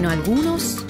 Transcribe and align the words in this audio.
Bueno, 0.00 0.14
algunos 0.14 0.82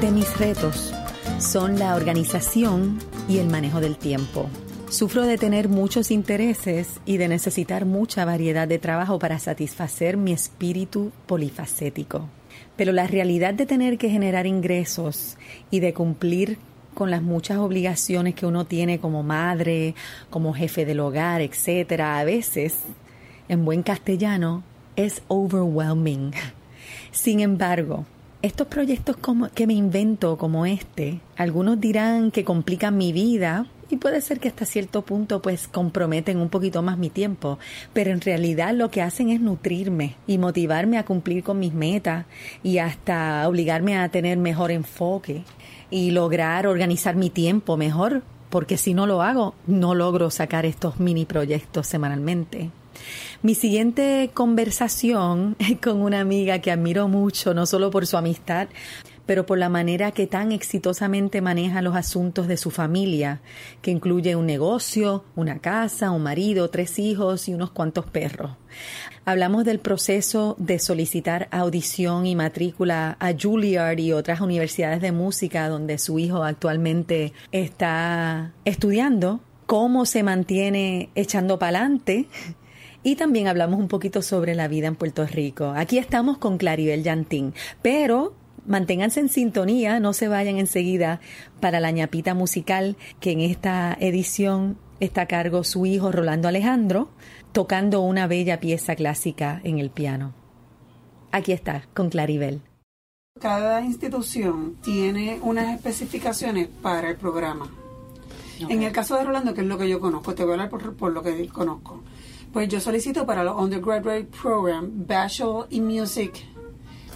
de 0.00 0.12
mis 0.12 0.38
retos 0.38 0.94
son 1.40 1.80
la 1.80 1.96
organización 1.96 3.00
y 3.28 3.38
el 3.38 3.48
manejo 3.48 3.80
del 3.80 3.96
tiempo. 3.96 4.48
Sufro 4.88 5.22
de 5.22 5.36
tener 5.36 5.68
muchos 5.68 6.12
intereses 6.12 7.00
y 7.04 7.16
de 7.16 7.26
necesitar 7.26 7.86
mucha 7.86 8.24
variedad 8.24 8.68
de 8.68 8.78
trabajo 8.78 9.18
para 9.18 9.40
satisfacer 9.40 10.16
mi 10.16 10.30
espíritu 10.30 11.10
polifacético. 11.26 12.28
Pero 12.76 12.92
la 12.92 13.08
realidad 13.08 13.52
de 13.52 13.66
tener 13.66 13.98
que 13.98 14.10
generar 14.10 14.46
ingresos 14.46 15.38
y 15.72 15.80
de 15.80 15.92
cumplir 15.92 16.56
con 16.94 17.10
las 17.10 17.22
muchas 17.22 17.58
obligaciones 17.58 18.36
que 18.36 18.46
uno 18.46 18.64
tiene 18.64 19.00
como 19.00 19.24
madre, 19.24 19.96
como 20.30 20.54
jefe 20.54 20.84
del 20.84 21.00
hogar, 21.00 21.40
etcétera, 21.40 22.20
a 22.20 22.22
veces, 22.22 22.76
en 23.48 23.64
buen 23.64 23.82
castellano, 23.82 24.62
es 24.94 25.20
overwhelming. 25.26 26.30
Sin 27.10 27.40
embargo, 27.40 28.06
estos 28.42 28.66
proyectos 28.66 29.16
como, 29.16 29.48
que 29.50 29.68
me 29.68 29.72
invento 29.72 30.36
como 30.36 30.66
este, 30.66 31.20
algunos 31.36 31.80
dirán 31.80 32.32
que 32.32 32.44
complican 32.44 32.96
mi 32.98 33.12
vida 33.12 33.66
y 33.88 33.98
puede 33.98 34.20
ser 34.20 34.40
que 34.40 34.48
hasta 34.48 34.64
cierto 34.64 35.02
punto 35.02 35.40
pues 35.40 35.68
comprometen 35.68 36.38
un 36.38 36.48
poquito 36.48 36.82
más 36.82 36.98
mi 36.98 37.08
tiempo, 37.08 37.58
pero 37.92 38.10
en 38.10 38.20
realidad 38.20 38.74
lo 38.74 38.90
que 38.90 39.00
hacen 39.02 39.28
es 39.28 39.40
nutrirme 39.40 40.16
y 40.26 40.38
motivarme 40.38 40.98
a 40.98 41.04
cumplir 41.04 41.44
con 41.44 41.60
mis 41.60 41.72
metas 41.72 42.26
y 42.64 42.78
hasta 42.78 43.46
obligarme 43.46 43.96
a 43.96 44.08
tener 44.08 44.38
mejor 44.38 44.72
enfoque 44.72 45.44
y 45.90 46.10
lograr 46.10 46.66
organizar 46.66 47.14
mi 47.14 47.30
tiempo 47.30 47.76
mejor, 47.76 48.22
porque 48.50 48.76
si 48.76 48.92
no 48.92 49.06
lo 49.06 49.22
hago, 49.22 49.54
no 49.66 49.94
logro 49.94 50.30
sacar 50.30 50.66
estos 50.66 50.98
mini 50.98 51.26
proyectos 51.26 51.86
semanalmente. 51.86 52.70
Mi 53.42 53.56
siguiente 53.56 54.30
conversación 54.32 55.56
con 55.82 56.00
una 56.00 56.20
amiga 56.20 56.60
que 56.60 56.70
admiro 56.70 57.08
mucho, 57.08 57.54
no 57.54 57.66
solo 57.66 57.90
por 57.90 58.06
su 58.06 58.16
amistad, 58.16 58.68
pero 59.26 59.46
por 59.46 59.58
la 59.58 59.68
manera 59.68 60.12
que 60.12 60.28
tan 60.28 60.52
exitosamente 60.52 61.40
maneja 61.40 61.82
los 61.82 61.96
asuntos 61.96 62.46
de 62.46 62.56
su 62.56 62.70
familia, 62.70 63.40
que 63.80 63.90
incluye 63.90 64.36
un 64.36 64.46
negocio, 64.46 65.24
una 65.34 65.58
casa, 65.58 66.12
un 66.12 66.22
marido, 66.22 66.70
tres 66.70 67.00
hijos 67.00 67.48
y 67.48 67.54
unos 67.54 67.72
cuantos 67.72 68.06
perros. 68.06 68.52
Hablamos 69.24 69.64
del 69.64 69.80
proceso 69.80 70.54
de 70.60 70.78
solicitar 70.78 71.48
audición 71.50 72.26
y 72.26 72.36
matrícula 72.36 73.16
a 73.18 73.32
Juilliard 73.32 73.98
y 73.98 74.12
otras 74.12 74.40
universidades 74.40 75.00
de 75.00 75.10
música 75.10 75.68
donde 75.68 75.98
su 75.98 76.20
hijo 76.20 76.44
actualmente 76.44 77.32
está 77.50 78.52
estudiando, 78.64 79.40
cómo 79.66 80.06
se 80.06 80.22
mantiene 80.22 81.10
echando 81.16 81.58
pa'lante 81.58 82.28
y 83.02 83.16
también 83.16 83.48
hablamos 83.48 83.80
un 83.80 83.88
poquito 83.88 84.22
sobre 84.22 84.54
la 84.54 84.68
vida 84.68 84.86
en 84.86 84.96
Puerto 84.96 85.26
Rico. 85.26 85.72
Aquí 85.76 85.98
estamos 85.98 86.38
con 86.38 86.58
Claribel 86.58 87.02
Yantín, 87.02 87.54
pero 87.82 88.34
manténganse 88.66 89.20
en 89.20 89.28
sintonía, 89.28 90.00
no 90.00 90.12
se 90.12 90.28
vayan 90.28 90.58
enseguida 90.58 91.20
para 91.60 91.80
la 91.80 91.90
ñapita 91.90 92.34
musical 92.34 92.96
que 93.20 93.32
en 93.32 93.40
esta 93.40 93.96
edición 93.98 94.78
está 95.00 95.22
a 95.22 95.26
cargo 95.26 95.64
su 95.64 95.84
hijo 95.86 96.12
Rolando 96.12 96.48
Alejandro, 96.48 97.08
tocando 97.52 98.02
una 98.02 98.26
bella 98.26 98.60
pieza 98.60 98.94
clásica 98.94 99.60
en 99.64 99.78
el 99.78 99.90
piano. 99.90 100.32
Aquí 101.32 101.52
está, 101.52 101.88
con 101.94 102.10
Claribel. 102.10 102.60
Cada 103.40 103.80
institución 103.80 104.76
tiene 104.82 105.40
unas 105.42 105.74
especificaciones 105.74 106.68
para 106.68 107.10
el 107.10 107.16
programa. 107.16 107.70
En 108.68 108.82
el 108.82 108.92
caso 108.92 109.16
de 109.16 109.24
Rolando, 109.24 109.54
que 109.54 109.62
es 109.62 109.66
lo 109.66 109.76
que 109.76 109.88
yo 109.88 109.98
conozco, 109.98 110.34
te 110.34 110.44
voy 110.44 110.52
a 110.52 110.54
hablar 110.54 110.70
por, 110.70 110.94
por 110.94 111.12
lo 111.12 111.22
que 111.22 111.48
conozco. 111.48 112.02
Pues 112.52 112.68
yo 112.68 112.80
solicito 112.80 113.24
para 113.24 113.42
el 113.42 113.48
Undergraduate 113.48 114.24
Program 114.24 114.90
Bachelor 115.06 115.66
in 115.70 115.86
Music 115.86 116.32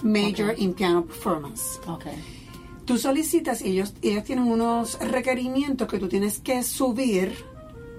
Major 0.02 0.54
in 0.56 0.72
Piano 0.74 1.04
Performance. 1.04 1.78
Okay. 1.86 2.14
Tú 2.84 2.96
solicitas 2.98 3.60
y 3.62 3.70
ellos, 3.72 3.94
ellos 4.00 4.24
tienen 4.24 4.46
unos 4.46 4.98
requerimientos 5.00 5.88
que 5.88 5.98
tú 5.98 6.08
tienes 6.08 6.38
que 6.38 6.62
subir 6.62 7.34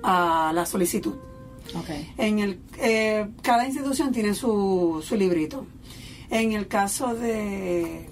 a 0.04 0.52
la 0.54 0.66
solicitud. 0.66 1.16
Okay. 1.76 2.12
En 2.18 2.40
el, 2.40 2.60
eh, 2.80 3.28
cada 3.42 3.66
institución 3.68 4.12
tiene 4.12 4.34
su, 4.34 5.04
su 5.06 5.16
librito. 5.16 5.66
En 6.30 6.54
el 6.54 6.68
caso 6.68 7.14
de 7.14 8.10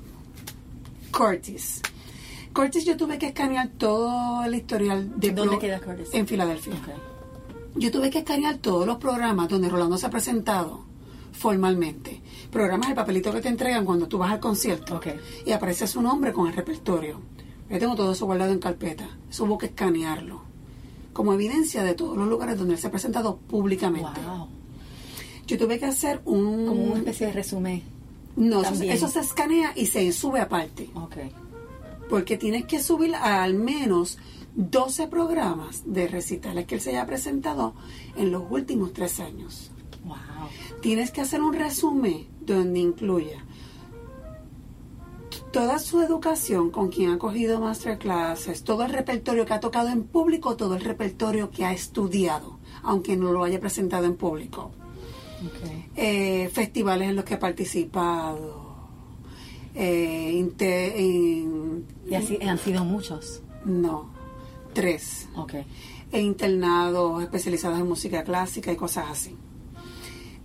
Curtis, 1.12 1.82
Curtis 2.54 2.86
yo 2.86 2.96
tuve 2.98 3.18
que 3.18 3.28
escanear 3.28 3.70
todo 3.78 4.44
el 4.44 4.56
historial 4.56 5.12
de 5.20 5.32
¿Dónde 5.32 5.52
pro- 5.52 5.60
queda 5.60 5.80
Curtis? 5.80 6.10
En 6.14 6.28
Filadelfia. 6.28 6.74
Okay. 6.76 6.94
Yo 7.76 7.92
tuve 7.92 8.10
que 8.10 8.20
escanear 8.20 8.58
todos 8.58 8.88
los 8.88 8.98
programas 8.98 9.50
donde 9.50 9.70
Rolando 9.70 9.98
se 9.98 10.06
ha 10.06 10.10
presentado 10.10 10.86
formalmente. 11.34 12.22
Programas, 12.50 12.90
el 12.90 12.96
papelito 12.96 13.32
que 13.34 13.42
te 13.42 13.50
entregan 13.50 13.86
cuando 13.86 14.08
tú 14.08 14.18
vas 14.18 14.32
al 14.32 14.40
concierto. 14.40 14.96
Ok. 14.96 15.08
Y 15.46 15.52
aparece 15.52 15.86
su 15.86 16.02
nombre 16.02 16.32
con 16.32 16.48
el 16.48 16.54
repertorio. 16.54 17.20
Yo 17.70 17.80
tengo 17.80 17.96
todo 17.96 18.14
eso 18.14 18.26
guardado 18.26 18.54
en 18.54 18.60
carpeta. 18.60 19.08
Eso 19.30 19.44
hubo 19.44 19.58
que 19.58 19.68
escanearlo. 19.68 20.42
Como 21.12 21.34
evidencia 21.34 21.84
de 21.84 21.94
todos 21.94 22.18
los 22.18 22.28
lugares 22.28 22.58
donde 22.58 22.76
él 22.76 22.80
se 22.80 22.88
ha 22.88 22.92
presentado 22.92 23.38
públicamente. 23.38 24.22
Wow. 24.26 24.48
Yo 25.48 25.58
tuve 25.58 25.80
que 25.80 25.86
hacer 25.86 26.22
un... 26.26 26.66
Como 26.66 26.84
una 26.84 26.98
especie 26.98 27.28
de 27.28 27.34
resumen. 27.34 27.84
No, 28.36 28.62
eso, 28.62 28.72
también. 28.72 28.94
eso 28.94 29.08
se 29.08 29.20
escanea 29.20 29.74
y 29.76 29.86
se 29.88 30.12
sube 30.12 30.40
aparte. 30.40 30.90
Ok. 30.94 31.18
Porque 32.10 32.38
tienes 32.38 32.66
que 32.66 32.82
subir 32.82 33.16
al 33.16 33.54
menos 33.54 34.18
12 34.56 35.08
programas 35.08 35.84
de 35.86 36.08
recitales 36.08 36.66
que 36.66 36.76
él 36.76 36.82
se 36.82 36.92
haya 36.92 37.06
presentado 37.06 37.74
en 38.16 38.32
los 38.32 38.44
últimos 38.50 38.94
tres 38.94 39.20
años. 39.20 39.72
Wow. 40.06 40.16
Tienes 40.82 41.12
que 41.12 41.22
hacer 41.22 41.42
un 41.42 41.54
resumen 41.54 42.28
donde 42.42 42.80
incluya 42.80 43.44
toda 45.52 45.80
su 45.80 46.02
educación 46.02 46.70
con 46.70 46.90
quien 46.90 47.12
ha 47.12 47.18
cogido 47.18 47.60
masterclasses, 47.62 48.64
todo 48.64 48.84
el 48.84 48.92
repertorio 48.92 49.46
que 49.46 49.54
ha 49.54 49.60
tocado 49.60 49.90
en 49.90 50.04
público, 50.04 50.56
todo 50.56 50.76
el 50.76 50.82
repertorio 50.82 51.50
que 51.50 51.64
ha 51.66 51.72
estudiado, 51.72 52.60
aunque 52.84 53.16
no 53.16 53.32
lo 53.32 53.44
haya 53.44 53.60
presentado 53.60 54.06
en 54.06 54.16
público. 54.16 54.72
Okay. 55.48 55.90
Eh, 55.96 56.50
festivales 56.50 57.10
en 57.10 57.16
los 57.16 57.26
que 57.26 57.36
ha 57.36 57.40
participado. 57.40 58.66
eh, 59.76 60.34
Y 62.10 62.16
así 62.16 62.38
han 62.42 62.58
sido 62.58 62.84
muchos. 62.84 63.42
no, 63.66 64.15
tres. 64.76 65.28
Ok. 65.36 65.54
e 66.12 66.22
internados 66.22 67.22
especializados 67.24 67.80
en 67.80 67.88
música 67.88 68.24
clásica 68.24 68.72
y 68.72 68.76
cosas 68.76 69.06
así. 69.10 69.36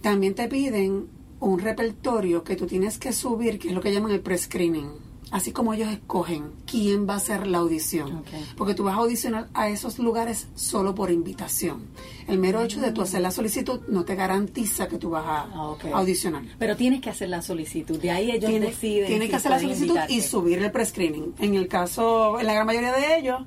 También 0.02 0.34
te 0.34 0.48
piden 0.48 1.06
un 1.38 1.58
repertorio 1.58 2.42
que 2.42 2.56
tú 2.56 2.66
tienes 2.66 2.98
que 2.98 3.12
subir, 3.12 3.58
que 3.58 3.68
es 3.68 3.74
lo 3.74 3.80
que 3.80 3.92
llaman 3.92 4.10
el 4.12 4.20
pre-screening. 4.20 4.88
Así 5.30 5.52
como 5.52 5.72
ellos 5.72 5.88
escogen 5.92 6.50
quién 6.66 7.08
va 7.08 7.14
a 7.14 7.16
hacer 7.18 7.46
la 7.46 7.58
audición. 7.58 8.24
Porque 8.56 8.74
tú 8.74 8.82
vas 8.82 8.96
a 8.96 9.00
audicionar 9.00 9.48
a 9.54 9.68
esos 9.68 10.00
lugares 10.00 10.48
solo 10.56 10.92
por 10.96 11.12
invitación. 11.12 11.84
El 12.26 12.38
mero 12.38 12.62
hecho 12.62 12.80
de 12.80 12.90
tú 12.90 13.00
hacer 13.02 13.20
la 13.20 13.30
solicitud 13.30 13.80
no 13.86 14.04
te 14.04 14.16
garantiza 14.16 14.88
que 14.88 14.98
tú 14.98 15.10
vas 15.10 15.24
a 15.24 15.42
Ah, 15.54 15.76
audicionar. 15.92 16.42
Pero 16.58 16.74
tienes 16.76 17.00
que 17.00 17.10
hacer 17.10 17.28
la 17.28 17.42
solicitud. 17.42 17.96
De 18.00 18.10
ahí 18.10 18.32
ellos 18.32 18.50
Tienes, 18.50 18.70
deciden. 18.70 19.06
tienes 19.06 19.26
si 19.26 19.30
que 19.30 19.36
hacer 19.36 19.50
la 19.52 19.60
solicitud 19.60 19.98
y 20.08 20.20
subir 20.20 20.58
el 20.58 20.72
pre-screening. 20.72 21.34
En 21.38 21.54
el 21.54 21.68
caso, 21.68 22.40
en 22.40 22.46
la 22.46 22.54
gran 22.54 22.66
mayoría 22.66 22.92
de 22.92 23.18
ellos, 23.18 23.40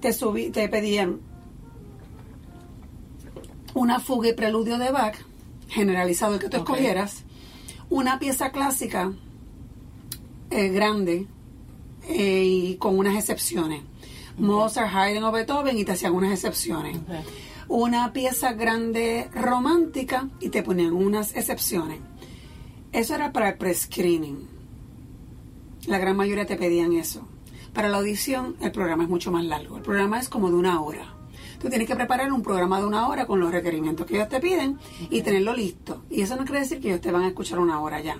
te, 0.00 0.12
subí, 0.12 0.50
te 0.50 0.68
pedían 0.68 1.20
una 3.74 4.00
fuga 4.00 4.28
y 4.30 4.32
preludio 4.32 4.78
de 4.78 4.90
Bach, 4.90 5.16
generalizado 5.68 6.34
el 6.34 6.40
que 6.40 6.48
tú 6.48 6.58
escogieras, 6.58 7.24
una 7.88 8.18
pieza 8.18 8.50
clásica 8.50 9.12
eh, 10.50 10.68
grande 10.68 11.26
eh, 12.08 12.44
y 12.44 12.76
con 12.76 12.98
unas 12.98 13.16
excepciones. 13.16 13.82
Mozart, 14.38 14.92
Haydn 14.94 15.22
o 15.22 15.32
Beethoven 15.32 15.76
y 15.78 15.84
te 15.84 15.92
hacían 15.92 16.14
unas 16.14 16.32
excepciones. 16.32 16.96
Una 17.68 18.12
pieza 18.12 18.52
grande 18.54 19.28
romántica 19.32 20.28
y 20.40 20.48
te 20.48 20.62
ponían 20.62 20.92
unas 20.92 21.36
excepciones. 21.36 22.00
Eso 22.92 23.14
era 23.14 23.32
para 23.32 23.50
el 23.50 23.58
pre-screening. 23.58 24.48
La 25.86 25.98
gran 25.98 26.16
mayoría 26.16 26.46
te 26.46 26.56
pedían 26.56 26.92
eso. 26.94 27.28
Para 27.74 27.88
la 27.88 27.98
audición, 27.98 28.56
el 28.60 28.72
programa 28.72 29.04
es 29.04 29.08
mucho 29.08 29.30
más 29.30 29.44
largo. 29.44 29.76
El 29.76 29.82
programa 29.82 30.18
es 30.18 30.28
como 30.28 30.48
de 30.50 30.56
una 30.56 30.80
hora. 30.80 31.14
Tú 31.60 31.68
tienes 31.68 31.86
que 31.86 31.94
preparar 31.94 32.32
un 32.32 32.42
programa 32.42 32.80
de 32.80 32.86
una 32.86 33.06
hora 33.08 33.26
con 33.26 33.38
los 33.38 33.52
requerimientos 33.52 34.06
que 34.06 34.16
ellos 34.16 34.28
te 34.28 34.40
piden 34.40 34.78
y 35.10 35.20
tenerlo 35.22 35.54
listo. 35.54 36.02
Y 36.10 36.22
eso 36.22 36.36
no 36.36 36.44
quiere 36.44 36.60
decir 36.60 36.80
que 36.80 36.88
ellos 36.88 37.00
te 37.00 37.12
van 37.12 37.22
a 37.22 37.28
escuchar 37.28 37.58
una 37.58 37.80
hora 37.80 38.00
ya. 38.00 38.18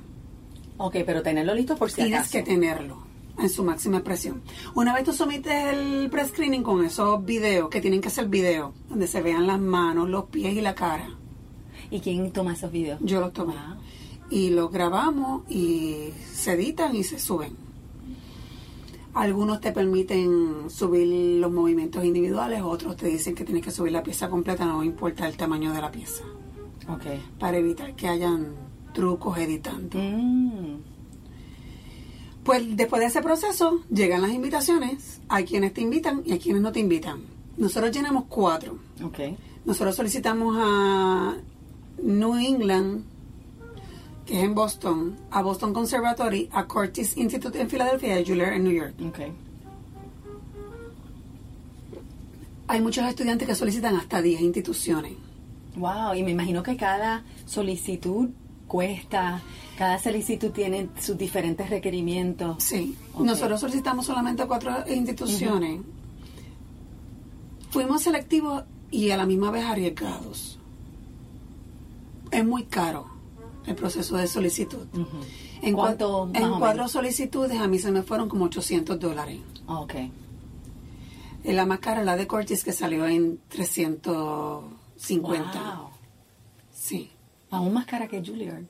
Ok, 0.76 0.96
pero 1.04 1.22
tenerlo 1.22 1.54
listo 1.54 1.76
por 1.76 1.90
si 1.90 1.96
Tienes 1.96 2.20
acaso. 2.20 2.32
que 2.32 2.42
tenerlo 2.42 2.98
en 3.38 3.48
su 3.48 3.64
máxima 3.64 3.96
expresión. 3.98 4.42
Una 4.74 4.94
vez 4.94 5.04
tú 5.04 5.12
sometes 5.12 5.72
el 5.74 6.10
pre-screening 6.10 6.62
con 6.62 6.84
esos 6.84 7.24
videos, 7.24 7.70
que 7.70 7.80
tienen 7.80 8.00
que 8.00 8.10
ser 8.10 8.28
videos, 8.28 8.72
donde 8.88 9.06
se 9.06 9.22
vean 9.22 9.46
las 9.46 9.58
manos, 9.60 10.08
los 10.08 10.26
pies 10.26 10.54
y 10.54 10.60
la 10.60 10.74
cara. 10.74 11.08
¿Y 11.90 12.00
quién 12.00 12.30
toma 12.32 12.52
esos 12.52 12.70
videos? 12.70 13.00
Yo 13.02 13.20
los 13.20 13.32
tomé. 13.32 13.54
Wow. 13.54 13.80
Y 14.30 14.50
los 14.50 14.70
grabamos 14.70 15.42
y 15.50 16.10
se 16.32 16.52
editan 16.52 16.94
y 16.94 17.02
se 17.04 17.18
suben. 17.18 17.56
Algunos 19.20 19.60
te 19.60 19.70
permiten 19.72 20.70
subir 20.70 21.38
los 21.38 21.52
movimientos 21.52 22.02
individuales, 22.02 22.62
otros 22.62 22.96
te 22.96 23.06
dicen 23.06 23.34
que 23.34 23.44
tienes 23.44 23.62
que 23.62 23.70
subir 23.70 23.92
la 23.92 24.02
pieza 24.02 24.30
completa, 24.30 24.64
no 24.64 24.82
importa 24.82 25.28
el 25.28 25.36
tamaño 25.36 25.74
de 25.74 25.80
la 25.82 25.92
pieza, 25.92 26.24
Ok. 26.88 27.04
para 27.38 27.58
evitar 27.58 27.94
que 27.94 28.08
hayan 28.08 28.54
trucos 28.94 29.36
editando. 29.36 29.98
Mm. 29.98 30.78
Pues 32.42 32.74
después 32.74 33.00
de 33.00 33.08
ese 33.08 33.20
proceso 33.20 33.82
llegan 33.90 34.22
las 34.22 34.30
invitaciones, 34.30 35.20
hay 35.28 35.44
quienes 35.44 35.74
te 35.74 35.82
invitan 35.82 36.22
y 36.24 36.32
hay 36.32 36.38
quienes 36.38 36.62
no 36.62 36.72
te 36.72 36.80
invitan. 36.80 37.20
Nosotros 37.58 37.92
llenamos 37.92 38.24
cuatro. 38.26 38.78
Ok. 39.04 39.18
Nosotros 39.66 39.96
solicitamos 39.96 40.56
a 40.58 41.36
New 42.02 42.36
England, 42.36 43.04
que 44.30 44.38
es 44.38 44.44
en 44.44 44.54
Boston, 44.54 45.16
a 45.32 45.42
Boston 45.42 45.74
Conservatory, 45.74 46.48
a 46.52 46.64
Curtis 46.64 47.16
Institute 47.16 47.60
en 47.60 47.68
Filadelfia 47.68 48.16
y 48.16 48.22
a 48.22 48.24
Juilliard 48.24 48.52
en 48.52 48.62
New 48.62 48.72
York. 48.72 48.94
Ok. 49.04 49.18
Hay 52.68 52.80
muchos 52.80 53.04
estudiantes 53.08 53.48
que 53.48 53.56
solicitan 53.56 53.96
hasta 53.96 54.22
10 54.22 54.40
instituciones. 54.42 55.14
Wow, 55.74 56.14
y 56.14 56.22
me 56.22 56.30
imagino 56.30 56.62
que 56.62 56.76
cada 56.76 57.24
solicitud 57.44 58.28
cuesta, 58.68 59.42
cada 59.76 59.98
solicitud 59.98 60.52
tiene 60.52 60.88
sus 61.00 61.18
diferentes 61.18 61.68
requerimientos. 61.68 62.62
Sí, 62.62 62.96
Ok. 63.14 63.24
nosotros 63.24 63.58
solicitamos 63.58 64.06
solamente 64.06 64.46
cuatro 64.46 64.84
instituciones. 64.88 65.80
Fuimos 67.70 68.02
selectivos 68.02 68.62
y 68.92 69.10
a 69.10 69.16
la 69.16 69.26
misma 69.26 69.50
vez 69.50 69.64
arriesgados. 69.64 70.56
Es 72.30 72.46
muy 72.46 72.62
caro 72.66 73.19
el 73.66 73.74
proceso 73.74 74.16
de 74.16 74.26
solicitud. 74.26 74.86
En, 75.62 75.74
¿Cuánto 75.74 76.30
en 76.32 76.58
cuatro 76.58 76.88
solicitudes 76.88 77.60
a 77.60 77.68
mí 77.68 77.78
se 77.78 77.90
me 77.90 78.02
fueron 78.02 78.28
como 78.28 78.46
800 78.46 78.98
dólares. 78.98 79.38
Ok. 79.66 79.94
Eh, 79.94 80.10
La 81.52 81.66
más 81.66 81.80
cara, 81.80 82.02
la 82.02 82.16
de 82.16 82.26
Curtis, 82.26 82.64
que 82.64 82.72
salió 82.72 83.06
en 83.06 83.38
350. 83.48 85.52
Wow. 85.52 85.90
Sí. 86.72 87.10
Aún 87.50 87.74
más 87.74 87.84
cara 87.86 88.08
que 88.08 88.24
Juilliard. 88.24 88.64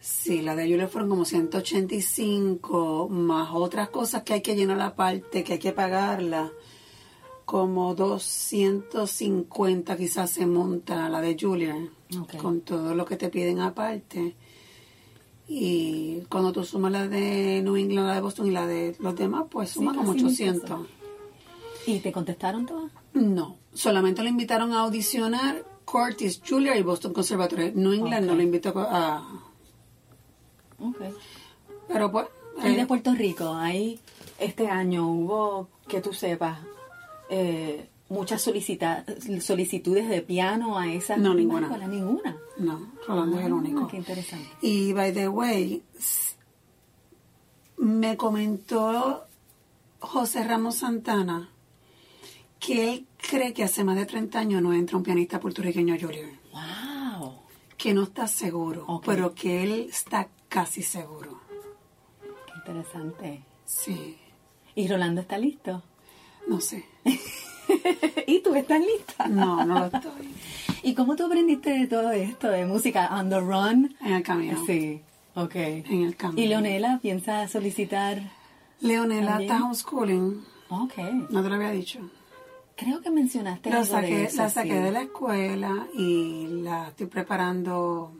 Sí, 0.00 0.40
la 0.40 0.56
de 0.56 0.62
Julia 0.62 0.88
fueron 0.88 1.10
como 1.10 1.26
185, 1.26 3.08
más 3.10 3.50
otras 3.52 3.90
cosas 3.90 4.22
que 4.22 4.32
hay 4.32 4.40
que 4.40 4.56
llenar 4.56 4.80
aparte, 4.80 5.44
que 5.44 5.52
hay 5.54 5.58
que 5.58 5.72
pagarla. 5.72 6.50
Como 7.44 7.94
250 7.94 9.96
quizás 9.98 10.30
se 10.30 10.46
monta 10.46 11.10
la 11.10 11.20
de 11.20 11.36
Julia, 11.38 11.76
Con 12.40 12.60
todo 12.62 12.94
lo 12.94 13.04
que 13.04 13.16
te 13.16 13.28
piden 13.28 13.60
aparte. 13.60 14.34
Y 15.48 16.20
cuando 16.28 16.52
tú 16.52 16.64
sumas 16.64 16.92
la 16.92 17.08
de 17.08 17.60
New 17.62 17.76
England, 17.76 18.06
la 18.06 18.14
de 18.14 18.20
Boston 18.20 18.46
y 18.46 18.50
la 18.50 18.66
de 18.66 18.96
los 19.00 19.16
demás, 19.16 19.46
pues 19.50 19.70
suma 19.70 19.92
Sí, 19.92 19.98
como 19.98 20.12
casi 20.12 20.24
mil 20.24 20.32
800. 20.32 20.80
¿Y 21.86 21.98
te 22.00 22.12
contestaron 22.12 22.66
todas? 22.66 22.92
No, 23.14 23.56
solamente 23.72 24.22
le 24.22 24.28
invitaron 24.28 24.72
a 24.72 24.80
audicionar 24.80 25.64
Curtis, 25.84 26.40
Julia 26.46 26.76
y 26.76 26.82
Boston 26.82 27.12
Conservatory. 27.12 27.72
New 27.74 27.92
England 27.92 28.26
no 28.26 28.36
le 28.36 28.44
invitó 28.44 28.72
a... 28.76 29.26
Ok. 30.78 31.02
Pero 31.88 32.12
pues... 32.12 32.26
Eh, 32.62 32.76
de 32.76 32.86
Puerto 32.86 33.12
Rico, 33.14 33.54
ahí 33.54 33.98
este 34.38 34.68
año 34.68 35.08
hubo, 35.08 35.68
que 35.88 36.00
tú 36.00 36.12
sepas, 36.12 36.58
eh, 37.28 37.88
muchas 38.10 38.42
solicita 38.42 39.04
solicitudes 39.40 40.08
de 40.08 40.20
piano 40.20 40.78
a 40.78 40.92
esa 40.92 41.16
No, 41.16 41.32
ninguna. 41.34 41.62
escuela, 41.68 41.86
ninguna. 41.88 42.36
No, 42.58 42.92
Rolando 43.08 43.38
es 43.40 43.46
el 43.46 43.52
Ah, 43.52 43.54
único. 43.54 43.88
Qué 43.88 43.96
interesante. 43.96 44.48
Y 44.60 44.92
by 44.92 45.12
the 45.14 45.28
way, 45.28 45.82
me 47.78 48.16
comentó 48.16 49.24
José 50.00 50.44
Ramos 50.44 50.76
Santana 50.76 51.48
que 52.58 52.92
él 52.92 53.06
cree 53.16 53.54
que 53.54 53.64
hace 53.64 53.84
más 53.84 53.96
de 53.96 54.04
30 54.04 54.38
años 54.38 54.60
no 54.62 54.74
entra 54.74 54.98
un 54.98 55.02
pianista 55.02 55.40
puertorriqueño 55.40 55.94
a 55.94 55.98
Juilliard. 55.98 56.34
Wow. 56.52 57.38
Que 57.78 57.94
no 57.94 58.02
está 58.02 58.26
seguro, 58.26 59.00
pero 59.06 59.34
que 59.34 59.62
él 59.62 59.86
está 59.88 60.28
casi 60.50 60.82
seguro. 60.82 61.40
Qué 62.20 62.52
interesante. 62.58 63.44
Sí, 63.64 64.18
¿Y 64.74 64.86
Rolando 64.88 65.20
está 65.22 65.38
listo? 65.38 65.82
no 66.48 66.60
sé. 66.60 66.84
¿Y 68.26 68.40
tú 68.40 68.54
estás 68.54 68.80
lista? 68.80 69.26
No, 69.28 69.64
no 69.64 69.78
lo 69.80 69.86
estoy. 69.98 70.28
¿Y 70.82 70.94
cómo 70.94 71.16
tú 71.16 71.26
aprendiste 71.26 71.70
de 71.70 71.86
todo 71.86 72.10
esto 72.12 72.48
de 72.48 72.64
música 72.66 73.08
on 73.18 73.28
the 73.28 73.38
run? 73.40 73.94
En 74.00 74.12
el 74.14 74.22
camino. 74.22 74.62
Sí, 74.66 75.00
ok. 75.34 75.54
En 75.54 76.02
el 76.04 76.16
camino. 76.16 76.40
¿Y 76.42 76.46
Leonela 76.48 76.98
piensa 77.02 77.46
solicitar? 77.48 78.20
Leonela 78.80 79.32
También. 79.32 79.50
está 79.52 79.64
homeschooling. 79.64 80.44
Ok. 80.70 80.96
No 81.30 81.42
te 81.42 81.48
lo 81.48 81.54
había 81.56 81.70
dicho. 81.70 81.98
Creo 82.76 83.02
que 83.02 83.10
mencionaste 83.10 83.68
Lo 83.68 83.80
de 83.80 83.84
saqué, 83.84 84.24
eso, 84.24 84.36
la 84.38 84.48
saqué 84.48 84.70
sí. 84.70 84.78
de 84.78 84.90
la 84.90 85.02
escuela 85.02 85.86
y 85.94 86.46
la 86.62 86.88
estoy 86.88 87.06
preparando. 87.08 88.12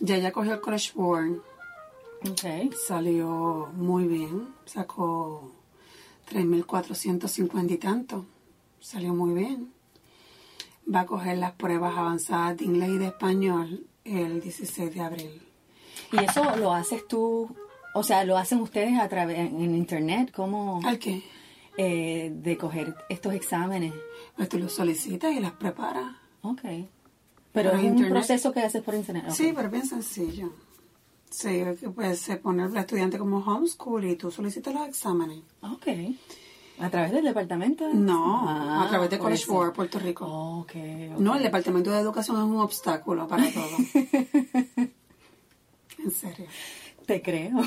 Ya 0.00 0.16
ella 0.16 0.32
cogió 0.32 0.54
el 0.54 0.60
College 0.60 0.90
Board, 0.96 1.40
Ok. 2.28 2.74
salió 2.88 3.68
muy 3.76 4.08
bien, 4.08 4.48
sacó 4.64 5.52
3.450 6.32 7.70
y 7.70 7.76
tanto, 7.78 8.26
salió 8.80 9.14
muy 9.14 9.34
bien. 9.34 9.72
Va 10.92 11.00
a 11.00 11.06
coger 11.06 11.38
las 11.38 11.52
pruebas 11.52 11.96
avanzadas 11.96 12.58
de 12.58 12.64
inglés 12.64 12.90
y 12.90 12.98
de 12.98 13.06
español 13.06 13.86
el 14.04 14.40
16 14.40 14.94
de 14.94 15.00
abril. 15.00 15.42
¿Y 16.12 16.24
eso 16.24 16.56
lo 16.56 16.72
haces 16.72 17.06
tú? 17.08 17.48
O 17.94 18.02
sea, 18.02 18.24
¿lo 18.24 18.36
hacen 18.36 18.60
ustedes 18.60 18.98
a 18.98 19.08
través 19.08 19.38
en 19.38 19.74
internet? 19.74 20.30
¿Cómo 20.34 20.80
¿Al 20.84 20.98
qué? 20.98 21.22
eh, 21.76 22.30
de 22.34 22.56
coger 22.56 22.94
estos 23.08 23.34
exámenes? 23.34 23.94
Pues 24.36 24.48
tú 24.48 24.58
lo 24.58 24.68
solicitas 24.68 25.32
y 25.34 25.40
las 25.40 25.52
preparas. 25.52 26.14
Ok. 26.42 26.62
Pero 27.52 27.72
es 27.72 27.82
un 27.84 28.08
proceso 28.08 28.52
que 28.52 28.60
haces 28.60 28.82
por 28.82 28.94
internet. 28.94 29.24
Sí, 29.30 29.52
pero 29.56 29.70
bien 29.70 29.86
sencillo. 29.86 30.52
Sí, 31.30 31.64
pues 31.94 32.20
se 32.20 32.36
pone 32.36 32.64
el 32.64 32.76
estudiante 32.76 33.18
como 33.18 33.38
homeschool 33.38 34.04
y 34.04 34.16
tú 34.16 34.30
solicitas 34.30 34.72
los 34.72 34.86
exámenes. 34.86 35.38
Ok. 35.62 35.86
¿A 36.78 36.90
través 36.90 37.10
del 37.12 37.24
departamento? 37.24 37.88
No, 37.92 38.44
Ah, 38.48 38.84
a 38.84 38.88
través 38.88 39.08
de 39.10 39.16
por 39.16 39.26
College. 39.26 39.46
Board, 39.50 39.72
Puerto 39.72 39.98
Rico. 39.98 40.66
No, 41.18 41.34
el 41.36 41.42
Departamento 41.42 41.90
de 41.90 42.00
Educación 42.00 42.36
es 42.36 42.42
un 42.42 42.58
obstáculo 42.60 43.26
para 43.26 43.44
todo. 43.50 43.76
en 45.98 46.10
serio. 46.10 46.46
Te 47.06 47.22
creo. 47.22 47.56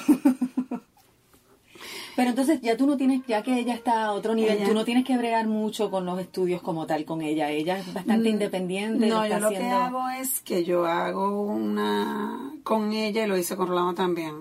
Pero 2.15 2.29
entonces 2.31 2.59
ya 2.61 2.75
tú 2.75 2.85
no 2.85 2.97
tienes, 2.97 3.21
ya 3.27 3.41
que 3.41 3.57
ella 3.57 3.73
está 3.73 4.03
a 4.05 4.11
otro 4.11 4.35
nivel, 4.35 4.57
Ella- 4.57 4.67
tú 4.67 4.73
no 4.73 4.83
tienes 4.83 5.05
que 5.05 5.17
bregar 5.17 5.47
mucho 5.47 5.89
con 5.89 6.05
los 6.05 6.19
estudios 6.19 6.61
como 6.61 6.85
tal 6.85 7.05
con 7.05 7.21
ella. 7.21 7.49
Ella 7.49 7.77
es 7.79 7.93
bastante 7.93 8.27
independiente. 8.29 9.05
Mm, 9.05 9.09
No, 9.09 9.23
está 9.23 9.39
yo 9.39 9.43
lo 9.45 9.49
que 9.51 9.69
hago 9.69 10.09
es 10.09 10.41
que 10.41 10.65
yo 10.65 10.85
hago 10.85 11.41
una 11.43 12.51
con 12.63 12.91
ella 12.91 13.23
y 13.23 13.27
lo 13.27 13.37
hice 13.37 13.55
con 13.55 13.69
Rolando 13.69 13.93
también. 13.93 14.35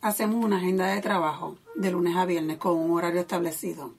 Hacemos 0.00 0.44
una 0.44 0.56
agenda 0.56 0.88
de 0.88 1.00
trabajo 1.00 1.56
de 1.84 1.92
lunes 1.92 2.16
a 2.16 2.24
viernes 2.24 2.56
con 2.56 2.78
un 2.78 2.90
horario 2.92 3.20
establecido. 3.20 3.92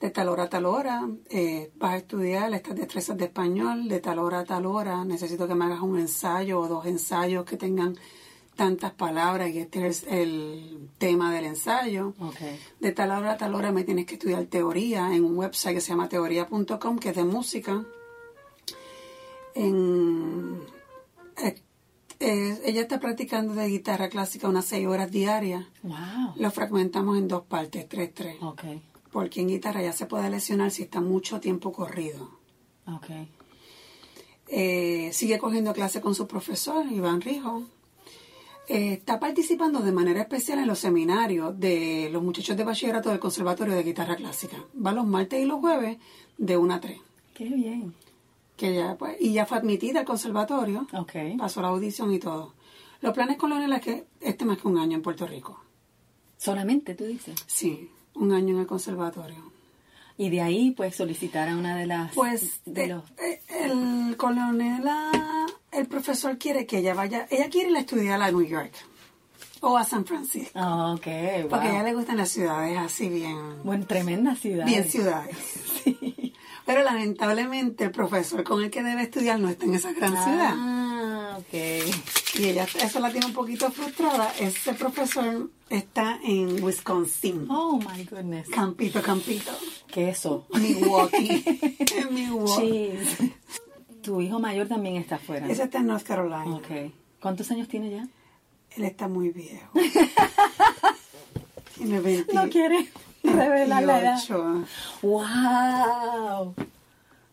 De 0.00 0.10
tal 0.10 0.28
hora 0.28 0.44
a 0.44 0.48
tal 0.48 0.66
hora 0.66 1.08
eh, 1.30 1.70
vas 1.76 1.92
a 1.92 1.96
estudiar 1.98 2.52
estas 2.52 2.74
destrezas 2.74 3.16
de 3.16 3.26
español, 3.26 3.88
de 3.88 4.00
tal 4.00 4.18
hora 4.18 4.40
a 4.40 4.44
tal 4.44 4.66
hora 4.66 5.04
necesito 5.04 5.46
que 5.46 5.54
me 5.54 5.64
hagas 5.64 5.80
un 5.80 5.98
ensayo 5.98 6.58
o 6.58 6.66
dos 6.66 6.86
ensayos 6.86 7.44
que 7.44 7.56
tengan 7.56 7.96
tantas 8.56 8.92
palabras 8.92 9.48
y 9.50 9.60
este 9.60 9.86
es 9.86 10.04
el 10.08 10.88
tema 10.98 11.32
del 11.32 11.44
ensayo. 11.44 12.14
De 12.80 12.92
tal 12.92 13.12
hora 13.12 13.32
a 13.32 13.36
tal 13.36 13.54
hora 13.54 13.70
me 13.70 13.84
tienes 13.84 14.06
que 14.06 14.14
estudiar 14.14 14.44
teoría 14.46 15.14
en 15.14 15.24
un 15.24 15.38
website 15.38 15.76
que 15.76 15.80
se 15.80 15.90
llama 15.90 16.08
teoría.com, 16.08 16.98
que 16.98 17.10
es 17.10 17.16
de 17.16 17.24
música. 17.24 17.84
En, 19.54 20.60
eh, 22.22 22.60
ella 22.64 22.82
está 22.82 23.00
practicando 23.00 23.54
de 23.54 23.66
guitarra 23.68 24.08
clásica 24.08 24.48
unas 24.48 24.64
seis 24.64 24.86
horas 24.86 25.10
diarias. 25.10 25.66
Wow. 25.82 26.34
Lo 26.36 26.50
fragmentamos 26.50 27.18
en 27.18 27.26
dos 27.26 27.42
partes, 27.42 27.88
tres, 27.88 28.14
tres. 28.14 28.36
Ok. 28.40 28.62
Porque 29.10 29.40
en 29.40 29.48
guitarra 29.48 29.82
ya 29.82 29.92
se 29.92 30.06
puede 30.06 30.30
lesionar 30.30 30.70
si 30.70 30.82
está 30.82 31.00
mucho 31.00 31.40
tiempo 31.40 31.72
corrido. 31.72 32.30
Ok. 32.86 33.10
Eh, 34.48 35.10
sigue 35.12 35.38
cogiendo 35.38 35.72
clase 35.72 36.00
con 36.00 36.14
su 36.14 36.26
profesor, 36.28 36.86
Iván 36.90 37.20
Rijo. 37.20 37.64
Eh, 38.68 38.92
está 38.94 39.18
participando 39.18 39.80
de 39.80 39.90
manera 39.90 40.20
especial 40.20 40.60
en 40.60 40.68
los 40.68 40.78
seminarios 40.78 41.58
de 41.58 42.08
los 42.12 42.22
muchachos 42.22 42.56
de 42.56 42.62
bachillerato 42.62 43.08
del 43.10 43.18
Conservatorio 43.18 43.74
de 43.74 43.82
Guitarra 43.82 44.14
Clásica. 44.14 44.64
Va 44.74 44.92
los 44.92 45.06
martes 45.06 45.42
y 45.42 45.44
los 45.44 45.58
jueves 45.58 45.98
de 46.38 46.56
1 46.56 46.74
a 46.74 46.80
3. 46.80 47.00
Qué 47.34 47.44
bien. 47.46 47.94
Que 48.62 48.74
ya, 48.76 48.94
pues, 48.96 49.16
y 49.20 49.32
ya 49.32 49.44
fue 49.44 49.58
admitida 49.58 49.98
al 50.00 50.06
conservatorio, 50.06 50.86
pasó 51.36 51.62
la 51.62 51.68
audición 51.68 52.12
y 52.14 52.20
todo. 52.20 52.54
Los 53.00 53.12
planes 53.12 53.36
con 53.36 53.50
Leonela 53.50 53.78
es 53.78 53.82
que 53.82 54.04
esté 54.20 54.44
más 54.44 54.58
que 54.58 54.68
un 54.68 54.78
año 54.78 54.94
en 54.96 55.02
Puerto 55.02 55.26
Rico. 55.26 55.60
Solamente, 56.38 56.94
tú 56.94 57.02
dices. 57.02 57.34
Sí, 57.48 57.90
un 58.14 58.30
año 58.32 58.54
en 58.54 58.60
el 58.60 58.66
conservatorio. 58.68 59.50
Y 60.16 60.30
de 60.30 60.42
ahí, 60.42 60.70
pues, 60.70 60.94
solicitar 60.94 61.48
a 61.48 61.56
una 61.56 61.76
de 61.76 61.86
las... 61.86 62.14
Pues 62.14 62.60
de 62.64 62.82
de- 62.82 62.86
los... 62.86 63.02
eh, 63.18 63.40
el 63.64 64.16
colonela, 64.16 65.10
el 65.72 65.86
profesor 65.88 66.38
quiere 66.38 66.64
que 66.64 66.78
ella 66.78 66.94
vaya, 66.94 67.26
ella 67.32 67.48
quiere 67.50 67.70
ir 67.70 67.76
a 67.76 67.80
estudiar 67.80 68.22
a 68.22 68.30
New 68.30 68.42
York 68.46 68.72
o 69.60 69.76
a 69.76 69.82
San 69.84 70.04
Francisco, 70.04 70.52
Ah, 70.54 70.92
ok, 70.92 71.06
wow. 71.42 71.48
porque 71.48 71.66
a 71.66 71.70
ella 71.70 71.82
le 71.82 71.94
gustan 71.94 72.16
las 72.16 72.28
ciudades 72.28 72.78
así 72.78 73.08
bien, 73.08 73.36
Bueno, 73.64 73.86
tremenda 73.86 74.36
ciudad. 74.36 74.66
bien 74.66 74.84
ciudades. 74.84 75.36
Pero 76.72 76.84
lamentablemente 76.84 77.84
el 77.84 77.90
profesor 77.90 78.42
con 78.44 78.62
el 78.62 78.70
que 78.70 78.82
debe 78.82 79.02
estudiar 79.02 79.38
no 79.38 79.50
está 79.50 79.66
en 79.66 79.74
esa 79.74 79.92
gran 79.92 80.12
ciudad. 80.12 80.54
Ah, 80.56 81.38
ok. 81.38 81.52
Y 82.40 82.48
ella, 82.48 82.66
eso 82.82 82.98
la 82.98 83.10
tiene 83.10 83.26
un 83.26 83.34
poquito 83.34 83.70
frustrada. 83.70 84.32
Ese 84.40 84.72
profesor 84.72 85.50
está 85.68 86.18
en 86.24 86.64
Wisconsin. 86.64 87.46
Oh 87.50 87.78
my 87.78 88.04
goodness. 88.04 88.48
Campito, 88.48 89.02
Campito. 89.02 89.52
Milwaukee. 90.58 91.44
en 91.94 92.14
Milwaukee. 92.14 92.56
Cheese. 92.56 93.34
Tu 94.00 94.22
hijo 94.22 94.38
mayor 94.38 94.66
también 94.66 94.96
está 94.96 95.16
afuera. 95.16 95.46
Ese 95.48 95.64
está 95.64 95.80
en 95.80 95.88
North 95.88 96.06
Carolina. 96.06 96.54
Ok. 96.54 96.90
¿Cuántos 97.20 97.50
años 97.50 97.68
tiene 97.68 97.90
ya? 97.90 98.08
Él 98.78 98.84
está 98.84 99.08
muy 99.08 99.28
viejo. 99.28 99.68
tiene 101.76 102.00
20. 102.00 102.32
No 102.32 102.48
quiere 102.48 102.88
revelar 103.32 103.82
la 103.82 104.00
edad. 104.00 104.18
28. 104.28 104.64
¡Wow! 105.02 106.54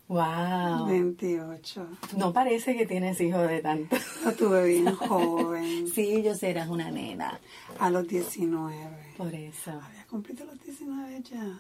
¡Wow! 0.08 0.88
28. 0.88 1.88
No 2.18 2.34
parece 2.34 2.76
que 2.76 2.86
tienes 2.86 3.22
hijos 3.22 3.48
de 3.48 3.62
tanto. 3.62 3.96
Lo 4.26 4.32
tuve 4.34 4.66
bien 4.66 4.94
joven. 4.96 5.88
Sí, 5.88 6.24
yo 6.24 6.34
sé, 6.36 6.50
eras 6.50 6.70
una 6.70 6.90
nena. 6.90 7.40
A 7.80 7.90
los 7.90 8.08
19. 8.08 9.14
Por 9.18 9.34
eso. 9.34 9.72
¿Había 9.72 10.06
cumplido 10.08 10.46
los 10.46 10.60
19 10.64 11.22
ya? 11.24 11.60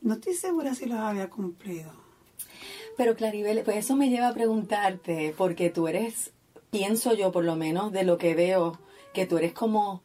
No 0.00 0.14
estoy 0.14 0.34
segura 0.34 0.74
si 0.74 0.86
los 0.86 0.98
había 0.98 1.28
cumplido. 1.28 1.90
Pero 2.96 3.14
Claribel, 3.14 3.62
pues 3.62 3.76
eso 3.76 3.94
me 3.94 4.10
lleva 4.10 4.28
a 4.28 4.34
preguntarte, 4.34 5.34
porque 5.36 5.70
tú 5.70 5.86
eres, 5.86 6.32
pienso 6.70 7.14
yo 7.14 7.30
por 7.30 7.44
lo 7.44 7.54
menos 7.56 7.92
de 7.92 8.02
lo 8.04 8.18
que 8.18 8.34
veo, 8.34 8.78
que 9.12 9.26
tú 9.26 9.38
eres 9.38 9.52
como, 9.52 10.02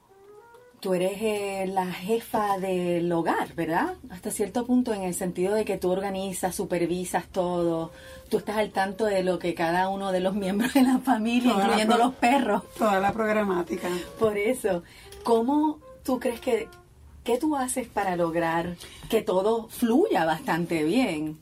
tú 0.83 0.93
eres 0.93 1.13
eh, 1.21 1.65
la 1.65 1.85
jefa 1.85 2.57
del 2.57 3.09
hogar, 3.09 3.55
¿verdad? 3.55 3.93
Hasta 4.09 4.31
cierto 4.31 4.65
punto 4.65 4.93
en 4.93 5.03
el 5.03 5.13
sentido 5.13 5.55
de 5.55 5.63
que 5.63 5.77
tú 5.77 5.89
organizas, 5.89 6.53
supervisas 6.53 7.25
todo, 7.27 7.93
tú 8.29 8.39
estás 8.39 8.57
al 8.57 8.71
tanto 8.71 9.05
de 9.05 9.23
lo 9.23 9.39
que 9.39 9.53
cada 9.53 9.87
uno 9.87 10.11
de 10.11 10.19
los 10.19 10.35
miembros 10.43 10.73
de 10.73 10.81
la 10.81 10.99
familia, 10.99 11.53
Toda 11.53 11.63
incluyendo 11.63 11.97
los 11.97 12.13
perros. 12.15 12.63
Toda 12.77 12.99
la 12.99 13.13
programática. 13.13 13.87
Por 14.19 14.37
eso, 14.37 14.83
¿cómo 15.23 15.79
tú 16.03 16.19
crees 16.19 16.41
que, 16.41 16.67
qué 17.23 17.37
tú 17.37 17.55
haces 17.55 17.87
para 17.87 18.17
lograr 18.17 18.75
que 19.09 19.21
todo 19.21 19.69
fluya 19.69 20.25
bastante 20.25 20.83
bien? 20.83 21.39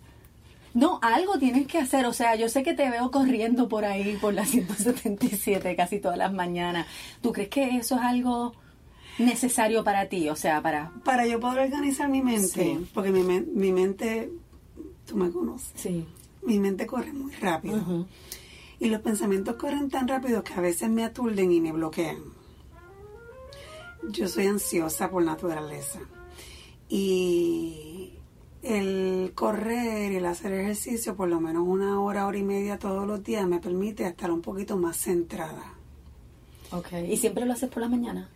No, 0.76 1.00
algo 1.02 1.40
tienes 1.40 1.66
que 1.66 1.80
hacer, 1.80 2.06
o 2.06 2.14
sea, 2.14 2.36
yo 2.36 2.48
sé 2.48 2.62
que 2.62 2.76
te 2.76 2.92
veo 2.92 3.10
corriendo 3.10 3.68
por 3.68 3.86
ahí, 3.86 4.20
por 4.22 4.36
la 4.36 4.46
177 4.46 5.76
casi 5.76 6.00
todas 6.00 6.20
las 6.20 6.32
mañanas. 6.32 6.86
¿Tú 7.24 7.34
crees 7.34 7.50
que 7.50 7.78
eso 7.78 7.96
es 7.96 8.02
algo 8.02 8.54
necesario 9.22 9.84
para 9.84 10.08
ti? 10.10 10.30
O 10.30 10.36
sea, 10.36 10.62
para... 10.62 10.92
Para 11.04 11.26
yo 11.28 11.40
poder 11.40 11.66
organizar 11.66 12.10
mi 12.10 12.22
mente, 12.22 12.48
Sí. 12.48 12.90
porque 12.94 13.12
mi, 13.12 13.22
mi 13.42 13.72
mente, 13.72 14.32
tú 15.06 15.18
me 15.18 15.30
conoces, 15.32 15.72
Sí. 15.76 16.06
mi 16.44 16.60
mente 16.60 16.86
corre 16.88 17.14
muy 17.14 17.32
rápido. 17.34 18.08
Y 18.80 18.88
los 18.90 19.02
pensamientos 19.02 19.56
corren 19.58 19.90
tan 19.90 20.08
rápido 20.08 20.44
que 20.44 20.54
a 20.54 20.62
veces 20.62 20.90
me 20.90 21.04
aturden 21.04 21.52
y 21.52 21.62
me 21.62 21.72
bloquean. 21.72 22.18
Yo 24.10 24.28
soy 24.28 24.48
ansiosa 24.48 25.10
por 25.12 25.24
naturaleza. 25.24 26.00
Y 26.90 28.14
el 28.64 29.32
correr 29.36 30.12
y 30.12 30.16
el 30.18 30.26
hacer 30.26 30.52
ejercicio 30.54 31.16
por 31.16 31.30
lo 31.30 31.40
menos 31.40 31.64
una 31.68 32.00
hora, 32.02 32.28
hora 32.28 32.38
y 32.38 32.44
media 32.44 32.78
todos 32.80 33.08
los 33.08 33.24
días 33.24 33.48
me 33.48 33.60
permite 33.60 34.06
estar 34.08 34.32
un 34.32 34.42
poquito 34.42 34.78
más 34.78 34.98
centrada. 34.98 35.74
Ok. 36.72 36.88
¿Y 37.10 37.18
siempre 37.18 37.46
lo 37.46 37.54
haces 37.54 37.70
por 37.70 37.82
la 37.82 37.90
mañana? 37.90 38.30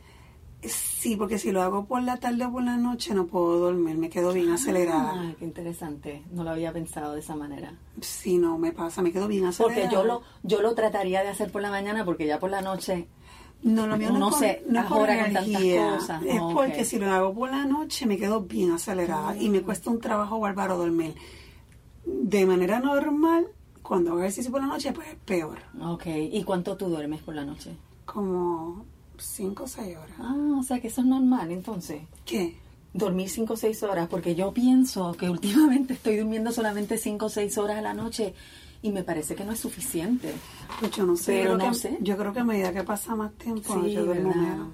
Sí, 0.64 1.16
porque 1.16 1.38
si 1.38 1.52
lo 1.52 1.62
hago 1.62 1.86
por 1.86 2.02
la 2.02 2.18
tarde 2.18 2.44
o 2.46 2.52
por 2.52 2.64
la 2.64 2.78
noche 2.78 3.14
no 3.14 3.28
puedo 3.28 3.60
dormir, 3.60 3.98
me 3.98 4.10
quedo 4.10 4.34
bien 4.34 4.50
acelerada. 4.50 5.12
Ah, 5.16 5.34
qué 5.38 5.46
interesante. 5.46 6.24
No 6.32 6.44
lo 6.44 6.50
había 6.50 6.74
pensado 6.74 7.14
de 7.14 7.20
esa 7.20 7.36
manera. 7.36 7.74
Si 8.02 8.38
no 8.40 8.58
me 8.58 8.72
pasa, 8.72 9.04
me 9.04 9.12
quedo 9.12 9.28
bien 9.28 9.46
acelerada. 9.46 9.82
Porque 9.84 9.96
yo 9.96 10.04
lo, 10.04 10.24
yo 10.42 10.62
lo 10.62 10.74
trataría 10.74 11.22
de 11.22 11.30
hacer 11.30 11.52
por 11.52 11.62
la 11.62 11.70
mañana 11.70 12.04
porque 12.04 12.26
ya 12.26 12.40
por 12.40 12.50
la 12.50 12.62
noche 12.62 13.08
No, 13.62 13.86
lo 13.86 13.96
mío 13.98 14.12
no, 14.12 14.30
por, 14.32 14.40
se 14.40 14.64
no 14.68 14.80
es 14.80 14.86
por 14.88 15.08
energía. 15.08 15.96
cosas. 15.98 16.24
Es 16.26 16.40
Oh, 16.42 16.52
porque 16.56 16.84
si 16.84 16.98
lo 16.98 17.12
hago 17.12 17.34
por 17.36 17.52
la 17.52 17.66
noche 17.66 18.08
me 18.08 18.18
quedo 18.18 18.42
bien 18.42 18.72
acelerada 18.72 19.38
y 19.38 19.50
me 19.50 19.62
cuesta 19.62 19.92
un 19.92 20.00
trabajo 20.00 20.40
bárbaro 20.40 20.78
dormir. 20.78 21.14
De 22.06 22.46
manera 22.48 22.80
normal, 22.80 23.48
cuando 23.84 24.12
hago 24.12 24.22
ejercicio 24.22 24.52
por 24.52 24.62
la 24.62 24.68
noche, 24.68 24.92
pues 24.94 25.10
es 25.10 25.16
peor. 25.26 25.60
Ok, 25.80 26.08
¿y 26.08 26.44
cuánto 26.44 26.76
tú 26.76 26.88
duermes 26.90 27.22
por 27.22 27.36
la 27.36 27.46
noche? 27.46 27.76
Como 28.06 28.86
5 29.20 29.64
o 29.64 29.68
6 29.68 29.98
horas. 29.98 30.16
Ah, 30.20 30.36
o 30.60 30.64
sea 30.64 30.80
que 30.80 30.88
eso 30.88 31.02
es 31.02 31.08
normal 31.08 31.52
entonces. 31.52 32.02
¿Qué? 32.26 32.58
Dormir 32.94 33.30
5 33.30 33.54
o 33.54 33.58
6 33.58 33.84
horas, 33.84 34.08
porque 34.08 34.36
yo 34.36 34.54
pienso 34.54 35.14
que 35.14 35.30
últimamente 35.30 35.94
estoy 35.94 36.18
durmiendo 36.18 36.52
solamente 36.52 36.98
5 36.98 37.26
o 37.26 37.30
6 37.30 37.58
horas 37.58 37.78
a 37.78 37.82
la 37.82 37.94
noche 37.94 38.34
y 38.82 38.92
me 38.92 39.04
parece 39.04 39.36
que 39.36 39.44
no 39.46 39.52
es 39.52 39.60
suficiente. 39.60 40.34
Pues 40.80 40.92
yo 40.92 41.06
no 41.06 41.16
sé. 41.18 41.34
Pero 41.34 41.52
yo 41.52 41.56
creo 41.58 41.68
no 41.68 41.74
que- 41.74 41.80
sé. 41.80 41.98
Yo 42.02 42.18
creo 42.18 42.34
que 42.34 42.40
a 42.40 42.44
medida 42.46 42.72
que 42.74 42.84
pasa 42.84 43.16
más 43.16 43.34
tiempo, 43.34 43.82
Sí, 43.84 43.92
yo 43.94 44.06
duermo 44.06 44.34
menos. 44.34 44.70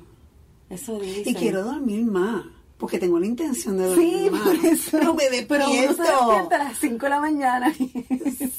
Eso 0.70 1.00
dice. 1.00 1.30
Y 1.30 1.34
quiero 1.36 1.64
dormir 1.64 2.06
más, 2.06 2.46
porque 2.78 2.98
tengo 3.00 3.20
la 3.20 3.26
intención 3.26 3.78
de 3.78 3.94
Sí, 3.96 4.12
dormir 4.12 4.32
más. 4.32 4.42
por 4.42 4.56
eso. 4.66 4.90
Pero 4.92 5.14
me 5.14 5.24
Pero 5.48 5.66
uno 5.66 5.74
se 5.74 5.88
despierto. 5.88 6.28
despierta 6.28 6.56
a 6.56 6.64
las 6.64 6.78
5 6.78 7.06
de 7.06 7.10
la 7.10 7.20
mañana. 7.20 7.74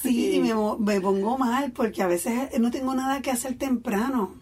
Sí, 0.02 0.34
y 0.36 0.40
me 0.40 1.00
pongo 1.00 1.38
mal 1.38 1.70
porque 1.70 2.02
a 2.02 2.08
veces 2.08 2.58
no 2.58 2.70
tengo 2.72 2.92
nada 2.94 3.22
que 3.22 3.30
hacer 3.30 3.56
temprano. 3.56 4.34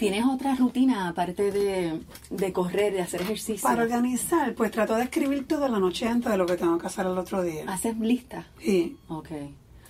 ¿Tienes 0.00 0.24
otra 0.24 0.54
rutina 0.56 1.08
aparte 1.08 1.52
de, 1.52 2.00
de 2.30 2.52
correr, 2.52 2.92
de 2.94 3.02
hacer 3.02 3.20
ejercicio? 3.22 3.62
Para 3.68 3.82
organizar, 3.82 4.54
pues 4.54 4.70
trato 4.72 4.96
de 4.96 5.04
escribir 5.04 5.46
toda 5.46 5.68
la 5.68 5.78
noche 5.78 6.08
antes 6.08 6.32
de 6.32 6.38
lo 6.38 6.46
que 6.46 6.56
tengo 6.56 6.76
que 6.78 6.86
hacer 6.88 7.06
el 7.06 7.16
otro 7.18 7.42
día. 7.42 7.64
¿Haces 7.68 7.96
listas? 7.98 8.46
Sí. 8.58 8.96
Ok. 9.08 9.28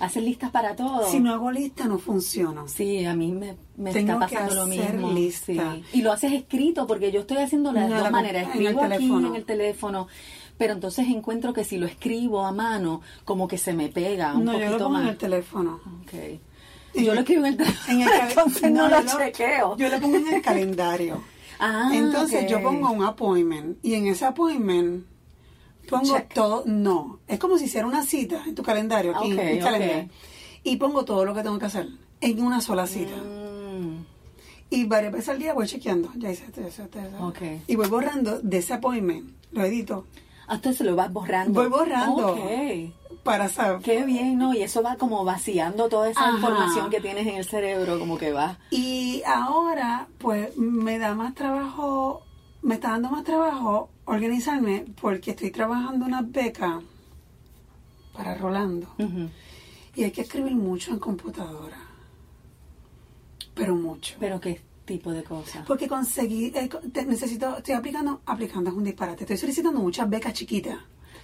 ¿Haces 0.01 0.23
listas 0.25 0.51
para 0.51 0.75
todo? 0.75 1.07
Si 1.11 1.21
no 1.21 1.33
hago 1.33 1.53
lista, 1.53 1.85
no 1.87 1.99
funciona. 1.99 2.67
Sí, 2.67 3.05
a 3.05 3.15
mí 3.15 3.33
me, 3.33 3.55
me 3.77 3.93
Tengo 3.93 4.15
está 4.15 4.27
que 4.27 4.35
pasando 4.35 4.55
lo 4.67 4.73
hacer 4.73 4.95
mismo. 4.95 5.13
lista. 5.13 5.75
Sí. 5.77 5.85
Y 5.93 6.03
lo 6.03 6.11
haces 6.13 6.33
escrito, 6.33 6.87
porque 6.87 7.13
yo 7.13 7.21
estoy 7.21 7.37
haciendo 7.37 7.71
las 7.73 7.89
No, 7.89 7.95
dos 7.97 8.05
la- 8.05 8.11
maneras. 8.11 8.43
en 8.45 8.51
el 8.63 8.67
Escribo 8.67 8.83
aquí 8.83 8.93
teléfono. 8.97 9.29
en 9.29 9.35
el 9.37 9.45
teléfono, 9.45 10.09
pero 10.59 10.73
entonces 10.73 11.07
encuentro 11.09 11.53
que 11.53 11.65
si 11.65 11.77
lo 11.79 11.87
escribo 11.87 12.45
a 12.47 12.51
mano, 12.53 13.03
como 13.25 13.47
que 13.47 13.59
se 13.59 13.75
me 13.75 13.89
pega 13.91 14.35
un 14.35 14.45
no, 14.47 14.53
yo 14.55 14.59
poquito 14.59 14.73
lo 14.73 14.79
pongo 14.79 14.91
más. 14.91 15.03
en 15.03 15.09
el 15.11 15.17
teléfono. 15.19 15.81
Ok. 16.03 16.41
Y 16.95 17.05
Yo 17.05 17.15
lo 17.15 17.21
escribo 17.21 17.47
en 17.47 17.61
el 17.61 17.67
En 17.89 18.01
el 18.03 18.09
entonces 18.29 18.71
no, 18.71 18.89
lo 18.89 19.03
chequeo. 19.03 19.77
Yo 19.77 19.89
lo 19.89 20.01
pongo 20.01 20.17
en 20.17 20.29
el 20.35 20.43
calendario. 20.43 21.23
Ah, 21.63 21.91
Entonces 21.93 22.51
yo 22.51 22.63
pongo 22.63 22.91
un 22.91 23.05
appointment 23.05 23.77
y 23.85 23.93
en 23.93 24.07
ese 24.07 24.25
appointment 24.25 25.05
pongo 25.91 26.17
Check. 26.17 26.33
todo, 26.33 26.63
no, 26.65 27.19
es 27.29 27.39
como 27.39 27.59
si 27.59 27.67
hiciera 27.67 27.87
una 27.87 28.03
cita 28.03 28.43
en 28.47 28.55
tu 28.55 28.63
calendario, 28.63 29.15
aquí, 29.15 29.33
en 29.33 29.39
el 29.41 29.59
calendario, 29.59 30.09
y 30.65 30.77
pongo 30.77 31.05
todo 31.05 31.23
lo 31.27 31.35
que 31.35 31.43
tengo 31.43 31.59
que 31.59 31.67
hacer 31.67 31.87
en 32.23 32.43
una 32.43 32.63
sola 32.63 32.87
cita. 32.87 33.15
Mm, 33.15 34.07
Y 34.71 34.85
varias 34.85 35.13
veces 35.13 35.29
al 35.29 35.39
día 35.39 35.53
voy 35.53 35.67
chequeando, 35.67 36.11
ya 36.17 36.31
hice 36.31 36.47
esto, 36.47 36.63
eso, 36.63 36.85
esto, 36.85 36.99
eso. 36.99 37.27
Ok. 37.27 37.43
Y 37.67 37.77
voy 37.77 37.89
borrando 37.89 38.41
de 38.41 38.57
ese 38.57 38.73
appointment, 38.73 39.31
lo 39.53 39.63
edito, 39.63 40.07
Ah, 40.49 40.55
entonces 40.55 40.87
lo 40.87 40.97
vas 40.97 41.13
borrando. 41.13 41.61
Voy 41.61 41.69
borrando. 41.69 42.33
Ok. 42.33 42.41
Para 43.25 43.49
saber. 43.49 43.81
Qué 43.83 44.05
bien, 44.05 44.39
¿no? 44.39 44.55
Y 44.55 44.63
eso 44.63 44.83
va 44.83 44.97
como 44.97 45.25
vaciando 45.25 45.89
toda 45.89 46.11
esa 46.11 46.29
Ajá. 46.29 46.37
información 46.37 46.91
que 46.91 47.01
tienes 47.01 47.27
en 47.27 47.37
el 47.37 47.45
cerebro, 47.45 47.99
como 47.99 48.17
que 48.19 48.33
va. 48.33 48.59
Y 48.71 49.23
ahora, 49.27 50.09
pues, 50.19 50.57
me 50.57 50.99
da 50.99 51.15
más 51.15 51.35
trabajo, 51.35 52.23
me 52.63 52.75
está 52.77 52.91
dando 52.91 53.11
más 53.11 53.25
trabajo 53.25 53.91
organizarme 54.07 54.87
porque 55.01 55.31
estoy 55.33 55.51
trabajando 55.51 56.07
una 56.07 56.23
beca 56.23 56.81
para 58.13 58.35
Rolando. 58.35 58.89
Y 59.95 60.05
hay 60.05 60.11
que 60.13 60.23
escribir 60.23 60.55
mucho 60.55 60.93
en 60.93 60.99
computadora. 60.99 61.77
Pero 63.55 63.75
mucho. 63.75 64.17
Pero 64.19 64.41
qué 64.41 64.61
tipo 64.85 65.13
de 65.13 65.23
cosas. 65.23 65.67
Porque 65.67 65.87
conseguí, 65.89 66.47
eh, 66.55 66.69
te- 66.93 67.05
necesito, 67.05 67.59
estoy 67.59 67.75
aplicando, 67.75 68.21
aplicando 68.27 68.71
es 68.71 68.77
un 68.77 68.85
disparate. 68.85 69.25
Estoy 69.25 69.37
solicitando 69.37 69.81
muchas 69.81 70.09
becas 70.09 70.33
chiquitas 70.33 70.79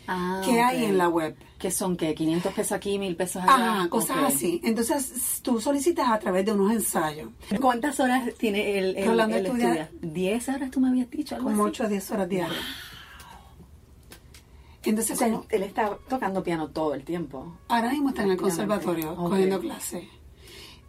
Ah, 0.08 0.40
que 0.44 0.60
hay 0.60 0.82
ok. 0.84 0.88
en 0.90 0.98
la 0.98 1.08
web. 1.08 1.36
que 1.58 1.70
son 1.70 1.96
que 1.96 2.14
500 2.14 2.52
pesos 2.52 2.72
aquí, 2.72 2.98
1000 2.98 3.16
pesos 3.16 3.42
allá. 3.42 3.54
Ajá, 3.54 3.88
cosas 3.88 4.18
Ok. 4.18 4.24
así. 4.26 4.60
Entonces, 4.62 5.40
tú 5.42 5.60
solicitas 5.60 6.08
a 6.10 6.18
través 6.18 6.44
de 6.44 6.52
unos 6.52 6.70
ensayos. 6.72 7.30
¿Cuántas 7.60 7.98
horas 7.98 8.28
tiene 8.38 8.78
el, 8.78 8.96
el, 8.96 9.08
el 9.20 9.20
estudia- 9.46 9.72
estudia? 9.72 9.90
10 10.02 10.48
horas 10.50 10.70
tú 10.70 10.80
me 10.80 10.88
habías 10.88 11.10
dicho 11.10 11.34
algo 11.34 11.48
Como 11.50 11.62
así? 11.64 11.70
8 11.70 11.84
a 11.84 11.88
10 11.88 12.10
horas 12.12 12.28
diarias. 12.28 12.60
Entonces, 14.84 15.16
O 15.16 15.18
sea, 15.18 15.40
él 15.50 15.62
está 15.64 15.98
tocando 16.08 16.42
piano 16.44 16.68
todo 16.68 16.94
el 16.94 17.02
tiempo. 17.02 17.56
ahora 17.68 17.90
mismo 17.90 18.10
está 18.10 18.22
en 18.22 18.30
el 18.32 18.36
conservatorio 18.36 19.12
Ok. 19.12 19.30
cogiendo 19.30 19.58
clases. 19.60 20.04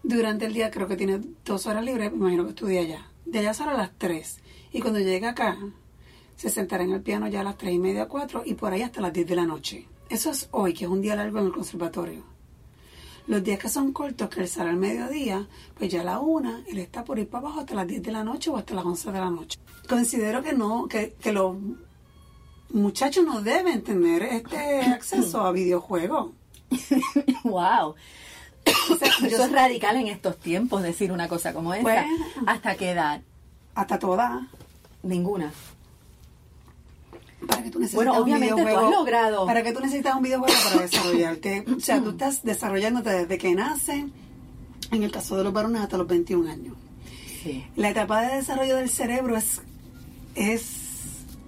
Durante 0.04 0.46
el 0.46 0.54
día 0.54 0.70
creo 0.70 0.88
que 0.88 0.96
tiene 0.96 1.20
dos 1.44 1.66
horas 1.66 1.84
libres, 1.84 2.12
me 2.12 2.18
imagino 2.18 2.44
que 2.44 2.50
estudia 2.50 2.82
allá. 2.82 3.08
De 3.26 3.40
allá 3.40 3.54
sale 3.54 3.72
a 3.72 3.78
las 3.78 3.92
3. 3.98 4.40
Y 4.72 4.82
cuando 4.82 5.00
llega 5.00 5.30
acá, 5.30 5.58
se 6.38 6.50
sentará 6.50 6.84
en 6.84 6.92
el 6.92 7.02
piano 7.02 7.28
ya 7.28 7.42
a 7.42 7.44
las 7.44 7.58
3 7.58 7.74
y 7.74 7.80
media, 7.80 8.08
4 8.08 8.44
y 8.46 8.54
por 8.54 8.72
ahí 8.72 8.84
hasta 8.84 9.02
las 9.02 9.12
10 9.12 9.28
de 9.28 9.36
la 9.36 9.46
noche. 9.46 9.88
Eso 10.08 10.30
es 10.30 10.48
hoy, 10.52 10.74
que 10.74 10.86
es 10.86 10.90
un 10.90 11.02
día 11.02 11.16
largo 11.16 11.40
en 11.40 11.48
el 11.48 11.52
conservatorio. 11.52 12.24
Los 13.26 13.44
días 13.44 13.60
que 13.60 13.68
son 13.68 13.92
cortos, 13.92 14.30
que 14.30 14.42
él 14.42 14.48
sale 14.48 14.70
al 14.70 14.78
mediodía, 14.78 15.48
pues 15.78 15.92
ya 15.92 16.02
a 16.02 16.04
la 16.04 16.20
una, 16.20 16.64
él 16.68 16.78
está 16.78 17.04
por 17.04 17.20
ir 17.20 17.28
para 17.28 17.48
abajo 17.48 17.60
hasta 17.62 17.76
las 17.76 17.88
10 17.88 18.04
de 18.04 18.12
la 18.12 18.24
noche 18.24 18.52
o 18.52 18.56
hasta 18.56 18.74
las 18.74 18.86
11 18.86 19.12
de 19.12 19.20
la 19.20 19.30
noche. 19.30 19.60
Considero 19.90 20.42
que 20.42 20.54
no, 20.54 20.88
que, 20.88 21.16
que 21.20 21.34
los 21.34 21.58
muchachos 22.70 23.26
no 23.26 23.42
deben 23.42 23.82
tener 23.84 24.24
este 24.24 24.82
acceso 24.94 25.42
a 25.42 25.52
videojuegos. 25.52 26.32
wow. 27.44 27.96
Eso 29.26 29.44
es 29.44 29.52
radical 29.52 29.98
en 29.98 30.08
estos 30.08 30.38
tiempos, 30.38 30.84
decir 30.84 31.12
una 31.12 31.28
cosa 31.28 31.52
como 31.52 31.74
esa. 31.74 31.84
Bueno. 31.84 32.08
¿Hasta 32.46 32.76
qué 32.76 32.92
edad? 32.92 33.22
Hasta 33.74 33.98
toda. 33.98 34.48
Ninguna. 35.04 35.52
Para 37.46 37.62
que 37.64 37.70
tú 37.70 37.80
necesitas 37.80 38.04
Bueno, 38.06 38.14
un 38.18 38.24
obviamente 38.24 38.50
tú 38.50 38.56
videojuego, 38.58 38.88
has 38.88 38.92
logrado. 38.96 39.46
Para 39.46 39.64
que 39.64 39.72
tú 39.74 39.80
necesitas 39.80 40.16
un 40.16 40.24
videojuego 40.24 40.54
para 40.64 40.82
desarrollarte. 40.82 41.66
o 41.76 41.80
sea, 41.80 42.02
tú 42.02 42.10
estás 42.12 42.44
desarrollándote 42.44 43.10
desde 43.12 43.38
que 43.38 43.54
nace, 43.54 44.08
en 44.92 45.04
el 45.04 45.12
caso 45.12 45.38
de 45.38 45.44
los 45.44 45.54
varones, 45.54 45.82
hasta 45.82 45.98
los 45.98 46.08
21 46.08 46.50
años. 46.50 46.76
Sí. 47.44 47.64
La 47.76 47.90
etapa 47.90 48.22
de 48.24 48.38
desarrollo 48.38 48.78
del 48.78 48.90
cerebro 48.90 49.38
es, 49.38 49.62
es 50.36 50.64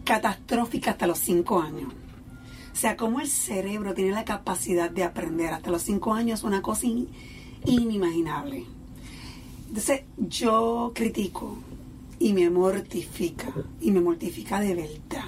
catastrófica 0.03 0.91
hasta 0.91 1.07
los 1.07 1.17
5 1.19 1.61
años. 1.61 1.91
O 2.71 2.75
sea, 2.75 2.95
como 2.95 3.19
el 3.19 3.27
cerebro 3.27 3.93
tiene 3.93 4.11
la 4.11 4.23
capacidad 4.25 4.89
de 4.89 5.03
aprender 5.03 5.53
hasta 5.53 5.71
los 5.71 5.81
5 5.81 6.13
años 6.13 6.39
es 6.39 6.43
una 6.45 6.61
cosa 6.61 6.85
in- 6.85 7.09
inimaginable. 7.65 8.65
Entonces, 9.67 10.01
yo 10.17 10.91
critico 10.95 11.57
y 12.19 12.33
me 12.33 12.49
mortifica, 12.49 13.51
y 13.81 13.91
me 13.91 14.01
mortifica 14.01 14.59
de 14.59 14.75
verdad, 14.75 15.25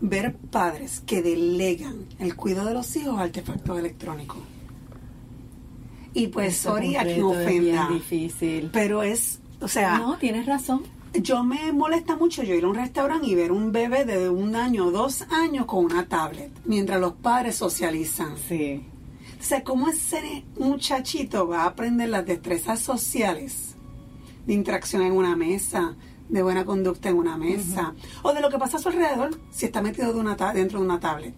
ver 0.00 0.34
padres 0.34 1.02
que 1.06 1.22
delegan 1.22 2.06
el 2.18 2.34
cuidado 2.36 2.68
de 2.68 2.74
los 2.74 2.94
hijos 2.96 3.18
a 3.18 3.22
artefactos 3.22 3.78
electrónicos. 3.78 4.38
Y 6.12 6.28
pues, 6.28 6.54
Eso 6.58 6.70
sorry 6.70 6.96
a 6.96 7.04
quien 7.04 7.20
concreto 7.20 7.40
es 7.42 7.46
ofenda, 7.46 7.88
difícil. 7.88 8.70
pero 8.72 9.02
es, 9.02 9.40
o 9.60 9.68
sea, 9.68 9.98
No, 9.98 10.16
tienes 10.18 10.46
razón. 10.46 10.82
yo 11.14 11.44
me 11.44 11.70
molesta 11.72 12.16
mucho 12.16 12.42
yo 12.42 12.54
ir 12.54 12.64
a 12.64 12.68
un 12.68 12.74
restaurante 12.74 13.26
y 13.28 13.34
ver 13.36 13.52
un 13.52 13.70
bebé 13.70 14.04
de 14.04 14.28
un 14.28 14.56
año 14.56 14.86
o 14.86 14.90
dos 14.90 15.22
años 15.30 15.66
con 15.66 15.84
una 15.84 16.06
tablet, 16.08 16.50
mientras 16.64 17.00
los 17.00 17.12
padres 17.12 17.56
socializan. 17.56 18.34
Sí. 18.48 18.82
O 19.38 19.42
sea, 19.42 19.62
¿cómo 19.62 19.88
ese 19.88 20.44
muchachito 20.58 21.46
va 21.46 21.62
a 21.62 21.66
aprender 21.66 22.08
las 22.08 22.26
destrezas 22.26 22.80
sociales 22.80 23.74
de 24.46 24.52
interacción 24.54 25.02
en 25.02 25.12
una 25.12 25.36
mesa, 25.36 25.94
de 26.30 26.42
buena 26.42 26.64
conducta 26.64 27.08
en 27.08 27.16
una 27.16 27.36
mesa, 27.36 27.94
o 28.22 28.32
de 28.32 28.40
lo 28.40 28.48
que 28.50 28.58
pasa 28.58 28.76
a 28.76 28.80
su 28.80 28.88
alrededor 28.88 29.30
si 29.50 29.66
está 29.66 29.82
metido 29.82 30.12
de 30.12 30.20
una 30.20 30.36
ta- 30.36 30.52
dentro 30.52 30.78
de 30.78 30.84
una 30.84 31.00
tablet? 31.00 31.34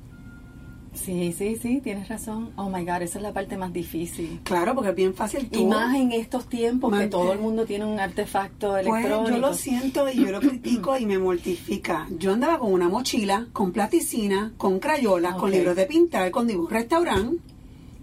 Sí, 0.94 1.32
sí, 1.36 1.56
sí, 1.60 1.80
tienes 1.82 2.06
razón. 2.10 2.50
Oh 2.56 2.68
my 2.68 2.84
God, 2.84 3.00
esa 3.00 3.16
es 3.18 3.22
la 3.22 3.32
parte 3.32 3.56
más 3.56 3.72
difícil. 3.72 4.40
Claro, 4.44 4.74
porque 4.74 4.90
es 4.90 4.94
bien 4.94 5.14
fácil 5.14 5.48
tú... 5.48 5.60
Y 5.60 5.64
más 5.64 5.94
en 5.96 6.12
estos 6.12 6.46
tiempos 6.50 6.94
que 6.94 7.06
todo 7.06 7.32
el 7.32 7.38
mundo 7.38 7.64
tiene 7.64 7.86
un 7.86 7.98
artefacto 7.98 8.72
Pues 8.72 8.86
electrónico. 8.86 9.30
yo 9.30 9.38
lo 9.38 9.54
siento 9.54 10.06
y 10.10 10.16
yo 10.22 10.30
lo 10.30 10.40
critico 10.40 10.98
y 10.98 11.06
me 11.06 11.18
mortifica. 11.18 12.06
Yo 12.18 12.34
andaba 12.34 12.58
con 12.58 12.74
una 12.74 12.90
mochila, 12.90 13.46
con 13.54 13.72
platicina, 13.72 14.52
con 14.58 14.80
crayolas, 14.80 15.34
con 15.36 15.50
libros 15.50 15.76
de 15.76 15.86
pintar, 15.86 16.30
con 16.30 16.46
dibujo 16.46 16.68
restaurante 16.68 17.38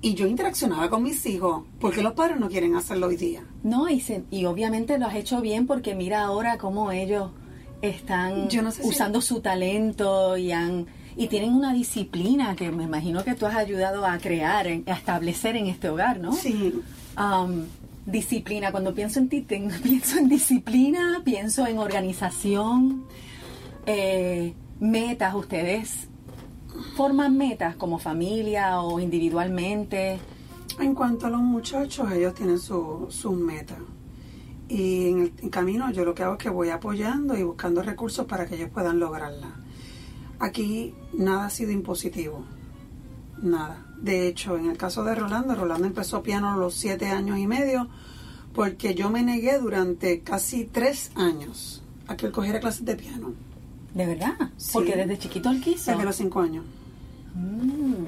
y 0.02 0.14
yo 0.14 0.28
interaccionaba 0.28 0.90
con 0.90 1.04
mis 1.04 1.26
hijos. 1.26 1.64
porque 1.80 2.02
los 2.02 2.14
padres 2.14 2.40
no 2.40 2.48
quieren 2.50 2.76
hacerlo 2.76 3.08
hoy 3.08 3.18
día? 3.18 3.44
No, 3.64 3.90
y, 3.90 4.00
se- 4.00 4.24
y 4.32 4.46
obviamente 4.46 4.98
lo 4.98 5.08
has 5.08 5.16
hecho 5.16 5.42
bien 5.42 5.68
porque 5.68 5.96
mira 5.96 6.22
ahora 6.24 6.58
cómo 6.58 6.92
ellos 6.92 7.32
están 7.82 8.50
Yo 8.50 8.62
no 8.62 8.72
sé 8.72 8.84
si- 8.84 8.90
usando 8.90 9.22
su 9.22 9.40
talento 9.42 10.38
y 10.38 10.52
han 10.52 10.88
y 11.18 11.28
tienen 11.28 11.54
una 11.54 11.74
disciplina 11.74 12.56
que 12.56 12.72
me 12.72 12.84
imagino 12.86 13.24
que 13.26 13.36
tú 13.36 13.46
has 13.46 13.56
ayudado 13.56 14.06
a 14.06 14.18
crear, 14.20 14.68
a 14.68 14.72
establecer 14.94 15.56
en 15.58 15.68
este 15.68 15.90
hogar, 15.90 16.20
¿no? 16.20 16.32
Sí, 16.34 16.74
Um, 17.18 17.66
disciplina, 18.06 18.72
cuando 18.72 18.94
pienso 18.94 19.20
en 19.20 19.28
ti, 19.28 19.42
ten- 19.42 19.70
pienso 19.84 20.18
en 20.20 20.30
disciplina, 20.30 21.22
pienso 21.26 21.68
en 21.68 21.78
organización, 21.80 23.04
eh, 23.86 24.54
metas, 24.80 25.36
ustedes 25.36 26.08
forman 26.96 27.38
metas 27.38 27.76
como 27.76 28.00
familia 28.00 28.82
o 28.82 29.00
individualmente. 29.00 30.20
En 30.80 30.96
cuanto 30.96 31.28
a 31.28 31.30
los 31.30 31.42
muchachos, 31.42 32.12
ellos 32.12 32.34
tienen 32.34 32.60
su- 32.60 33.08
sus 33.10 33.34
metas. 33.38 33.80
Y 34.68 35.10
en 35.10 35.34
el 35.42 35.50
camino 35.50 35.92
yo 35.92 36.06
lo 36.06 36.14
que 36.14 36.24
hago 36.24 36.34
es 36.34 36.40
que 36.40 36.50
voy 36.50 36.70
apoyando 36.70 37.36
y 37.38 37.44
buscando 37.44 37.82
recursos 37.82 38.26
para 38.28 38.46
que 38.46 38.56
ellos 38.56 38.70
puedan 38.70 39.00
lograrla. 39.00 39.50
Aquí 40.40 40.94
nada 41.14 41.46
ha 41.46 41.50
sido 41.50 41.72
impositivo. 41.72 42.46
Nada. 43.42 43.86
De 44.00 44.28
hecho, 44.28 44.58
en 44.58 44.70
el 44.70 44.78
caso 44.78 45.04
de 45.04 45.16
Rolando, 45.16 45.56
Rolando 45.56 45.88
empezó 45.88 46.22
piano 46.24 46.52
a 46.52 46.58
los 46.58 46.76
siete 46.76 47.08
años 47.08 47.38
y 47.40 47.48
medio 47.48 47.90
porque 48.54 48.96
yo 48.96 49.10
me 49.10 49.24
negué 49.24 49.58
durante 49.60 50.22
casi 50.22 50.66
tres 50.66 51.12
años 51.16 51.84
a 52.08 52.16
que 52.16 52.28
él 52.28 52.32
cogiera 52.32 52.60
clases 52.60 52.86
de 52.86 52.96
piano. 52.96 53.34
¿De 54.00 54.06
verdad? 54.06 54.32
Sí. 54.56 54.70
Porque 54.72 54.96
desde 54.96 55.18
chiquito 55.18 55.50
él 55.50 55.60
quiso. 55.60 55.92
Desde 55.92 56.06
los 56.06 56.16
cinco 56.16 56.40
años. 56.40 56.64
Mm, 57.36 58.06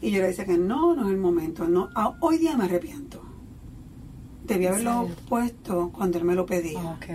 Y 0.00 0.10
yo 0.12 0.20
le 0.20 0.28
decía 0.28 0.44
que 0.44 0.56
no, 0.56 0.94
no 0.94 1.06
es 1.06 1.10
el 1.10 1.16
momento. 1.16 1.66
No, 1.66 1.88
Ah, 1.96 2.14
hoy 2.20 2.38
día 2.38 2.56
me 2.56 2.64
arrepiento. 2.66 3.20
Debí 4.46 4.66
¿En 4.66 4.72
haberlo 4.72 5.08
puesto 5.28 5.90
cuando 5.92 6.18
él 6.18 6.24
me 6.24 6.36
lo 6.36 6.46
pedía. 6.46 6.78
ok. 6.80 7.06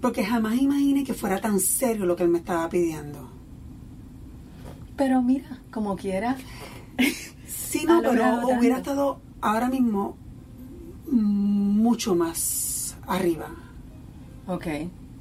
Porque 0.00 0.24
jamás 0.24 0.60
imaginé 0.60 1.02
que 1.02 1.12
fuera 1.12 1.40
tan 1.40 1.58
serio 1.58 2.06
lo 2.06 2.14
que 2.14 2.22
él 2.22 2.28
me 2.28 2.38
estaba 2.38 2.68
pidiendo. 2.68 3.28
Pero 4.96 5.20
mira, 5.20 5.58
como 5.72 5.96
quiera. 5.96 6.36
Sí, 7.48 7.84
no, 7.88 8.00
pero 8.00 8.46
hubiera 8.56 8.76
estado 8.76 9.20
ahora 9.40 9.68
mismo 9.68 10.16
mucho 11.10 12.14
más 12.14 12.96
arriba. 13.08 13.48
Ok. 14.46 14.66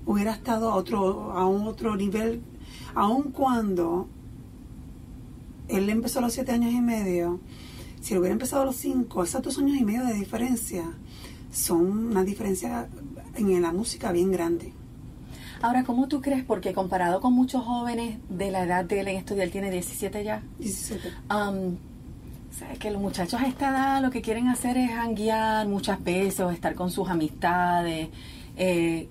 Hubiera 0.08 0.32
estado 0.32 0.72
a 0.72 0.76
otro, 0.76 1.34
a 1.34 1.46
un 1.46 1.68
otro 1.68 1.96
nivel, 1.96 2.42
aun 2.96 3.32
cuando 3.32 4.08
él 5.68 5.90
empezó 5.90 6.20
a 6.20 6.22
los 6.24 6.34
siete 6.34 6.54
años 6.54 6.74
y 6.74 6.82
medio, 6.82 7.40
si 8.02 8.14
él 8.14 8.22
hubiera 8.22 8.34
empezado 8.34 8.64
a 8.64 8.66
los 8.66 8.78
cinco, 8.78 9.24
esos 9.24 9.44
dos 9.44 9.60
años 9.60 9.78
y 9.78 9.84
medio 9.84 10.04
de 10.06 10.14
diferencia 10.14 10.84
son 11.52 12.08
una 12.08 12.24
diferencia 12.24 12.88
en 13.36 13.62
la 13.62 13.72
música 13.72 14.12
bien 14.12 14.32
grande. 14.32 14.74
Ahora, 15.62 15.84
¿cómo 15.84 16.08
tú 16.08 16.22
crees? 16.22 16.44
Porque 16.44 16.74
comparado 16.74 17.20
con 17.20 17.34
muchos 17.34 17.64
jóvenes 17.64 18.20
de 18.30 18.52
la 18.52 18.64
edad 18.64 18.86
de 18.86 19.00
él 19.00 19.08
en 19.08 19.18
esto, 19.18 19.36
él 19.36 19.52
tiene 19.52 19.72
17 19.72 20.24
ya, 20.24 20.44
17. 20.60 21.12
Um, 21.32 21.78
sabes 22.52 22.80
que 22.80 22.92
los 22.92 23.02
muchachos 23.02 23.42
a 23.42 23.48
esta 23.48 23.70
edad 23.70 24.02
lo 24.02 24.12
que 24.12 24.22
quieren 24.22 24.48
hacer 24.48 24.78
es 24.78 24.92
hanguear 24.92 25.68
muchas 25.68 26.04
veces 26.04 26.40
o 26.42 26.52
estar 26.52 26.76
con 26.76 26.92
sus 26.92 27.10
amistades. 27.10 28.10
Eh, 28.56 29.10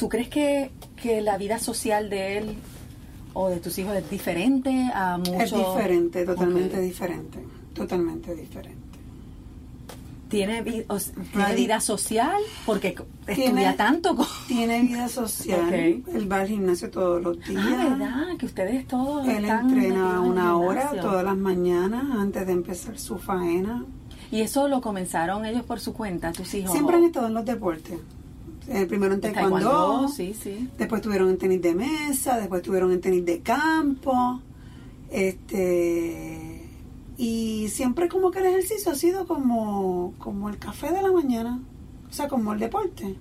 ¿Tú 0.00 0.08
crees 0.08 0.28
que, 0.28 0.70
que 1.00 1.20
la 1.20 1.36
vida 1.38 1.58
social 1.58 2.08
de 2.10 2.38
él 2.38 2.54
o 3.34 3.50
de 3.50 3.58
tus 3.60 3.78
hijos 3.78 3.94
es 3.94 4.08
diferente 4.10 4.90
a 4.94 5.18
muchos? 5.18 5.34
Es 5.42 5.52
diferente, 5.52 6.24
totalmente 6.24 6.80
diferente. 6.80 7.38
Totalmente 7.74 8.34
diferente. 8.34 8.80
¿Tiene, 10.30 10.62
vi- 10.62 10.84
o 10.88 10.96
s- 10.96 11.12
¿tiene 11.12 11.44
Radi- 11.48 11.56
vida 11.56 11.80
social? 11.80 12.40
Porque 12.64 12.94
Tiene- 13.26 13.44
estudia 13.44 13.76
tanto. 13.76 14.14
co- 14.16 14.26
Tiene 14.48 14.80
vida 14.82 15.08
social. 15.08 15.66
Ok. 15.66 16.14
Él 16.14 16.32
va 16.32 16.40
al 16.40 16.48
gimnasio 16.48 16.88
todos 16.90 17.20
los 17.22 17.38
días. 17.44 17.62
Ah, 17.66 17.88
¿verdad? 17.90 18.36
Que 18.38 18.46
ustedes 18.46 18.86
todos 18.86 19.26
Él 19.28 19.44
están 19.44 19.68
entrena 19.70 20.20
una 20.20 20.56
hora 20.56 20.92
todas 21.00 21.24
las 21.24 21.36
mañanas 21.36 22.04
antes 22.16 22.46
de 22.46 22.52
empezar 22.52 22.96
su 22.98 23.18
faena. 23.18 23.84
¿Y 24.30 24.40
eso 24.42 24.66
lo 24.68 24.80
comenzaron 24.80 25.44
ellos 25.44 25.64
por 25.64 25.78
su 25.80 25.92
cuenta, 25.92 26.30
tus 26.32 26.54
hijos? 26.54 26.72
Siempre 26.72 26.96
han 26.96 27.04
estado 27.04 27.26
en 27.26 27.34
los 27.34 27.44
deportes. 27.44 27.98
Eh, 28.68 28.86
primero 28.86 29.14
en 29.14 29.20
taekwondo, 29.20 29.58
taekwondo, 29.58 30.08
sí, 30.08 30.34
sí. 30.34 30.68
después 30.78 31.00
estuvieron 31.00 31.28
en 31.30 31.38
tenis 31.38 31.60
de 31.62 31.74
mesa, 31.74 32.38
después 32.38 32.60
estuvieron 32.60 32.92
en 32.92 33.00
tenis 33.00 33.24
de 33.24 33.40
campo. 33.40 34.40
Este 35.10 36.50
y 37.22 37.68
siempre 37.68 38.08
como 38.08 38.30
que 38.30 38.38
el 38.38 38.46
ejercicio 38.46 38.92
ha 38.92 38.94
sido 38.94 39.26
como, 39.26 40.14
como 40.18 40.48
el 40.48 40.58
café 40.58 40.90
de 40.90 41.02
la 41.02 41.12
mañana, 41.12 41.60
o 42.08 42.12
sea, 42.14 42.28
como 42.28 42.54
el 42.54 42.58
deporte. 42.58 43.14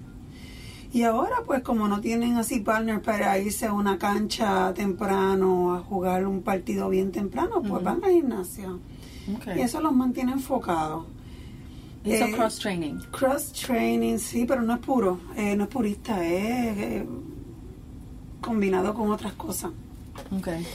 Y 0.93 1.03
ahora 1.03 1.43
pues 1.45 1.61
como 1.63 1.89
no 1.89 1.99
tienen 1.99 2.37
así 2.37 2.61
partner 2.61 3.01
para 3.01 3.37
irse 3.37 3.65
a 3.65 3.73
una 3.73 3.97
cancha 3.97 4.73
temprano 4.73 5.75
a 5.75 5.79
jugar 5.81 6.25
un 6.25 6.43
partido 6.43 6.87
bien 6.87 7.11
temprano, 7.11 7.61
pues 7.61 7.83
van 7.83 8.01
al 8.01 8.11
gimnasio. 8.11 8.79
Ok. 9.35 9.57
Y 9.57 9.59
eso 9.59 9.81
los 9.81 9.93
mantiene 9.93 10.31
enfocados. 10.31 11.05
Hizo 12.03 12.25
Eh, 12.25 12.31
cross 12.31 12.59
training. 12.59 12.95
Cross 13.11 13.51
training, 13.51 14.17
sí, 14.17 14.45
pero 14.47 14.61
no 14.61 14.73
es 14.75 14.79
puro, 14.79 15.19
eh, 15.35 15.55
no 15.55 15.63
es 15.65 15.69
purista, 15.69 16.25
es 16.25 16.77
eh, 16.77 17.05
combinado 18.41 18.93
con 18.93 19.11
otras 19.11 19.33
cosas. 19.33 19.71
Okay. 20.39 20.65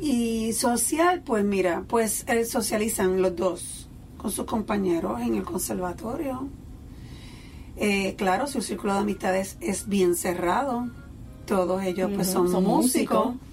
Y 0.00 0.52
social, 0.54 1.22
pues 1.22 1.44
mira, 1.44 1.84
pues 1.86 2.24
eh, 2.26 2.44
socializan 2.44 3.20
los 3.20 3.36
dos 3.36 3.88
con 4.16 4.30
sus 4.30 4.46
compañeros 4.46 5.20
en 5.20 5.34
el 5.34 5.42
conservatorio. 5.42 6.48
Eh, 7.76 8.14
claro, 8.16 8.46
su 8.46 8.60
círculo 8.62 8.94
de 8.94 9.00
amistades 9.00 9.56
es 9.60 9.88
bien 9.88 10.14
cerrado. 10.14 10.88
Todos 11.46 11.82
ellos 11.82 12.10
pues 12.14 12.28
son, 12.28 12.50
son 12.50 12.64
músicos. 12.64 13.26
músicos. 13.26 13.49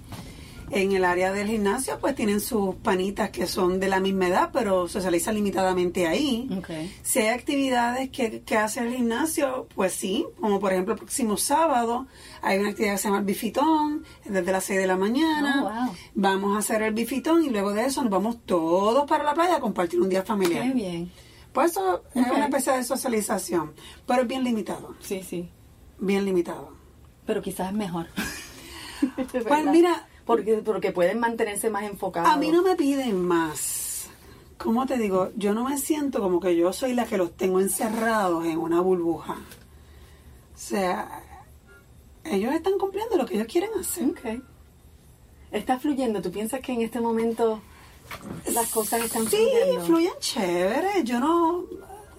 En 0.70 0.92
el 0.92 1.04
área 1.04 1.32
del 1.32 1.48
gimnasio 1.48 1.98
pues 2.00 2.14
tienen 2.14 2.40
sus 2.40 2.74
panitas 2.76 3.30
que 3.30 3.46
son 3.46 3.80
de 3.80 3.88
la 3.88 4.00
misma 4.00 4.28
edad, 4.28 4.50
pero 4.52 4.88
socializan 4.88 5.34
limitadamente 5.34 6.06
ahí. 6.06 6.48
Okay. 6.58 6.94
Si 7.02 7.20
hay 7.20 7.28
actividades 7.28 8.10
que, 8.10 8.42
que 8.42 8.56
hace 8.56 8.80
el 8.80 8.94
gimnasio, 8.94 9.66
pues 9.74 9.92
sí, 9.92 10.26
como 10.40 10.60
por 10.60 10.72
ejemplo 10.72 10.94
el 10.94 10.98
próximo 10.98 11.36
sábado 11.36 12.06
hay 12.42 12.58
una 12.58 12.70
actividad 12.70 12.92
que 12.92 12.98
se 12.98 13.04
llama 13.08 13.18
el 13.20 13.24
bifitón, 13.24 14.04
desde 14.24 14.52
las 14.52 14.64
6 14.64 14.80
de 14.80 14.86
la 14.86 14.96
mañana. 14.96 15.62
Oh, 15.64 15.86
wow. 15.86 15.94
Vamos 16.14 16.56
a 16.56 16.58
hacer 16.60 16.82
el 16.82 16.94
bifitón 16.94 17.44
y 17.44 17.50
luego 17.50 17.72
de 17.72 17.86
eso 17.86 18.02
nos 18.02 18.10
vamos 18.10 18.38
todos 18.46 19.06
para 19.08 19.24
la 19.24 19.34
playa 19.34 19.56
a 19.56 19.60
compartir 19.60 20.00
un 20.00 20.08
día 20.08 20.22
familiar. 20.22 20.62
Qué 20.64 20.72
bien. 20.74 21.12
Pues 21.52 21.72
eso 21.72 22.02
es 22.14 22.26
una 22.26 22.44
especie 22.44 22.72
de 22.74 22.84
socialización, 22.84 23.72
pero 24.06 24.22
es 24.22 24.28
bien 24.28 24.44
limitado, 24.44 24.94
Sí, 25.00 25.22
sí. 25.22 25.48
bien 25.98 26.24
limitado. 26.24 26.72
Pero 27.26 27.42
quizás 27.42 27.68
es 27.68 27.74
mejor. 27.74 28.06
Pues 29.46 29.64
mira, 29.66 30.08
Porque, 30.28 30.58
porque 30.58 30.92
pueden 30.92 31.18
mantenerse 31.18 31.70
más 31.70 31.82
enfocados. 31.82 32.30
a 32.30 32.36
mí 32.36 32.52
no 32.52 32.62
me 32.62 32.76
piden 32.76 33.20
más. 33.26 34.06
¿Cómo 34.58 34.86
te 34.86 34.96
digo? 34.98 35.30
Yo 35.36 35.54
no 35.54 35.64
me 35.68 35.76
siento 35.78 36.20
como 36.20 36.38
que 36.38 36.54
yo 36.54 36.72
soy 36.72 36.92
la 36.94 37.04
que 37.06 37.16
los 37.18 37.36
tengo 37.36 37.58
encerrados 37.60 38.44
en 38.46 38.58
una 38.58 38.80
burbuja. 38.80 39.34
O 39.34 40.58
sea, 40.60 41.22
ellos 42.24 42.52
están 42.54 42.78
cumpliendo 42.78 43.16
lo 43.16 43.24
que 43.26 43.34
ellos 43.36 43.46
quieren 43.46 43.70
hacer. 43.80 44.08
Ok. 44.10 44.42
Está 45.50 45.78
fluyendo. 45.78 46.20
¿Tú 46.20 46.30
piensas 46.30 46.60
que 46.60 46.72
en 46.72 46.82
este 46.82 47.00
momento 47.00 47.60
las 48.52 48.70
cosas 48.70 49.02
están 49.04 49.26
Sí, 49.28 49.36
fluyendo? 49.36 49.84
fluyen 49.86 50.12
chévere. 50.20 51.04
Yo 51.04 51.20
no, 51.20 51.64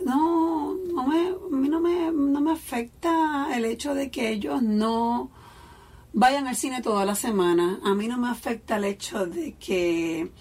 no, 0.04 0.76
no 0.94 1.08
me, 1.08 1.28
a 1.28 1.56
mí 1.56 1.70
no 1.70 1.80
me, 1.80 2.12
no 2.12 2.42
me 2.42 2.52
afecta 2.54 3.50
el 3.56 3.66
hecho 3.66 3.94
de 3.94 4.10
que 4.10 4.30
ellos 4.30 4.62
no 4.64 5.30
vayan 6.14 6.48
al 6.48 6.56
cine 6.56 6.82
toda 6.82 7.06
la 7.06 7.16
semana. 7.16 7.80
A 7.84 7.94
mí 7.94 8.08
no 8.08 8.18
me 8.18 8.30
afecta 8.30 8.78
el 8.78 8.86
hecho 8.86 9.26
de 9.26 9.54
que 9.54 10.32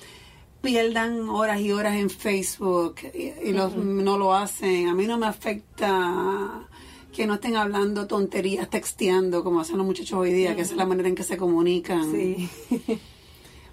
pierdan 0.61 1.29
horas 1.29 1.61
y 1.61 1.73
horas 1.73 1.97
en 1.97 2.11
Facebook 2.11 2.97
y, 3.15 3.49
y 3.49 3.53
los, 3.53 3.77
no 3.77 4.19
lo 4.19 4.35
hacen. 4.35 4.89
A 4.89 4.95
mí 4.95 5.07
no 5.07 5.19
me 5.19 5.27
afecta 5.27 6.69
que 7.13 7.27
no 7.27 7.35
estén 7.35 7.57
hablando 7.57 8.07
tonterías, 8.07 8.71
texteando, 8.71 9.43
como 9.43 9.61
hacen 9.61 9.77
los 9.77 9.87
muchachos 9.87 10.19
hoy 10.19 10.33
día, 10.33 10.55
que 10.55 10.63
esa 10.63 10.73
es 10.73 10.79
la 10.79 10.87
manera 10.87 11.09
en 11.09 11.15
que 11.15 11.25
se 11.25 11.37
comunican. 11.37 12.11
Sí. 12.13 12.49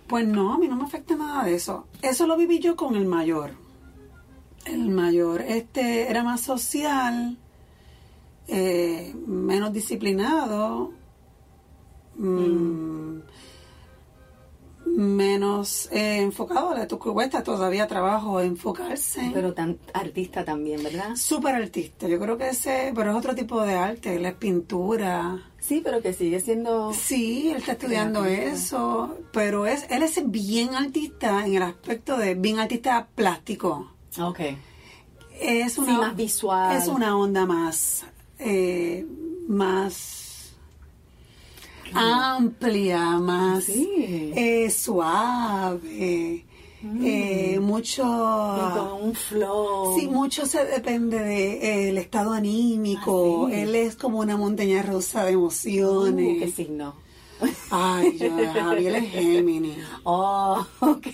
Pues 0.08 0.27
no, 0.27 0.53
a 0.53 0.60
mí 0.60 0.67
no 0.67 0.75
me 0.75 0.84
afecta 0.84 1.15
nada 1.15 1.45
de 1.45 1.55
eso. 1.55 1.88
Eso 2.01 2.27
lo 2.27 2.38
viví 2.38 2.60
yo 2.60 2.75
con 2.75 2.95
el 2.95 3.05
mayor. 3.05 3.55
El 4.65 4.89
mayor, 4.89 5.41
este 5.41 6.10
era 6.10 6.23
más 6.23 6.41
social, 6.41 7.39
eh, 8.47 9.15
menos 9.25 9.73
disciplinado, 9.73 10.91
mm, 12.17 13.19
menos 14.86 15.89
eh, 15.91 16.21
enfocado. 16.21 16.75
Le 16.75 16.86
tu- 16.86 16.99
cuesta 16.99 17.43
todavía 17.43 17.88
trabajo 17.88 18.39
enfocarse. 18.39 19.32
Pero 19.34 19.54
tan 19.54 19.78
artista 19.93 20.45
también, 20.45 20.84
¿verdad? 20.84 21.15
Súper 21.15 21.56
artista, 21.56 22.08
yo 22.08 22.19
creo 22.19 22.38
que 22.38 22.49
ese, 22.49 22.91
pero 22.95 23.12
es 23.12 23.17
otro 23.17 23.36
tipo 23.36 23.62
de 23.62 23.73
arte, 23.75 24.15
es 24.15 24.34
pintura. 24.36 25.41
Sí, 25.60 25.82
pero 25.84 26.01
que 26.01 26.13
sigue 26.13 26.39
siendo... 26.39 26.93
Sí, 26.93 27.49
él 27.49 27.58
está 27.58 27.71
estudiando 27.73 28.23
eso, 28.25 29.17
pero 29.34 29.65
es 29.65 29.86
él 29.89 30.04
es 30.04 30.21
bien 30.30 30.75
artista 30.75 31.43
en 31.45 31.56
el 31.56 31.63
aspecto 31.63 32.17
de 32.17 32.36
bien 32.36 32.60
artista 32.60 33.08
plástico. 33.15 33.91
Ok. 34.21 34.39
Es 35.41 35.78
una 35.80 35.88
Sí, 35.95 35.97
más 35.97 36.15
visual. 36.15 36.78
Es 36.78 36.88
una 36.88 37.17
onda 37.17 37.45
más 37.47 38.06
eh, 38.39 39.06
más 39.47 40.24
amplia, 41.95 43.17
más 43.19 43.63
Sí. 43.65 44.31
eh, 44.36 44.69
suave, 44.69 46.45
eh, 47.03 47.60
mucho 47.62 48.03
Y 48.03 48.77
con 48.77 49.03
un 49.10 49.13
flow. 49.15 49.97
Sí, 49.99 50.08
mucho 50.08 50.45
se 50.45 50.65
depende 50.65 51.17
del 51.19 51.97
estado 51.97 52.34
anímico. 52.34 53.47
Ah, 53.47 53.49
sí. 53.51 53.60
Él 53.62 53.75
es 53.75 53.95
como 53.95 54.19
una 54.19 54.38
montaña 54.38 54.81
rusa 54.84 55.25
de 55.25 55.36
Uh, 55.36 55.39
emociones. 55.39 56.39
¿Qué 56.43 56.51
signo? 56.51 56.95
Ay, 57.71 58.17
yo, 58.17 58.30
Javier 58.54 58.95
es 58.95 59.12
Géminis. 59.12 59.78
Oh, 60.04 60.65
ok, 60.80 61.08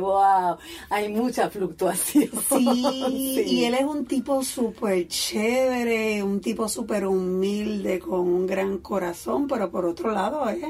wow. 0.00 0.56
Hay 0.90 1.08
mucha 1.12 1.50
fluctuación. 1.50 2.30
Sí, 2.52 3.44
y 3.46 3.64
él 3.64 3.74
es 3.74 3.84
un 3.84 4.04
tipo 4.04 4.42
súper 4.42 5.08
chévere, 5.08 6.22
un 6.22 6.40
tipo 6.40 6.68
súper 6.68 7.06
humilde, 7.06 7.98
con 7.98 8.20
un 8.20 8.46
gran 8.46 8.78
corazón, 8.78 9.46
pero 9.46 9.70
por 9.70 9.86
otro 9.86 10.12
lado 10.12 10.48
es 10.48 10.64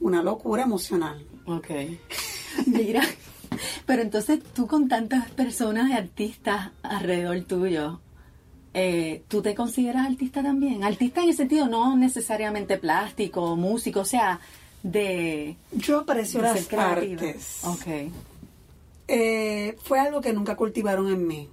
una 0.00 0.22
locura 0.22 0.62
emocional. 0.62 1.26
Ok. 1.46 1.70
Mira, 2.66 3.02
pero 3.86 4.02
entonces 4.02 4.40
tú 4.54 4.66
con 4.66 4.88
tantas 4.88 5.30
personas 5.30 5.90
y 5.90 5.92
artistas 5.94 6.70
alrededor 6.82 7.40
tuyo, 7.42 8.00
eh, 8.74 9.22
¿tú 9.28 9.40
te 9.40 9.54
consideras 9.54 10.06
artista 10.06 10.42
también? 10.42 10.82
Artista 10.82 11.22
en 11.22 11.28
el 11.28 11.36
sentido 11.36 11.68
no 11.68 11.96
necesariamente 11.96 12.76
plástico, 12.76 13.54
músico, 13.54 14.00
o 14.00 14.04
sea, 14.04 14.40
de, 14.82 15.56
Yo 15.72 16.00
aprecio 16.00 16.42
de 16.42 16.48
las 16.48 16.72
artes. 16.72 17.60
Ok. 17.62 18.10
Eh, 19.06 19.76
fue 19.82 20.00
algo 20.00 20.20
que 20.20 20.32
nunca 20.32 20.56
cultivaron 20.56 21.08
en 21.08 21.26
mí. 21.26 21.48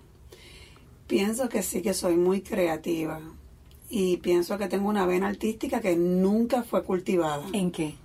Pienso 1.05 1.47
que 1.47 1.61
sí 1.61 1.81
que 1.81 1.93
soy 1.93 2.15
muy 2.15 2.41
creativa 2.41 3.21
y 3.89 4.17
pienso 4.17 4.57
que 4.57 4.67
tengo 4.67 4.89
una 4.89 5.05
vena 5.05 5.27
artística 5.27 5.79
que 5.79 5.95
nunca 5.95 6.63
fue 6.63 6.83
cultivada. 6.83 7.45
¿En 7.53 7.71
qué? 7.71 7.95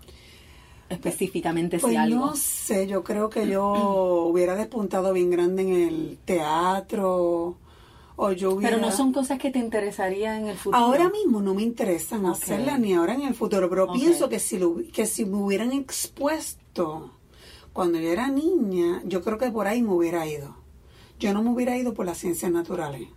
Específicamente 0.91 1.79
Pues 1.79 1.93
si 1.93 1.97
algo. 1.97 2.27
no 2.27 2.37
sé, 2.37 2.87
yo 2.87 3.03
creo 3.03 3.31
que 3.31 3.49
yo 3.49 3.65
hubiera 4.31 4.57
despuntado 4.57 5.13
bien 5.15 5.31
grande 5.31 5.63
en 5.63 5.73
el 5.73 6.19
teatro 6.25 7.57
o 8.17 8.33
yo 8.33 8.53
hubiera... 8.53 8.77
Pero 8.77 8.87
no 8.87 8.93
son 8.95 9.13
cosas 9.13 9.39
que 9.39 9.51
te 9.51 9.59
interesarían 9.59 10.43
en 10.43 10.49
el 10.49 10.57
futuro. 10.57 10.83
Ahora 10.83 11.09
mismo 11.11 11.41
no 11.43 11.55
me 11.55 11.63
interesan 11.63 12.25
hacerlas 12.27 12.81
ni 12.81 12.95
ahora 12.95 13.15
ni 13.15 13.23
en 13.23 13.29
el 13.29 13.35
futuro, 13.35 13.69
pero 13.69 13.93
pienso 13.93 14.29
que 14.29 14.39
si, 14.39 14.59
lo- 14.59 14.77
que 14.93 15.07
si 15.07 15.25
me 15.25 15.37
hubieran 15.37 15.73
expuesto 15.73 17.13
cuando 17.73 17.99
yo 18.01 18.09
era 18.11 18.29
niña, 18.29 19.03
yo 19.05 19.23
creo 19.23 19.39
que 19.39 19.51
por 19.51 19.67
ahí 19.67 19.83
me 19.83 19.91
hubiera 19.93 20.27
ido. 20.27 20.57
Yo 21.19 21.33
no 21.33 21.43
me 21.43 21.51
hubiera 21.51 21.77
ido 21.77 21.95
por 21.95 22.07
las 22.07 22.19
ciencias 22.19 22.51
naturales. 22.51 23.09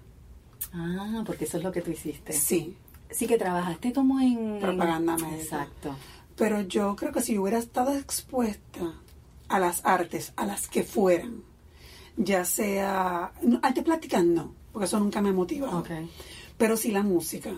Ah, 0.73 1.23
porque 1.25 1.45
eso 1.45 1.57
es 1.57 1.63
lo 1.63 1.71
que 1.71 1.81
tú 1.81 1.91
hiciste. 1.91 2.33
Sí, 2.33 2.75
Sí 3.12 3.25
que 3.25 3.38
trabajaste 3.39 3.91
como 3.91 4.19
en... 4.19 4.59
Propaganda 4.59 5.15
médica. 5.17 5.35
Exacto. 5.41 5.95
pero 6.35 6.62
yo 6.62 6.95
creo 6.95 7.12
que 7.12 7.21
si 7.21 7.33
yo 7.33 7.41
hubiera 7.41 7.57
estado 7.57 7.95
expuesta 7.95 8.93
a 9.47 9.59
las 9.59 9.83
artes, 9.83 10.31
a 10.35 10.45
las 10.45 10.67
que 10.67 10.83
fueran, 10.83 11.41
ya 12.17 12.45
sea... 12.45 13.31
no, 13.41 13.59
arte 13.63 13.81
plásticas 13.81 14.23
no, 14.23 14.53
porque 14.79 14.85
eso 14.87 14.99
nunca 15.01 15.19
me 15.21 15.27
ha 15.27 15.33
motivado. 15.33 15.79
Ok. 15.79 15.89
Pero 16.57 16.77
sí 16.77 16.91
la 16.93 17.03
música. 17.03 17.51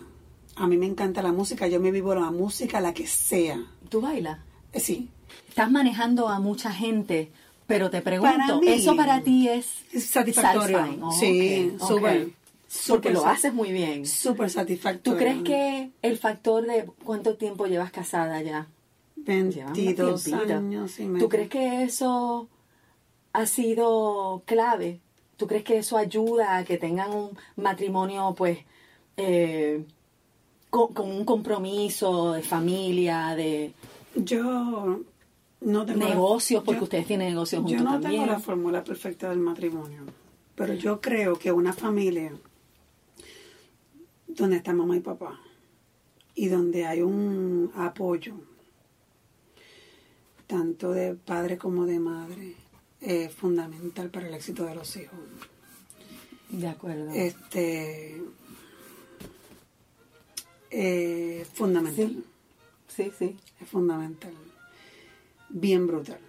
A 0.56 0.66
mí 0.66 0.76
me 0.76 0.88
encanta 0.88 1.22
la 1.22 1.32
música, 1.32 1.68
yo 1.68 1.80
me 1.80 1.92
vivo 1.92 2.16
la 2.16 2.32
música, 2.32 2.82
la 2.82 2.96
que 2.96 3.06
sea. 3.06 3.64
¿Tú 3.90 4.02
bailas? 4.02 4.40
Eh, 4.74 4.80
Sí, 4.80 5.08
Estás 5.48 5.70
manejando 5.70 6.30
a 6.30 6.40
mucha 6.40 6.72
gente, 6.72 7.32
pero 7.68 7.92
te 7.92 8.02
pregunto, 8.02 8.36
Para 8.36 8.56
mí, 8.60 8.68
¿eso 8.70 8.96
para 8.96 9.22
ti 9.22 9.48
es 9.48 9.68
satisfactorio. 10.04 10.98
Oh, 11.00 11.12
sí, 11.12 11.74
ok, 11.76 11.82
ok. 11.84 11.88
súper. 11.90 12.24
Porque 12.24 12.34
súper 12.68 13.14
lo 13.14 13.26
haces 13.28 13.54
muy 13.54 13.72
bien. 13.72 14.08
Súper 14.08 14.50
satisfactorio. 14.50 15.14
¿Tú 15.14 15.24
crees 15.24 15.44
que 15.44 15.92
el 16.02 16.18
factor 16.18 16.66
de 16.66 16.88
cuánto 17.04 17.36
tiempo 17.36 17.68
llevas 17.68 17.92
casada 17.92 18.42
ya? 18.42 18.68
Llevas 19.16 19.54
un 19.68 19.74
22 19.74 20.24
tiempito. 20.24 20.56
años 20.56 21.00
y 21.00 21.06
medio. 21.06 21.20
¿Tú 21.24 21.30
crees 21.30 21.50
que 21.50 21.84
eso 21.84 22.50
ha 23.32 23.46
sido 23.46 24.42
clave? 24.48 25.02
¿Tú 25.42 25.48
crees 25.48 25.64
que 25.64 25.80
eso 25.80 25.98
ayuda 25.98 26.58
a 26.58 26.64
que 26.64 26.78
tengan 26.78 27.12
un 27.12 27.36
matrimonio, 27.56 28.36
pues, 28.38 28.60
eh, 29.18 29.84
con, 30.70 30.94
con 30.94 31.10
un 31.10 31.26
compromiso 31.26 32.34
de 32.34 32.44
familia, 32.44 33.34
de 33.36 33.74
Yo 34.14 35.00
no 35.62 35.84
tengo... 35.88 35.98
negocios, 36.08 36.64
porque 36.64 36.82
yo- 36.82 36.84
ustedes 36.84 37.08
tienen 37.08 37.30
negocios 37.30 37.64
Yo 37.64 37.70
juntos 37.70 37.84
no 37.86 37.92
también? 37.94 38.22
tengo 38.22 38.26
la 38.34 38.40
fórmula 38.40 38.84
perfecta 38.84 39.30
del 39.32 39.40
matrimonio, 39.40 40.04
pero 40.54 40.76
yo 40.76 41.02
creo 41.02 41.40
que 41.40 41.52
una 41.52 41.74
familia 41.74 42.32
donde 44.28 44.58
está 44.58 44.72
mamá 44.74 44.96
y 44.96 45.00
papá 45.00 45.40
y 46.36 46.50
donde 46.50 46.86
hay 46.86 47.02
un 47.02 47.72
apoyo 47.76 48.36
tanto 50.46 50.92
de 50.92 51.16
padre 51.16 51.58
como 51.58 51.86
de 51.88 52.00
madre 52.00 52.56
es 53.02 53.34
fundamental 53.34 54.10
para 54.10 54.28
el 54.28 54.34
éxito 54.34 54.66
de 54.66 54.76
los 54.76 54.96
hijos. 54.96 55.20
De 56.50 56.68
acuerdo. 56.68 57.12
Este 57.12 58.22
eh, 60.70 61.46
fundamental. 61.54 62.24
Sí, 62.88 63.12
sí. 63.18 63.38
Es 63.60 63.68
fundamental. 63.68 64.34
Bien 65.50 65.88
brutal. 65.88 66.20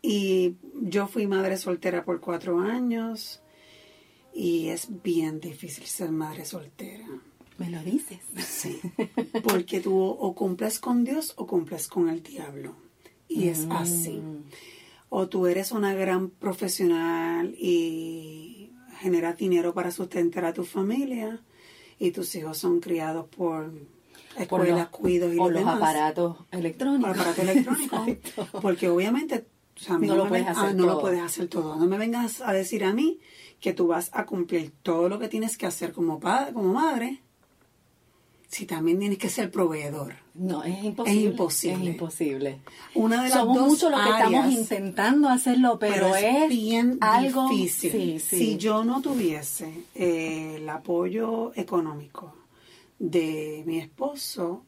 Y 0.00 0.56
yo 0.80 1.06
fui 1.06 1.26
madre 1.26 1.56
soltera 1.56 2.04
por 2.04 2.20
cuatro 2.20 2.58
años 2.58 3.40
y 4.34 4.68
es 4.68 4.88
bien 5.02 5.40
difícil 5.40 5.84
ser 5.86 6.10
madre 6.10 6.44
soltera. 6.44 7.06
¿Me 7.58 7.70
lo 7.70 7.82
dices? 7.82 8.18
Sí. 8.44 8.80
Porque 9.44 9.80
tú 9.80 9.96
o 10.00 10.34
cumples 10.34 10.80
con 10.80 11.04
Dios 11.04 11.34
o 11.36 11.46
cumples 11.46 11.86
con 11.86 12.08
el 12.08 12.22
diablo. 12.22 12.74
Y 13.28 13.48
es 13.48 13.66
así. 13.70 14.20
O 15.14 15.28
tú 15.28 15.46
eres 15.46 15.72
una 15.72 15.92
gran 15.94 16.30
profesional 16.30 17.54
y 17.58 18.70
generas 19.00 19.36
dinero 19.36 19.74
para 19.74 19.90
sustentar 19.90 20.44
a 20.46 20.52
tu 20.54 20.64
familia 20.64 21.40
y 21.98 22.12
tus 22.12 22.34
hijos 22.34 22.56
son 22.56 22.80
criados 22.80 23.26
por 23.26 23.70
Por 23.70 24.42
escuelas, 24.42 24.78
los- 24.78 24.88
cuidos 24.88 25.32
y 25.32 25.36
lo 25.36 25.50
los 25.50 25.58
demás 25.58 25.76
aparatos 25.76 26.36
electrónicos. 26.50 27.16
por. 27.16 28.08
Exacto. 28.08 28.60
Porque 28.62 28.88
obviamente 28.88 29.44
O 29.76 29.80
sea, 29.80 29.94
a 29.96 29.98
mí 29.98 30.06
No 30.06 30.16
lo 30.16 30.28
puedes 30.28 30.46
ven- 30.46 30.56
hacer 30.56 30.70
ah, 30.70 30.72
no 30.74 30.86
lo 30.86 31.00
puedes 31.00 31.20
hacer 31.20 31.48
todo. 31.48 31.76
No 31.76 31.86
me 31.86 31.98
vengas 31.98 32.40
a 32.40 32.52
decir 32.54 32.82
a 32.84 32.94
mí 32.94 33.20
que 33.60 33.72
tú 33.74 33.88
vas 33.88 34.08
a 34.14 34.24
cumplir 34.24 34.72
todo 34.82 35.08
lo 35.10 35.18
que 35.18 35.28
tienes 35.28 35.58
que 35.58 35.66
hacer 35.66 35.92
como 35.92 36.20
padre, 36.20 36.52
como 36.54 36.72
madre, 36.72 37.22
si 38.52 38.66
también 38.66 38.98
tienes 38.98 39.16
que 39.16 39.30
ser 39.30 39.50
proveedor. 39.50 40.12
No, 40.34 40.62
es 40.62 40.84
imposible. 40.84 41.20
Es 41.20 41.30
imposible. 41.30 41.84
Es 41.84 41.94
imposible. 41.94 42.60
Una 42.94 43.22
de 43.22 43.30
las 43.30 43.38
Somos 43.38 43.56
dos 43.56 43.68
muchos 43.68 43.90
los 43.90 44.00
que 44.02 44.10
estamos 44.10 44.52
intentando 44.52 45.28
hacerlo, 45.30 45.78
pero, 45.78 46.14
es, 46.14 46.50
bien 46.50 46.98
algo 47.00 47.48
difícil. 47.48 47.90
Sí, 47.90 48.18
sí. 48.20 48.36
Si 48.36 48.56
yo 48.58 48.84
no 48.84 49.00
tuviese 49.00 49.86
eh, 49.94 50.56
el 50.56 50.68
apoyo 50.68 51.52
económico 51.54 52.36
de 52.98 53.62
mi 53.64 53.78
esposo, 53.78 54.66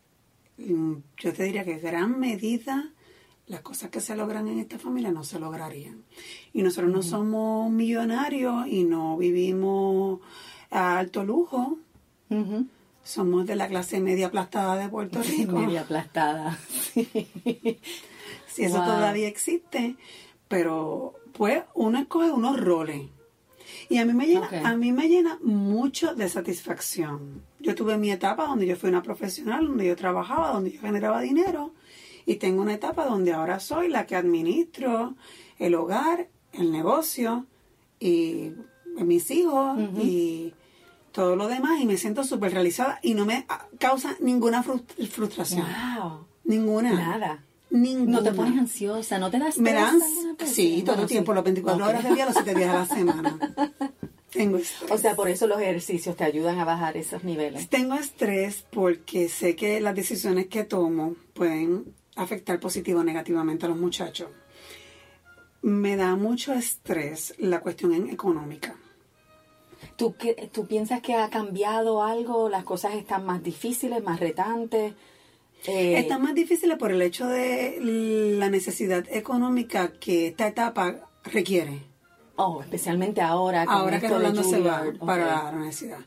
mm, 0.57 0.94
yo 1.18 1.33
te 1.35 1.42
diría 1.42 1.66
que 1.66 1.73
en 1.73 1.83
gran 1.83 2.18
medida 2.18 2.90
las 3.47 3.61
cosas 3.61 3.90
que 3.90 4.01
se 4.01 4.16
logran 4.16 4.49
en 4.49 4.61
esta 4.61 4.79
familia 4.79 5.12
no 5.12 5.25
se 5.25 5.38
lograrían. 5.38 6.05
Y 6.55 6.62
nosotros 6.62 6.90
no 6.90 7.03
somos 7.03 7.70
millonarios 7.70 8.66
y 8.66 8.85
no 8.85 9.18
vivimos 9.18 10.20
a 10.70 10.99
alto 10.99 11.23
lujo. 11.23 11.77
Somos 13.05 13.47
de 13.47 13.55
la 13.55 13.69
clase 13.69 14.01
media 14.01 14.27
aplastada 14.29 14.77
de 14.77 14.88
Puerto 14.88 15.23
Rico. 15.37 15.59
Media 15.59 15.83
aplastada. 15.83 16.59
Sí. 16.95 17.07
si 18.49 18.64
eso 18.64 18.77
Wow. 18.79 18.85
todavía 18.87 19.29
existe, 19.29 19.97
pero 20.49 21.14
pues 21.33 21.62
uno 21.75 21.99
escoge 21.99 22.31
unos 22.33 22.59
roles. 22.61 23.09
Y 23.88 23.99
a 23.99 24.05
mí 24.07 24.12
me 24.14 24.27
llena, 24.27 24.49
a 24.64 24.77
mí 24.77 24.93
me 24.93 25.09
llena 25.09 25.38
mucho 25.43 26.14
de 26.14 26.29
satisfacción. 26.29 27.43
Yo 27.61 27.75
tuve 27.75 27.99
mi 27.99 28.11
etapa 28.11 28.47
donde 28.47 28.67
yo 28.67 28.77
fui 28.77 28.88
una 28.88 29.03
profesional, 29.03 29.67
donde 29.67 29.87
yo 29.87 29.97
trabajaba, 29.97 30.53
donde 30.53 30.73
yo 30.73 30.81
generaba 30.81 31.21
dinero, 31.21 31.73
y 32.27 32.37
tengo 32.37 32.62
una 32.62 32.75
etapa 32.75 33.05
donde 33.05 33.33
ahora 33.33 33.61
soy 33.61 33.88
la 33.88 34.07
que 34.07 34.17
administro 34.17 35.14
el 35.59 35.75
hogar, 35.75 36.29
el 36.53 36.73
negocio 36.73 37.47
y 38.01 38.53
mis 38.97 39.31
hijos 39.31 39.79
y 39.99 40.55
todo 41.14 41.37
lo 41.37 41.48
demás 41.48 41.81
y 41.81 41.87
me 41.87 41.96
siento 41.96 42.24
súper 42.24 42.53
realizada 42.53 42.98
y 43.03 43.14
no 43.14 43.24
me 43.24 43.46
causa 43.79 44.16
ninguna 44.20 44.62
frus- 44.64 45.09
frustración. 45.09 45.64
Wow. 45.96 46.27
Ninguna. 46.44 46.92
Nada. 46.92 47.44
Ninguna. 47.70 48.18
No 48.18 48.22
te 48.22 48.33
pones 48.33 48.59
ansiosa, 48.59 49.18
no 49.18 49.31
te 49.31 49.38
das 49.38 49.57
Me 49.59 49.72
dan, 49.72 49.98
sí, 50.44 50.83
todo 50.85 50.96
Bueno, 50.96 51.03
el 51.03 51.09
tiempo, 51.09 51.33
sí. 51.33 51.35
los 51.37 51.44
24 51.44 51.83
Ok. 51.85 51.88
horas 51.90 52.05
del 52.05 52.14
día, 52.16 52.27
los 52.27 52.35
7 52.35 52.55
días 52.55 52.68
a 52.74 52.79
la 52.81 52.87
semana. 52.87 53.38
Tengo 54.31 54.57
estrés. 54.59 54.90
O 54.90 54.98
sea, 54.98 55.14
por 55.14 55.29
eso 55.29 55.46
los 55.46 55.61
ejercicios 55.61 56.16
te 56.16 56.24
ayudan 56.24 56.59
a 56.59 56.64
bajar 56.64 56.96
esos 56.96 57.22
niveles. 57.22 57.68
Tengo 57.68 57.94
estrés 57.94 58.64
porque 58.70 59.29
sé 59.29 59.55
que 59.55 59.81
las 59.81 59.94
decisiones 59.94 60.48
que 60.48 60.64
tomo 60.64 61.14
pueden 61.33 61.94
afectar 62.16 62.59
positivo 62.59 63.00
o 63.00 63.05
negativamente 63.05 63.66
a 63.66 63.68
los 63.68 63.79
muchachos. 63.79 64.29
Me 65.62 65.96
da 65.96 66.16
mucho 66.16 66.53
estrés 66.53 67.35
la 67.38 67.61
cuestión 67.61 68.11
económica. 68.11 68.74
¿Tú, 69.96 70.14
qué- 70.16 70.50
¿Tú 70.52 70.66
piensas 70.66 71.00
que 71.00 71.14
ha 71.14 71.30
cambiado 71.30 72.02
algo? 72.02 72.48
¿Las 72.48 72.64
cosas 72.64 72.94
están 72.94 73.24
más 73.26 73.42
difíciles, 73.42 74.02
más 74.02 74.18
retantes? 74.20 74.92
Eh, 75.66 75.98
Está 75.98 76.18
más 76.18 76.35
difícil 76.35 76.76
por 76.76 76.90
el 76.92 77.00
hecho 77.00 77.26
de 77.26 77.78
la 77.80 78.50
necesidad 78.50 79.04
económica 79.11 79.92
que 79.92 80.26
esta 80.28 80.46
etapa 80.48 80.96
requiere. 81.24 81.80
Oh, 82.37 82.61
especialmente 82.61 83.20
ahora. 83.22 83.64
Con 83.64 83.74
ahora 83.74 84.00
que 84.00 84.07
esto 84.07 84.18
de 84.18 84.26
Rolando 84.26 84.42
se 84.42 84.61
va 84.61 84.78
Juilliard. 84.78 84.96
Ok. 85.00 85.07
para 85.07 85.26
la 85.44 85.50
universidad. 85.52 85.98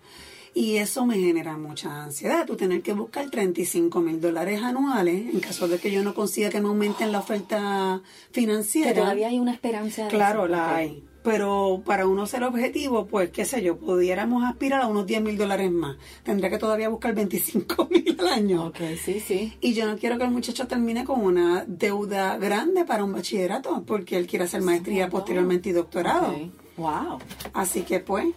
Y 0.53 0.77
eso 0.77 1.05
me 1.05 1.17
genera 1.19 1.55
mucha 1.55 2.03
ansiedad, 2.03 2.45
tú 2.47 2.55
tener 2.55 2.81
que 2.81 2.91
buscar 2.93 3.29
35 3.29 4.01
mil 4.01 4.19
dólares 4.19 4.61
anuales 4.63 5.33
en 5.33 5.39
caso 5.39 5.67
de 5.67 5.77
que 5.77 5.91
yo 5.91 6.01
no 6.03 6.13
consiga 6.15 6.49
que 6.49 6.59
me 6.59 6.67
aumenten 6.67 7.11
la 7.11 7.19
oferta 7.19 8.01
financiera. 8.31 8.91
Que 8.93 8.99
todavía 8.99 9.27
hay 9.27 9.39
una 9.39 9.53
esperanza. 9.53 10.03
de 10.05 10.09
Claro, 10.09 10.45
eso. 10.45 10.47
la 10.55 10.75
hay. 10.75 11.03
Pero 11.27 11.83
para 11.85 12.07
uno 12.07 12.25
ser 12.25 12.45
objetivo, 12.45 13.05
pues 13.05 13.31
qué 13.31 13.43
sé 13.43 13.61
yo, 13.61 13.75
pudiéramos 13.77 14.45
aspirar 14.45 14.83
a 14.83 14.87
unos 14.87 15.05
10 15.05 15.21
mil 15.23 15.37
dólares 15.37 15.69
más. 15.69 15.97
Tendría 16.23 16.49
que 16.49 16.57
todavía 16.57 16.87
buscar 16.87 17.13
25 17.13 17.89
mil 17.91 18.15
al 18.17 18.27
año. 18.29 18.67
Ok, 18.67 18.77
sí, 19.03 19.19
sí. 19.19 19.57
Y 19.59 19.73
yo 19.73 19.85
no 19.85 19.97
quiero 19.97 20.17
que 20.17 20.23
el 20.23 20.31
muchacho 20.31 20.67
termine 20.67 21.03
con 21.03 21.19
una 21.19 21.65
deuda 21.67 22.37
grande 22.37 22.85
para 22.85 23.03
un 23.03 23.11
bachillerato, 23.11 23.83
porque 23.85 24.15
él 24.15 24.25
quiere 24.25 24.45
hacer 24.45 24.61
maestría 24.61 25.09
posteriormente 25.09 25.67
y 25.67 25.73
doctorado. 25.73 26.31
Ok. 26.31 26.77
Wow. 26.77 27.19
Así 27.51 27.81
que 27.81 27.99
pues, 27.99 28.27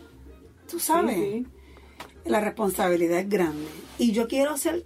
tú 0.69 0.81
sabes, 0.81 1.15
Sí, 1.15 1.47
la 2.25 2.41
responsabilidad 2.41 3.21
es 3.21 3.29
grande. 3.29 3.69
Y 3.99 4.11
yo 4.11 4.27
quiero 4.27 4.57
ser, 4.57 4.85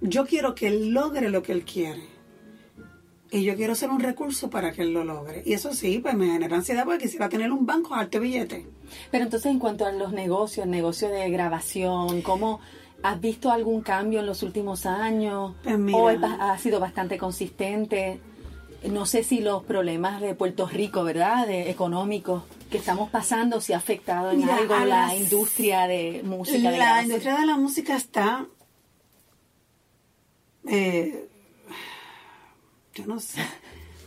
yo 0.00 0.26
quiero 0.26 0.56
que 0.56 0.66
él 0.66 0.88
logre 0.88 1.30
lo 1.30 1.44
que 1.44 1.52
él 1.52 1.64
quiere. 1.64 2.02
Y 3.32 3.44
yo 3.44 3.54
quiero 3.54 3.74
ser 3.76 3.90
un 3.90 4.00
recurso 4.00 4.50
para 4.50 4.72
que 4.72 4.82
él 4.82 4.92
lo 4.92 5.04
logre. 5.04 5.42
Y 5.46 5.52
eso 5.52 5.72
sí, 5.72 5.98
pues 6.00 6.14
me 6.14 6.26
genera 6.26 6.56
ansiedad 6.56 6.84
porque 6.84 7.04
quisiera 7.04 7.28
tener 7.28 7.52
un 7.52 7.64
banco 7.64 7.94
alto 7.94 8.18
billete. 8.18 8.66
Pero 9.12 9.24
entonces, 9.24 9.52
en 9.52 9.58
cuanto 9.60 9.86
a 9.86 9.92
los 9.92 10.12
negocios, 10.12 10.64
el 10.64 10.70
negocio 10.72 11.08
de 11.08 11.30
grabación, 11.30 12.22
¿cómo 12.22 12.58
has 13.04 13.20
visto 13.20 13.52
algún 13.52 13.82
cambio 13.82 14.18
en 14.20 14.26
los 14.26 14.42
últimos 14.42 14.84
años? 14.84 15.54
Pues 15.62 15.78
mira. 15.78 15.96
¿O 15.98 16.08
ha 16.08 16.58
sido 16.58 16.80
bastante 16.80 17.18
consistente? 17.18 18.18
No 18.90 19.06
sé 19.06 19.22
si 19.22 19.40
los 19.40 19.62
problemas 19.62 20.20
de 20.20 20.34
Puerto 20.34 20.66
Rico, 20.66 21.04
¿verdad? 21.04 21.46
De 21.46 21.70
económicos 21.70 22.42
que 22.70 22.78
estamos 22.78 23.10
pasando, 23.10 23.60
si 23.60 23.74
ha 23.74 23.76
afectado 23.76 24.32
en 24.32 24.38
Mira, 24.38 24.56
algo 24.56 24.74
a 24.74 24.80
la 24.86 25.06
las- 25.06 25.16
industria 25.16 25.86
de 25.86 26.22
música. 26.24 26.56
de 26.58 26.62
La 26.64 26.70
grabación. 26.72 27.04
industria 27.06 27.36
de 27.38 27.46
la 27.46 27.56
música 27.56 27.96
está, 27.96 28.46
eh, 30.68 31.28
yo 33.00 33.06
no 33.06 33.20
sé 33.20 33.42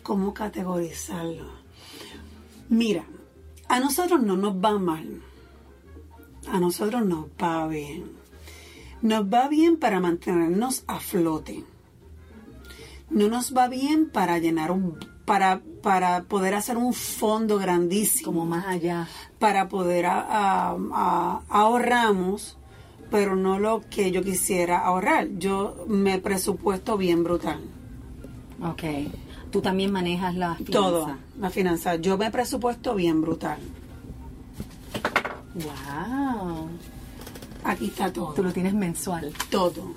cómo 0.03 0.33
categorizarlo. 0.33 1.45
Mira, 2.69 3.05
a 3.67 3.79
nosotros 3.79 4.21
no 4.21 4.35
nos 4.37 4.55
va 4.55 4.77
mal, 4.79 5.21
a 6.47 6.59
nosotros 6.59 7.05
nos 7.05 7.25
va 7.41 7.67
bien. 7.67 8.11
Nos 9.01 9.25
va 9.25 9.47
bien 9.49 9.77
para 9.77 9.99
mantenernos 9.99 10.83
a 10.87 10.99
flote. 10.99 11.63
No 13.09 13.27
nos 13.27 13.53
va 13.55 13.67
bien 13.67 14.09
para 14.09 14.39
llenar 14.39 14.71
un, 14.71 14.97
para, 15.25 15.61
para 15.81 16.23
poder 16.23 16.53
hacer 16.55 16.77
un 16.77 16.93
fondo 16.93 17.57
grandísimo 17.59 18.31
Como 18.31 18.45
más 18.45 18.65
allá. 18.65 19.07
para 19.39 19.67
poder 19.67 20.05
a- 20.05 20.21
a- 20.71 20.77
a- 20.93 21.41
ahorramos, 21.49 22.57
pero 23.11 23.35
no 23.35 23.59
lo 23.59 23.81
que 23.89 24.09
yo 24.11 24.23
quisiera 24.23 24.79
ahorrar. 24.79 25.27
Yo 25.37 25.83
me 25.87 26.17
presupuesto 26.19 26.97
bien 26.97 27.23
brutal. 27.23 27.59
Ok. 28.69 28.83
Tú 29.51 29.61
también 29.61 29.91
manejas 29.91 30.35
la 30.35 30.55
finanza. 30.55 30.71
Todo, 30.71 31.17
la 31.39 31.49
finanza. 31.49 31.95
Yo 31.95 32.17
me 32.17 32.31
presupuesto 32.31 32.95
bien 32.95 33.21
brutal. 33.21 33.59
Wow. 35.55 36.67
Aquí 37.63 37.85
está 37.87 38.11
todo. 38.11 38.33
Tú 38.33 38.43
lo 38.43 38.51
tienes 38.51 38.73
mensual. 38.73 39.31
Todo. 39.49 39.93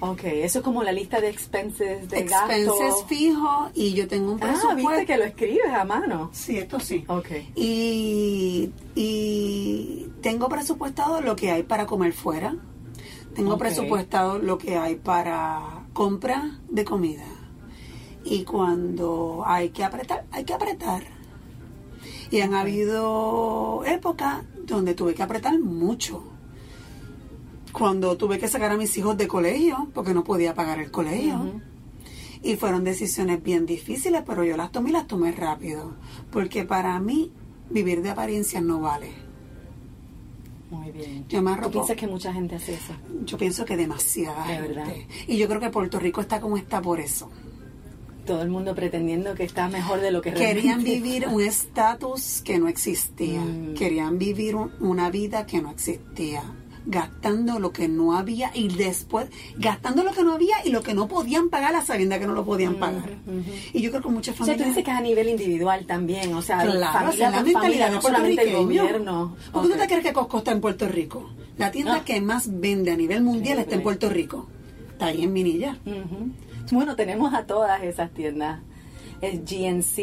Ok, 0.00 0.24
eso 0.24 0.58
es 0.58 0.64
como 0.64 0.82
la 0.82 0.92
lista 0.92 1.20
de 1.20 1.30
expenses 1.30 2.06
de 2.10 2.18
Expenses 2.18 2.66
gastos. 2.78 3.04
fijos 3.06 3.70
y 3.74 3.94
yo 3.94 4.06
tengo 4.06 4.32
un 4.32 4.38
Ah, 4.42 4.48
presupuesto. 4.48 4.88
viste 4.90 5.06
que 5.06 5.16
lo 5.16 5.24
escribes 5.24 5.72
a 5.72 5.84
mano. 5.84 6.28
Sí, 6.34 6.58
esto 6.58 6.78
sí. 6.80 7.04
Ok. 7.08 7.28
Y, 7.54 8.70
y 8.94 10.06
tengo 10.20 10.48
presupuestado 10.50 11.22
lo 11.22 11.34
que 11.34 11.50
hay 11.50 11.62
para 11.62 11.86
comer 11.86 12.12
fuera. 12.12 12.54
Tengo 13.34 13.56
presupuestado 13.56 14.38
lo 14.38 14.58
que 14.58 14.76
hay 14.76 14.96
para 14.96 15.86
compra 15.94 16.58
de 16.68 16.84
comida. 16.84 17.24
Y 18.28 18.42
cuando 18.44 19.44
hay 19.46 19.70
que 19.70 19.84
apretar, 19.84 20.24
hay 20.32 20.44
que 20.44 20.52
apretar. 20.52 21.04
Y 22.30 22.40
han 22.40 22.54
habido 22.54 23.84
épocas 23.84 24.42
donde 24.64 24.94
tuve 24.94 25.14
que 25.14 25.22
apretar 25.22 25.58
mucho. 25.60 26.24
Cuando 27.72 28.16
tuve 28.16 28.38
que 28.38 28.48
sacar 28.48 28.72
a 28.72 28.76
mis 28.76 28.96
hijos 28.98 29.16
de 29.16 29.28
colegio, 29.28 29.88
porque 29.94 30.12
no 30.12 30.24
podía 30.24 30.54
pagar 30.54 30.80
el 30.80 30.90
colegio. 30.90 31.60
Y 32.42 32.56
fueron 32.56 32.84
decisiones 32.84 33.42
bien 33.42 33.64
difíciles, 33.66 34.22
pero 34.26 34.42
yo 34.44 34.56
las 34.56 34.72
tomé 34.72 34.90
y 34.90 34.92
las 34.92 35.06
tomé 35.06 35.30
rápido. 35.32 35.92
Porque 36.32 36.64
para 36.64 36.98
mí, 36.98 37.30
vivir 37.70 38.02
de 38.02 38.10
apariencias 38.10 38.62
no 38.62 38.80
vale. 38.80 39.10
Muy 40.70 40.90
bien. 40.90 41.26
Yo 41.28 41.42
me 41.42 41.50
¿Tú 41.52 41.54
arropo. 41.54 41.70
piensas 41.70 41.96
que 41.96 42.06
mucha 42.08 42.32
gente 42.32 42.56
hace 42.56 42.74
eso? 42.74 42.92
Yo 43.24 43.38
pienso 43.38 43.64
que 43.64 43.76
demasiada 43.76 44.46
De 44.48 44.54
gente. 44.54 44.68
verdad. 44.68 44.92
Y 45.28 45.36
yo 45.36 45.46
creo 45.46 45.60
que 45.60 45.70
Puerto 45.70 46.00
Rico 46.00 46.20
está 46.20 46.40
como 46.40 46.56
está 46.56 46.82
por 46.82 46.98
eso. 46.98 47.30
Todo 48.26 48.42
el 48.42 48.48
mundo 48.48 48.74
pretendiendo 48.74 49.34
que 49.34 49.44
está 49.44 49.68
mejor 49.68 50.00
de 50.00 50.10
lo 50.10 50.20
que 50.20 50.32
Querían 50.32 50.80
realmente 50.84 50.90
vivir 51.00 51.28
un 51.28 51.40
estatus 51.42 52.42
que 52.44 52.58
no 52.58 52.68
existía. 52.68 53.40
Mm. 53.40 53.74
Querían 53.74 54.18
vivir 54.18 54.56
un- 54.56 54.72
una 54.80 55.10
vida 55.10 55.46
que 55.46 55.62
no 55.62 55.70
existía. 55.70 56.42
Gastando 56.88 57.58
lo 57.58 57.72
que 57.72 57.88
no 57.88 58.16
había 58.16 58.52
y 58.54 58.68
después, 58.68 59.26
gastando 59.58 60.04
lo 60.04 60.12
que 60.12 60.22
no 60.22 60.32
había 60.34 60.54
y 60.64 60.70
lo 60.70 60.82
que 60.84 60.94
no 60.94 61.08
podían 61.08 61.48
pagar 61.50 61.74
a 61.74 61.84
sabienda 61.84 62.20
que 62.20 62.28
no 62.28 62.32
lo 62.32 62.44
podían 62.44 62.76
pagar. 62.76 63.10
Ujú, 63.26 63.38
ujú. 63.40 63.50
Y 63.72 63.80
yo 63.82 63.90
creo 63.90 64.02
que 64.02 64.08
muchas 64.08 64.34
O 64.40 64.44
sea, 64.44 64.54
tú 64.54 64.60
familias... 64.62 64.68
dices 64.68 64.84
que 64.84 64.90
es 64.92 64.96
a 64.96 65.00
nivel 65.00 65.28
individual 65.28 65.84
también, 65.84 66.32
o 66.34 66.42
sea, 66.42 66.58
Claro, 66.62 66.92
familia 67.06 67.30
la 67.30 67.42
mentalidad 67.42 67.90
no 67.92 68.00
solamente 68.02 68.42
el 68.42 68.56
gobierno. 68.56 69.36
¿Por 69.52 69.62
qué 69.66 69.68
tú 69.74 69.78
te 69.80 69.86
crees 69.88 70.02
que 70.14 70.36
está 70.38 70.52
en 70.52 70.60
Puerto 70.60 70.86
Rico? 70.88 71.30
La 71.58 71.70
tienda 71.72 72.04
que 72.04 72.20
más 72.20 72.60
vende 72.60 72.92
a 72.92 72.96
nivel 72.96 73.22
mundial 73.24 73.58
está 73.58 73.74
en. 73.74 73.82
Puerto 73.82 74.08
Rico. 74.08 74.46
Está 74.92 75.06
ahí 75.06 75.24
en 75.24 75.32
Minilla. 75.32 75.78
Ujú. 75.84 76.30
Bueno, 76.72 76.96
tenemos 76.96 77.32
a 77.34 77.46
todas 77.46 77.82
esas 77.82 78.10
tiendas. 78.12 78.60
el 79.20 79.40
GNC, 79.44 79.98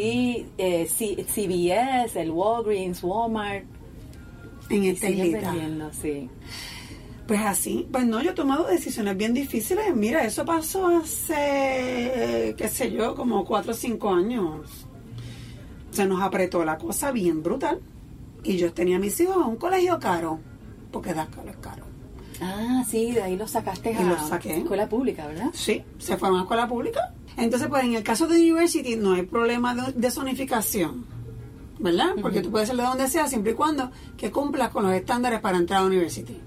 eh, 0.58 0.86
C- 0.88 1.24
CVS, 1.24 2.16
el 2.20 2.30
Walgreens, 2.30 3.02
Walmart. 3.02 3.64
En 4.70 4.84
esta 4.84 5.06
vendiendo, 5.52 5.90
sí. 5.92 6.28
Pues 7.26 7.40
así, 7.40 7.86
pues 7.90 8.06
no, 8.06 8.22
yo 8.22 8.30
he 8.30 8.34
tomado 8.34 8.66
decisiones 8.66 9.16
bien 9.16 9.32
difíciles. 9.34 9.94
Mira, 9.94 10.24
eso 10.24 10.44
pasó 10.44 10.88
hace, 10.88 12.54
qué 12.56 12.68
sé 12.68 12.90
yo, 12.92 13.14
como 13.14 13.44
cuatro 13.44 13.72
o 13.72 13.74
cinco 13.74 14.10
años. 14.10 14.86
Se 15.90 16.06
nos 16.06 16.20
apretó 16.22 16.64
la 16.64 16.76
cosa 16.76 17.12
bien 17.12 17.42
brutal. 17.42 17.80
Y 18.42 18.56
yo 18.58 18.72
tenía 18.74 18.96
a 18.96 19.00
mis 19.00 19.18
hijos 19.20 19.36
a 19.36 19.46
un 19.46 19.56
colegio 19.56 19.98
caro, 19.98 20.38
porque 20.90 21.14
Dascal 21.14 21.48
es 21.48 21.56
caro. 21.56 21.84
Ah, 22.40 22.84
sí, 22.88 23.12
de 23.12 23.22
ahí 23.22 23.36
lo 23.36 23.46
sacaste 23.46 23.92
Y 23.92 23.96
a 23.96 24.18
saqué. 24.18 24.58
escuela 24.58 24.88
pública, 24.88 25.26
¿verdad? 25.26 25.50
Sí, 25.52 25.82
se 25.98 26.16
fueron 26.16 26.38
a 26.38 26.42
escuela 26.42 26.68
pública. 26.68 27.14
Entonces, 27.36 27.68
pues 27.68 27.84
en 27.84 27.94
el 27.94 28.02
caso 28.02 28.26
de 28.26 28.36
University 28.40 28.96
no 28.96 29.14
hay 29.14 29.22
problema 29.22 29.74
de, 29.74 29.92
de 29.92 30.10
zonificación, 30.10 31.04
¿verdad? 31.78 32.10
Porque 32.20 32.40
tú 32.42 32.50
puedes 32.50 32.68
ser 32.68 32.76
de 32.76 32.82
donde 32.84 33.08
sea 33.08 33.26
siempre 33.28 33.52
y 33.52 33.54
cuando 33.54 33.90
que 34.16 34.30
cumplas 34.30 34.70
con 34.70 34.84
los 34.84 34.92
estándares 34.92 35.40
para 35.40 35.58
entrar 35.58 35.82
a 35.82 35.86
University. 35.86 36.40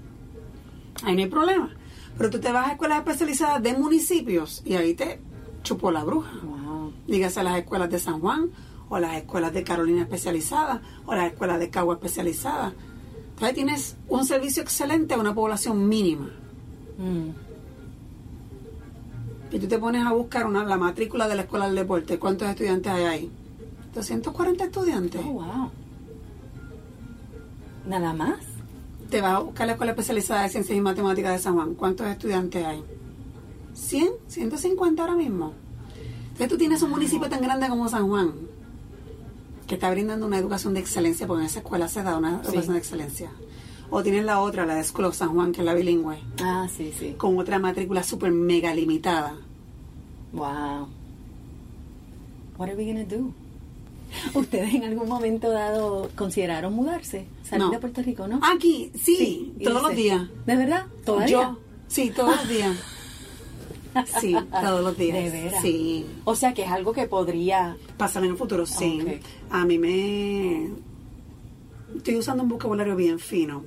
Ahí 1.04 1.14
no 1.14 1.22
hay 1.22 1.28
problema. 1.28 1.74
Pero 2.16 2.30
tú 2.30 2.40
te 2.40 2.50
vas 2.50 2.68
a 2.68 2.72
escuelas 2.72 2.98
especializadas 2.98 3.62
de 3.62 3.74
municipios 3.74 4.62
y 4.64 4.74
ahí 4.74 4.94
te 4.94 5.20
chupó 5.62 5.90
la 5.90 6.04
bruja. 6.04 6.32
Wow. 6.42 6.92
Dígase 7.06 7.42
las 7.42 7.58
escuelas 7.58 7.90
de 7.90 7.98
San 7.98 8.20
Juan, 8.20 8.50
o 8.88 8.98
las 8.98 9.16
escuelas 9.16 9.52
de 9.52 9.62
Carolina 9.62 10.02
especializadas, 10.02 10.80
o 11.06 11.14
las 11.14 11.30
escuelas 11.32 11.60
de 11.60 11.70
Cagua 11.70 11.94
especializadas. 11.94 12.72
Entonces 13.38 13.54
tienes 13.54 13.96
un 14.08 14.24
servicio 14.24 14.64
excelente 14.64 15.14
a 15.14 15.16
una 15.16 15.32
población 15.32 15.88
mínima. 15.88 16.28
Mm. 16.98 17.28
Y 19.54 19.58
tú 19.60 19.68
te 19.68 19.78
pones 19.78 20.04
a 20.04 20.12
buscar 20.12 20.44
una, 20.44 20.64
la 20.64 20.76
matrícula 20.76 21.28
de 21.28 21.36
la 21.36 21.42
escuela 21.42 21.66
del 21.66 21.76
deporte. 21.76 22.18
¿Cuántos 22.18 22.48
estudiantes 22.48 22.92
hay 22.92 23.04
ahí? 23.04 23.30
240 23.94 24.64
estudiantes. 24.64 25.20
Oh, 25.24 25.34
wow. 25.34 25.70
Nada 27.86 28.12
más. 28.12 28.40
Te 29.08 29.20
vas 29.20 29.36
a 29.36 29.38
buscar 29.38 29.68
la 29.68 29.74
escuela 29.74 29.92
especializada 29.92 30.42
de 30.42 30.48
ciencias 30.48 30.76
y 30.76 30.80
matemáticas 30.80 31.34
de 31.34 31.38
San 31.38 31.54
Juan. 31.54 31.74
¿Cuántos 31.74 32.08
estudiantes 32.08 32.66
hay? 32.66 32.82
100, 33.72 34.14
150 34.26 35.00
ahora 35.00 35.14
mismo. 35.14 35.52
Entonces 36.22 36.48
tú 36.48 36.58
tienes 36.58 36.82
un 36.82 36.90
municipio 36.90 37.28
tan 37.28 37.40
grande 37.40 37.68
como 37.68 37.88
San 37.88 38.08
Juan 38.08 38.47
que 39.68 39.74
está 39.76 39.90
brindando 39.90 40.26
una 40.26 40.38
educación 40.38 40.74
de 40.74 40.80
excelencia, 40.80 41.26
porque 41.28 41.42
en 41.42 41.46
esa 41.46 41.60
escuela 41.60 41.86
se 41.86 42.02
da 42.02 42.16
una 42.18 42.40
Sí. 42.42 42.48
educación 42.48 42.72
de 42.72 42.78
excelencia. 42.80 43.30
O 43.90 44.02
tienes 44.02 44.24
la 44.24 44.40
otra, 44.40 44.66
la 44.66 44.74
de 44.74 44.82
School 44.84 45.04
of 45.06 45.14
San 45.16 45.28
Juan, 45.30 45.52
que 45.52 45.60
es 45.60 45.64
la 45.64 45.74
bilingüe, 45.74 46.18
Ah, 46.42 46.66
sí, 46.74 46.92
sí. 46.98 47.14
con 47.16 47.38
otra 47.38 47.58
matrícula 47.58 48.02
súper 48.02 48.32
mega 48.32 48.74
limitada. 48.74 49.34
Wow. 50.32 50.88
What 52.58 52.68
are 52.68 52.76
we 52.76 52.86
gonna 52.86 53.04
do? 53.04 53.32
¿Ustedes 54.34 54.74
en 54.74 54.84
algún 54.84 55.08
momento 55.08 55.50
dado 55.50 56.10
consideraron 56.16 56.72
mudarse? 56.74 57.26
Salir 57.44 57.66
No. 57.66 57.70
de 57.70 57.78
Puerto 57.78 58.02
Rico, 58.02 58.26
no? 58.26 58.40
Aquí, 58.42 58.90
sí, 58.94 59.54
todos 59.62 59.82
los 59.82 59.94
días. 59.94 60.22
¿De 60.46 60.56
verdad? 60.56 60.86
¿Todavía? 61.04 61.28
Yo, 61.30 61.58
sí, 61.88 62.10
todos 62.14 62.34
los 62.36 62.48
días. 62.48 62.76
Sí, 64.20 64.36
todos 64.50 64.82
los 64.82 64.96
días. 64.96 65.32
¿De 65.32 65.42
veras? 65.42 65.62
Sí. 65.62 66.06
O 66.24 66.34
sea 66.34 66.54
que 66.54 66.62
es 66.62 66.70
algo 66.70 66.92
que 66.92 67.06
podría... 67.06 67.76
Pasar 67.96 68.24
en 68.24 68.30
el 68.30 68.36
futuro, 68.36 68.66
sí. 68.66 69.20
A 69.50 69.64
mí 69.64 69.78
me... 69.78 70.70
Estoy 71.96 72.16
usando 72.16 72.42
un 72.42 72.48
vocabulario 72.48 72.96
bien 72.96 73.18
fino. 73.18 73.64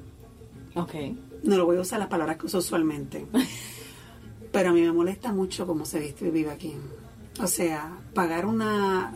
Ok. 0.75 0.93
No 1.43 1.57
lo 1.57 1.65
voy 1.65 1.77
a 1.77 1.81
usar 1.81 1.99
las 1.99 2.07
palabras 2.07 2.37
que 2.37 2.45
uso 2.45 2.59
usualmente. 2.59 3.25
Pero 4.51 4.69
a 4.69 4.73
mí 4.73 4.81
me 4.81 4.91
molesta 4.91 5.31
mucho 5.31 5.65
cómo 5.65 5.85
se 5.85 5.99
viste 5.99 6.27
y 6.27 6.31
vive 6.31 6.51
aquí. 6.51 6.73
O 7.41 7.47
sea, 7.47 7.97
pagar 8.13 8.45
un 8.45 8.61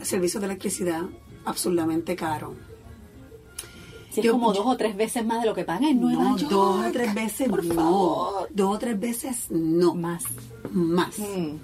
servicio 0.02 0.40
de 0.40 0.46
electricidad 0.46 1.02
absurdamente 1.44 2.16
caro. 2.16 2.54
Si 4.16 4.20
es 4.20 4.26
Yo- 4.26 4.32
como 4.32 4.54
yo- 4.54 4.62
dos 4.62 4.72
o 4.72 4.76
tres 4.78 4.96
veces 4.96 5.26
más 5.26 5.40
de 5.42 5.46
lo 5.46 5.54
que 5.54 5.64
pagan 5.64 5.84
en 5.84 6.00
Nueva 6.00 6.24
No, 6.24 6.36
York. 6.38 6.50
dos 6.50 6.86
o 6.86 6.90
tres 6.90 7.14
veces 7.14 7.48
Por 7.50 7.64
no. 7.64 7.74
favor. 7.74 8.48
Dos 8.50 8.74
o 8.76 8.78
tres 8.78 8.98
veces 8.98 9.50
no. 9.50 9.94
Más. 9.94 10.24
Más. 10.72 11.18
Mm. 11.18 11.56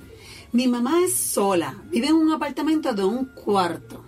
Mi 0.52 0.68
mamá 0.68 1.00
es 1.02 1.14
sola. 1.14 1.74
Vive 1.90 2.08
en 2.08 2.14
un 2.16 2.30
apartamento 2.30 2.92
de 2.92 3.04
un 3.04 3.24
cuarto. 3.34 4.02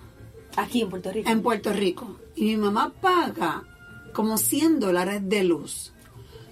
Aquí 0.57 0.83
en 0.83 0.91
Puerto 0.91 1.11
Rico. 1.11 1.31
en 1.31 1.43
Puerto 1.43 1.73
Rico 1.73 2.17
y 2.37 2.45
mi 2.45 2.57
mamá 2.59 2.93
paga 3.01 3.65
como 4.13 4.37
100 4.37 4.79
dólares 4.79 5.23
de 5.25 5.43
luz. 5.43 5.93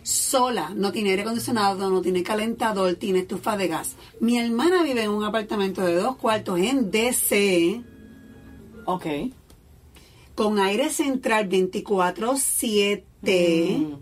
Sola, 0.02 0.72
no 0.74 0.90
tiene 0.92 1.10
aire 1.10 1.22
acondicionado, 1.22 1.88
no 1.90 2.00
tiene 2.00 2.22
calentador, 2.24 2.94
tiene 2.94 3.20
estufa 3.20 3.56
de 3.58 3.68
gas. 3.68 3.96
Mi 4.18 4.38
hermana 4.38 4.82
vive 4.82 5.04
en 5.04 5.10
un 5.10 5.22
apartamento 5.24 5.82
de 5.82 5.94
dos 5.96 6.16
cuartos 6.16 6.58
en 6.58 6.90
DC 6.90 7.84
Ok. 8.86 9.06
Con 10.34 10.58
aire 10.58 10.90
central 10.90 11.48
24/7 11.48 13.78
Mm. 13.78 13.94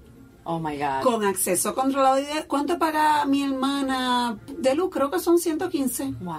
Oh 0.45 0.59
my 0.59 0.77
God. 0.77 1.03
con 1.03 1.25
acceso 1.25 1.75
controlado. 1.75 2.19
¿Y 2.19 2.23
de- 2.25 2.47
¿Cuánto 2.47 2.79
paga 2.79 3.25
mi 3.27 3.43
hermana 3.43 4.39
de 4.59 4.75
luz? 4.75 4.91
Creo 4.91 5.11
que 5.11 5.19
son 5.21 5.39
115. 5.39 6.13
Wow. 6.21 6.35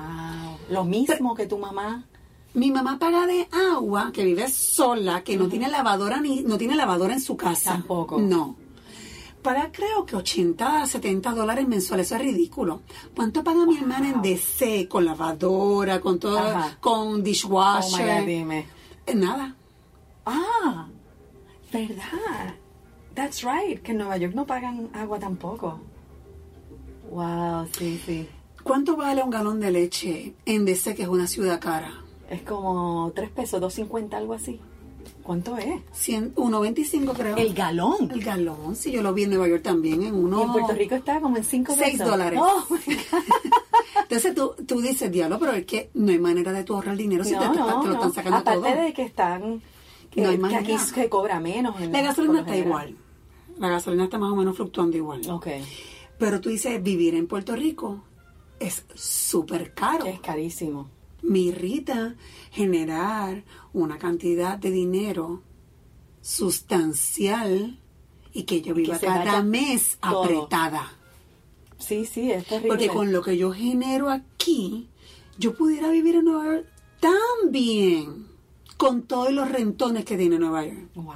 Lo 0.69 0.84
mismo 0.84 1.34
que 1.36 1.45
tu 1.47 1.58
mamá. 1.58 2.06
Mi 2.54 2.69
mamá 2.71 2.99
paga 2.99 3.25
de 3.27 3.47
agua, 3.73 4.12
que 4.13 4.25
vive 4.25 4.49
sola, 4.49 5.23
que 5.23 5.38
no 5.38 5.47
tiene 5.47 5.69
lavadora 5.69 6.19
ni 6.19 6.41
no 6.41 6.58
tiene 6.58 6.75
lavadora 6.75 7.13
en 7.13 7.21
su 7.21 7.38
casa. 7.38 7.71
Tampoco. 7.73 8.19
No. 8.19 8.58
Paga 9.41 9.71
creo 9.71 10.06
que 10.06 10.15
80 10.17 10.84
a 10.84 10.86
70 10.86 11.32
dólares 11.34 11.65
mensuales, 11.67 12.08
eso 12.08 12.15
es 12.15 12.21
ridículo. 12.21 12.82
¿Cuánto 13.15 13.43
paga 13.43 13.65
mi 13.65 13.77
hermana 13.77 14.10
en 14.10 14.21
DC 14.21 14.88
con 14.89 15.06
lavadora, 15.06 15.99
con 16.01 16.19
todo, 16.19 16.38
Ajá. 16.39 16.77
con 16.82 17.08
Oh 17.08 17.15
my 17.17 17.21
dishwasher? 17.23 18.19
God, 18.21 18.27
dime. 18.27 18.65
Nada. 19.15 19.56
Ah, 20.26 20.88
verdad. 21.72 22.56
That's 23.14 23.44
right, 23.44 23.82
que 23.82 23.92
en 23.92 23.98
Nueva 24.00 24.18
York 24.18 24.34
no 24.36 24.46
pagan 24.46 24.90
agua 24.94 25.20
tampoco. 25.20 25.80
Wow, 27.10 27.68
sí, 27.78 28.02
sí. 28.06 28.28
¿Cuánto 28.64 28.96
vale 28.96 29.24
un 29.24 29.30
galón 29.30 29.60
de 29.60 29.72
leche 29.72 30.34
en 30.46 30.66
DC, 30.66 30.96
que 30.96 31.02
es 31.04 31.08
una 31.08 31.28
ciudad 31.28 31.60
cara? 31.60 31.92
Es 32.30 32.42
como 32.44 33.12
3 33.14 33.30
pesos, 33.32 33.62
2.50, 33.62 34.14
algo 34.14 34.34
así. 34.34 34.60
¿Cuánto 35.24 35.58
es? 35.58 35.82
100, 35.92 36.36
1.25 36.36 37.14
creo. 37.14 37.36
El 37.38 37.54
galón. 37.54 38.10
El 38.12 38.24
galón, 38.24 38.76
sí, 38.76 38.92
yo 38.92 39.02
lo 39.02 39.14
vi 39.14 39.24
en 39.24 39.32
Nueva 39.32 39.48
York 39.48 39.62
también, 39.64 40.04
en 40.04 40.16
uno. 40.16 40.40
Y 40.40 40.44
en 40.44 40.52
Puerto 40.52 40.74
Rico 40.74 40.96
está 40.96 41.20
como 41.20 41.38
en 41.38 41.44
5 41.44 41.74
pesos. 41.74 41.86
Seis 41.86 42.00
dólares. 42.00 42.40
Oh. 42.42 42.64
Entonces 44.04 44.36
tú, 44.36 44.54
tú 44.68 44.82
dices, 44.82 45.12
diablo, 45.12 45.38
pero 45.40 45.54
es 45.54 45.66
que 45.66 45.90
no 45.94 46.12
hay 46.12 46.20
manera 46.20 46.52
de 46.54 46.64
tú 46.64 46.76
ahorrar 46.76 46.96
dinero 46.98 47.24
si 47.24 47.32
te, 47.34 47.40
te- 47.40 47.52
te 47.54 47.58
lo 47.60 47.94
están 47.94 48.14
sacando 48.14 48.38
Aparte 48.40 48.70
todo. 48.72 48.82
de 48.84 48.94
que 48.94 49.04
están... 49.04 49.62
Que, 50.12 50.38
No 50.38 50.47
aquí 50.47 50.78
se 50.78 51.10
cobra 51.10 51.39
menos. 51.39 51.80
en- 51.82 51.91
La 51.91 52.02
gasolina 52.02 52.39
está 52.41 52.52
general. 52.54 52.67
igual. 52.89 52.97
La 53.58 53.69
gasolina 53.69 54.04
está 54.06 54.17
más 54.17 54.32
o 54.32 54.36
menos 54.36 54.56
fluctuando 54.56 54.97
igual. 54.97 55.21
Ok. 55.30 55.47
Pero 56.17 56.41
tú 56.41 56.50
dices, 56.50 56.82
vivir 56.84 57.15
en 57.15 57.28
Puerto 57.28 57.56
Rico 57.56 58.04
es 58.60 58.86
súper 58.93 59.74
caro. 59.74 60.06
Es 60.06 60.19
carísimo. 60.19 60.89
Me 61.21 61.39
irrita 61.39 62.15
generar 62.52 63.43
una 63.74 63.97
cantidad 63.97 64.58
de 64.58 64.71
dinero 64.71 65.41
sustancial 66.21 67.78
y 68.34 68.43
que 68.43 68.62
yo 68.62 68.74
viva 68.74 68.97
cada 69.00 69.41
mes 69.43 69.97
todo. 70.02 70.24
apretada. 70.24 70.91
Sí, 71.78 72.06
sí, 72.06 72.32
es 72.32 72.45
terrible. 72.45 72.69
Porque 72.69 72.88
con 72.89 73.12
lo 73.12 73.21
que 73.21 73.38
yo 73.38 73.52
genero 73.54 74.10
aquí, 74.10 74.88
yo 75.38 75.54
pudiera 75.56 75.89
vivir 75.89 76.15
en 76.15 76.26
Nueva 76.26 76.45
York 76.56 76.67
tan 77.00 77.52
bien, 77.52 78.28
con 78.82 79.04
todos 79.04 79.32
los 79.32 79.48
rentones 79.48 80.04
que 80.06 80.17
tiene 80.17 80.39
Nueva 80.39 80.65
York. 80.65 80.89
Wow. 80.96 81.13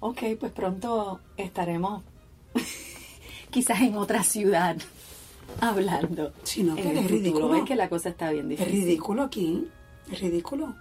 Ok, 0.00 0.22
pues 0.40 0.50
pronto 0.50 1.20
estaremos 1.36 2.02
quizás 3.50 3.80
en 3.82 3.96
otra 3.96 4.24
ciudad 4.24 4.76
hablando. 5.60 6.32
Sí, 6.42 6.64
no, 6.64 6.74
que 6.74 6.98
es 6.98 7.08
ridículo. 7.08 7.48
Ves 7.50 7.62
que 7.62 7.76
la 7.76 7.88
cosa 7.88 8.08
está 8.08 8.32
bien 8.32 8.50
Es 8.50 8.58
difícil. 8.58 8.72
ridículo 8.72 9.22
aquí, 9.22 9.68
es 10.10 10.18
ridículo. 10.18 10.74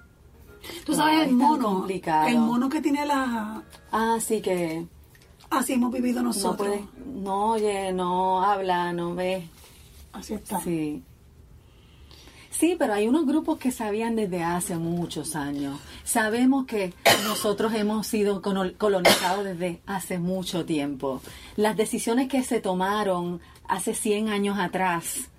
Tú 0.83 0.95
sabes 0.95 1.21
es 1.21 1.27
el 1.27 1.35
mono, 1.35 1.75
complicado. 1.75 2.27
el 2.27 2.39
mono 2.39 2.67
que 2.67 2.81
tiene 2.81 3.05
la... 3.05 3.61
Ah, 3.91 4.17
sí 4.19 4.41
que 4.41 4.87
Así 5.51 5.73
hemos 5.73 5.93
vivido 5.93 6.23
no 6.23 6.29
nosotros. 6.29 6.67
puede, 6.69 6.85
no 7.21 7.51
oye, 7.51 7.93
no 7.93 8.43
habla, 8.43 8.91
no 8.93 9.13
ve. 9.13 9.47
Así 10.11 10.33
está. 10.33 10.59
Sí. 10.61 11.03
Sí, 12.57 12.77
pero 12.79 12.93
hay 12.93 13.07
unos 13.07 13.25
grupos 13.25 13.57
que 13.57 13.71
sabían 13.71 14.15
desde 14.15 14.41
hace 14.41 14.77
muchos 14.77 15.35
años. 15.35 15.77
Sabemos 16.05 16.65
que 16.65 16.93
nosotros 17.25 17.73
hemos 17.73 18.07
sido 18.07 18.41
colonizados 18.41 19.43
desde 19.43 19.81
hace 19.85 20.19
mucho 20.19 20.63
tiempo. 20.63 21.21
Las 21.57 21.75
decisiones 21.75 22.29
que 22.29 22.43
se 22.43 22.61
tomaron 22.61 23.41
hace 23.67 23.93
100 23.93 24.29
años 24.29 24.57
atrás 24.57 25.29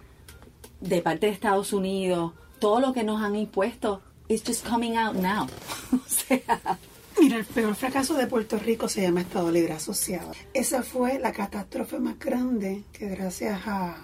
de 0.80 1.00
parte 1.00 1.26
de 1.26 1.32
Estados 1.32 1.72
Unidos, 1.72 2.32
todo 2.58 2.80
lo 2.80 2.92
que 2.92 3.02
nos 3.02 3.22
han 3.22 3.34
impuesto, 3.34 4.02
it's 4.28 4.42
just 4.46 4.66
coming 4.68 4.96
out 4.96 5.14
now. 5.14 5.46
o 5.92 6.08
sea, 6.08 6.78
Mira, 7.18 7.38
el 7.38 7.46
peor 7.46 7.74
fracaso 7.74 8.12
de 8.12 8.26
Puerto 8.26 8.58
Rico 8.58 8.88
se 8.90 9.00
llama 9.00 9.22
Estado 9.22 9.50
Libre 9.50 9.72
Asociado. 9.72 10.32
Esa 10.52 10.82
fue 10.82 11.18
la 11.18 11.32
catástrofe 11.32 11.98
más 11.98 12.18
grande 12.18 12.84
que 12.92 13.08
gracias 13.08 13.62
a 13.66 13.96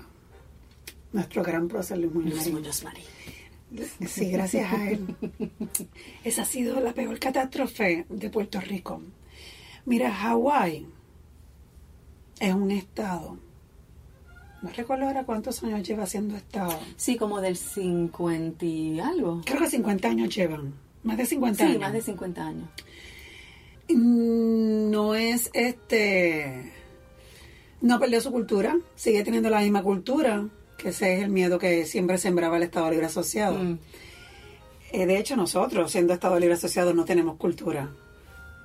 nuestro 1.12 1.42
gran 1.42 1.68
prócer 1.68 1.98
Luis 1.98 2.12
Muñoz 2.12 2.46
Luis 2.48 2.84
Marín. 2.84 3.04
Sí, 4.06 4.30
gracias 4.30 4.72
a 4.72 4.90
él. 4.90 5.16
Esa 6.24 6.42
ha 6.42 6.44
sido 6.44 6.78
la 6.80 6.92
peor 6.92 7.18
catástrofe 7.18 8.04
de 8.08 8.28
Puerto 8.30 8.60
Rico. 8.60 9.00
Mira, 9.86 10.12
Hawái 10.12 10.86
es 12.38 12.54
un 12.54 12.70
estado. 12.70 13.38
No 14.62 14.70
recuerdo 14.76 15.06
ahora 15.06 15.24
cuántos 15.24 15.62
años 15.64 15.86
lleva 15.88 16.06
siendo 16.06 16.36
estado. 16.36 16.78
Sí, 16.96 17.16
como 17.16 17.40
del 17.40 17.56
50 17.56 18.64
y 18.64 19.00
algo. 19.00 19.40
Creo 19.44 19.60
que 19.60 19.70
50 19.70 20.08
años 20.08 20.34
llevan. 20.34 20.74
Más 21.02 21.16
de 21.16 21.26
50 21.26 21.56
Sí, 21.58 21.70
años. 21.70 21.80
más 21.80 21.92
de 21.94 22.02
50 22.02 22.46
años. 22.46 22.68
Mm, 23.88 24.90
No 24.90 25.14
es 25.14 25.50
este. 25.54 26.72
No 27.80 27.98
perdió 27.98 28.20
su 28.20 28.30
cultura, 28.30 28.76
sigue 28.94 29.24
teniendo 29.24 29.50
la 29.50 29.60
misma 29.60 29.82
cultura, 29.82 30.46
que 30.82 30.88
ese 30.88 31.14
es 31.14 31.22
el 31.22 31.30
miedo 31.30 31.60
que 31.60 31.86
siempre 31.86 32.18
sembraba 32.18 32.56
el 32.56 32.64
Estado 32.64 32.90
Libre 32.90 33.06
Asociado. 33.06 33.56
Mm. 33.56 33.78
Eh, 34.90 35.06
de 35.06 35.18
hecho, 35.18 35.36
nosotros, 35.36 35.92
siendo 35.92 36.12
Estado 36.12 36.38
Libre 36.40 36.56
Asociado, 36.56 36.92
no 36.92 37.04
tenemos 37.04 37.36
cultura. 37.36 37.88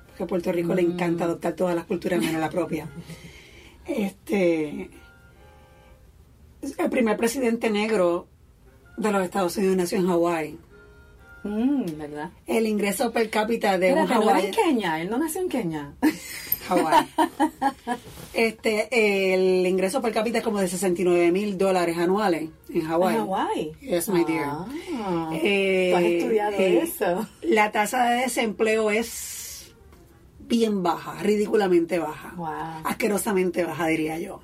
Porque 0.06 0.24
a 0.24 0.26
Puerto 0.26 0.50
Rico 0.50 0.74
le 0.74 0.82
encanta 0.82 1.24
adoptar 1.24 1.52
todas 1.52 1.76
las 1.76 1.84
culturas 1.84 2.18
menos 2.20 2.40
la 2.40 2.50
propia. 2.50 2.88
Este. 3.86 4.90
El 6.76 6.90
primer 6.90 7.16
presidente 7.16 7.70
negro 7.70 8.26
de 8.98 9.10
los 9.10 9.22
Estados 9.22 9.56
Unidos 9.56 9.76
nació 9.76 9.96
en 9.98 10.08
Hawái. 10.08 10.58
Mm, 11.44 11.84
¿Verdad? 11.96 12.30
El 12.46 12.66
ingreso 12.66 13.12
per 13.12 13.30
cápita 13.30 13.78
de 13.78 13.92
un 13.92 14.00
Espérate, 14.00 14.24
no 14.26 14.36
en 14.38 14.50
Kenia, 14.50 15.00
él 15.00 15.10
no 15.10 15.18
nació 15.18 15.40
en 15.42 15.48
Kenia. 15.48 15.92
Hawái. 16.68 17.06
Este, 18.34 19.34
el 19.34 19.66
ingreso 19.66 20.02
per 20.02 20.12
cápita 20.12 20.38
es 20.38 20.44
como 20.44 20.58
de 20.60 20.68
69 20.68 21.32
mil 21.32 21.56
dólares 21.56 21.96
anuales 21.96 22.50
en 22.68 22.82
Hawái. 22.82 23.14
En 23.14 23.20
Hawái. 23.22 23.72
Yes, 23.80 24.08
my 24.10 24.24
dear. 24.24 24.46
Ah, 24.48 25.30
Eh, 25.32 25.90
tú 25.92 25.96
has 25.96 26.04
estudiado 26.04 26.52
eh, 26.58 26.80
eso. 26.82 27.26
La 27.42 27.72
tasa 27.72 28.10
de 28.10 28.22
desempleo 28.22 28.90
es 28.90 29.72
bien 30.40 30.82
baja, 30.82 31.22
ridículamente 31.22 31.98
baja. 31.98 32.34
Wow. 32.36 32.48
Asquerosamente 32.84 33.64
baja, 33.64 33.86
diría 33.86 34.18
yo. 34.18 34.40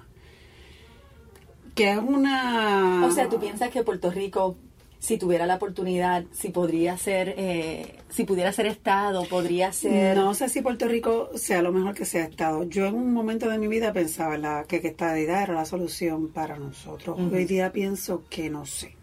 Que 1.74 1.90
es 1.90 1.99
una... 1.99 3.05
O 3.05 3.11
sea, 3.11 3.28
¿tú 3.28 3.38
piensas 3.38 3.70
que 3.70 3.82
Puerto 3.82 4.11
Rico, 4.11 4.57
si 5.05 5.18
tuviera 5.18 5.44
la 5.44 5.57
oportunidad, 5.57 6.24
si 6.32 6.48
podría 6.48 6.96
ser, 6.96 7.34
eh, 7.36 7.96
si 8.09 8.24
pudiera 8.24 8.50
ser 8.55 8.64
Estado, 8.64 9.24
podría 9.24 9.70
ser... 9.70 10.16
No 10.16 10.32
sé 10.32 10.48
si 10.48 10.62
Puerto 10.62 10.88
Rico 10.88 11.28
sea 11.34 11.61
lo 11.61 11.72
mejor 11.72 11.92
que 11.92 12.07
sea 12.07 12.24
Estado. 12.24 12.64
Yo 12.64 12.86
en 12.86 12.94
un 12.94 13.12
momento 13.12 13.50
de 13.50 13.59
mi 13.59 13.68
vida 13.68 13.92
pensaba 13.92 14.38
la, 14.38 14.64
que, 14.66 14.80
que 14.80 14.88
esta 14.88 15.18
idea 15.20 15.42
era 15.42 15.52
la 15.52 15.66
solución 15.66 16.28
para 16.28 16.57
nosotros. 16.57 17.18
Hoy 17.18 17.44
día 17.44 17.70
pienso 17.70 18.24
que 18.30 18.48
no 18.48 18.64
sé. 18.64 18.96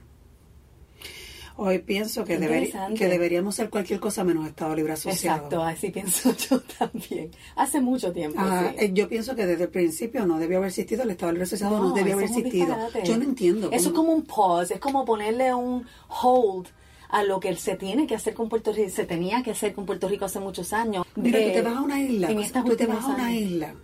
Hoy 1.63 1.77
pienso 1.77 2.23
que, 2.25 2.39
deber- 2.39 2.63
Interesante. 2.63 2.97
que 2.97 3.07
deberíamos 3.07 3.53
ser 3.53 3.69
cualquier 3.69 3.99
cosa 3.99 4.23
menos 4.23 4.47
Estado 4.47 4.75
Libre 4.75 4.93
Asociado. 4.93 5.35
Exacto, 5.37 5.61
así 5.63 5.91
pienso 5.91 6.33
yo 6.49 6.59
también. 6.79 7.29
Hace 7.55 7.79
mucho 7.79 8.11
tiempo. 8.11 8.39
Ah, 8.41 8.71
sí. 8.71 8.85
eh, 8.85 8.91
yo 8.93 9.07
pienso 9.07 9.35
que 9.35 9.45
desde 9.45 9.65
el 9.65 9.69
principio 9.69 10.25
no 10.25 10.39
debió 10.39 10.57
haber 10.57 10.69
existido 10.69 11.03
el 11.03 11.11
Estado 11.11 11.33
Libre 11.33 11.43
Asociado, 11.43 11.77
no, 11.77 11.89
No, 11.89 11.93
debió 11.93 12.13
haber 12.13 12.25
existido. 12.25 12.75
Yo 13.03 13.15
no 13.17 13.23
entiendo. 13.23 13.69
Eso 13.71 13.89
es 13.89 13.93
como 13.93 14.11
un 14.11 14.23
pause, 14.23 14.71
es 14.71 14.79
como 14.79 15.05
ponerle 15.05 15.53
un 15.53 15.85
hold 16.23 16.67
a 17.09 17.23
lo 17.23 17.39
que 17.39 17.55
se 17.57 17.75
tiene 17.75 18.07
que 18.07 18.15
hacer 18.15 18.33
con 18.33 18.49
Puerto 18.49 18.73
Rico, 18.73 18.89
se 18.89 19.05
tenía 19.05 19.43
que 19.43 19.51
hacer 19.51 19.73
con 19.73 19.85
Puerto 19.85 20.07
Rico 20.07 20.25
hace 20.25 20.39
muchos 20.39 20.73
años. 20.73 21.05
Mira, 21.15 21.37
tú 21.39 21.45
Eh, 21.45 21.51
te 21.51 21.61
vas 21.61 21.75
a 21.77 21.81
una 21.81 22.01
isla, 22.01 22.31
en 22.31 22.39
estas 22.39 22.65
tú 22.65 22.75
te 22.75 22.87
vas 22.87 23.03
a 23.05 23.07
una 23.09 23.25
años. 23.27 23.41
isla 23.51 23.75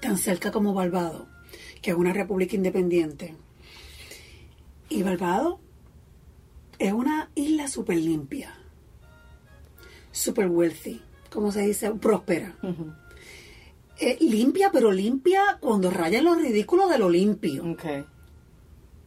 tan 0.00 0.18
cerca 0.18 0.50
como 0.52 0.74
Barbados, 0.74 1.22
que 1.80 1.92
es 1.92 1.96
una 1.96 2.12
república 2.12 2.54
independiente. 2.54 3.34
Y 4.90 5.02
Barbados 5.02 5.56
es 6.82 6.92
una 6.92 7.30
isla 7.36 7.68
súper 7.68 7.96
limpia, 7.96 8.52
súper 10.10 10.48
wealthy, 10.48 11.00
como 11.30 11.52
se 11.52 11.62
dice, 11.62 11.92
próspera. 11.92 12.56
Eh, 13.98 14.18
limpia, 14.20 14.70
pero 14.72 14.90
limpia 14.90 15.58
cuando 15.60 15.90
raya 15.90 16.18
en 16.18 16.24
lo 16.24 16.34
ridículo 16.34 16.88
de 16.88 16.98
lo 16.98 17.08
limpio. 17.08 17.64
ok. 17.70 17.84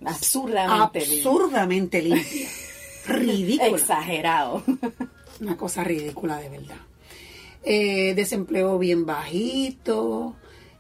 Absurdamente. 0.06 1.00
Absurdamente 1.00 2.02
limpia. 2.02 2.48
Ridícula. 3.08 3.68
Exagerado. 3.70 4.64
Una 5.42 5.58
cosa 5.58 5.84
ridícula 5.84 6.38
de 6.38 6.50
verdad. 6.50 6.78
Eh, 7.64 8.14
desempleo 8.16 8.80
bien 8.80 9.06
bajito, 9.06 10.36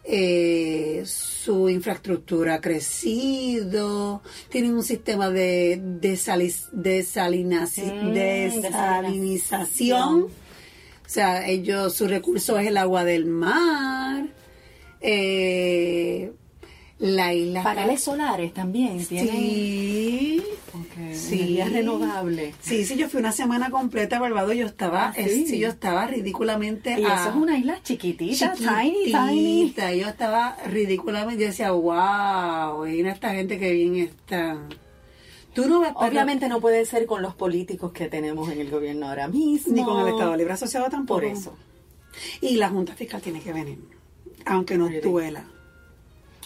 eh, 0.08 1.02
su 1.06 1.68
infraestructura 1.70 2.56
ha 2.56 2.62
crecido, 2.62 4.22
tienen 4.50 4.74
un 4.76 4.84
sistema 4.84 5.30
de 5.30 5.80
desali- 6.02 6.70
desalinaci- 6.72 7.92
Mm, 8.04 8.14
desalinización. 8.62 10.24
O 10.24 11.08
sea, 11.08 11.48
ellos, 11.48 11.94
su 11.96 12.08
recurso 12.08 12.58
es 12.60 12.68
el 12.68 12.78
agua 12.78 13.04
del 13.04 13.26
mar. 13.26 14.28
Eh, 15.02 16.32
la 17.00 17.34
isla... 17.34 17.60
está- 17.60 17.74
Paneles 17.76 18.02
solares 18.04 18.54
también 18.54 19.06
tienen. 19.06 19.30
Sí. 19.36 20.44
Ok, 20.74 21.14
Sí. 21.14 21.36
energía 21.36 21.66
renovable. 21.70 22.54
Sí, 22.62 22.86
sí, 22.86 22.96
yo 22.98 23.10
fui 23.10 23.20
una 23.20 23.32
semana 23.32 23.70
completa 23.70 24.18
a 24.18 24.20
Barbados, 24.20 24.56
yo 24.56 24.66
estaba, 24.66 25.08
Ah, 25.10 25.14
sí. 25.14 25.22
eh, 25.22 25.46
sí, 25.48 25.60
yo 25.60 25.70
estaba 25.70 26.06
ridículamente 26.08 27.00
Y 27.00 27.04
ah, 27.06 27.18
eso 27.20 27.30
es 27.30 27.36
una 27.36 27.58
isla 27.58 27.80
chiquitita, 27.84 28.54
tiny, 28.54 28.68
tiny. 29.06 29.62
chiquitita, 29.64 29.94
yo 29.94 30.08
estaba 30.08 30.58
ridículamente, 30.68 31.42
yo 31.44 31.48
decía, 31.48 31.72
wow, 31.72 32.86
mira 32.86 33.12
esta 33.12 33.34
gente 33.34 33.58
que 33.60 33.72
bien 33.72 33.96
están. 33.98 34.70
Tú 35.54 35.68
no 35.70 35.82
pero- 35.82 35.94
Obviamente 36.00 36.50
no 36.50 36.60
puede 36.60 36.86
ser 36.86 37.06
con 37.06 37.22
los 37.22 37.36
políticos 37.36 37.94
que 37.94 38.08
tenemos 38.10 38.50
en 38.52 38.60
el 38.60 38.70
gobierno 38.70 39.08
ahora 39.08 39.28
mismo. 39.30 39.74
ni 39.74 39.84
con 39.84 40.02
el 40.02 40.08
Estado 40.10 40.36
Libre 40.36 40.54
Asociado 40.54 40.90
tampoco. 40.90 41.22
Por 41.22 41.26
eso. 41.26 41.56
Y 42.42 42.56
la 42.58 42.70
Junta 42.70 42.94
Fiscal 42.96 43.22
tiene 43.22 43.40
que 43.42 43.54
venir, 43.54 43.80
aunque 44.46 44.78
nos 44.78 44.92
duela. 45.02 45.46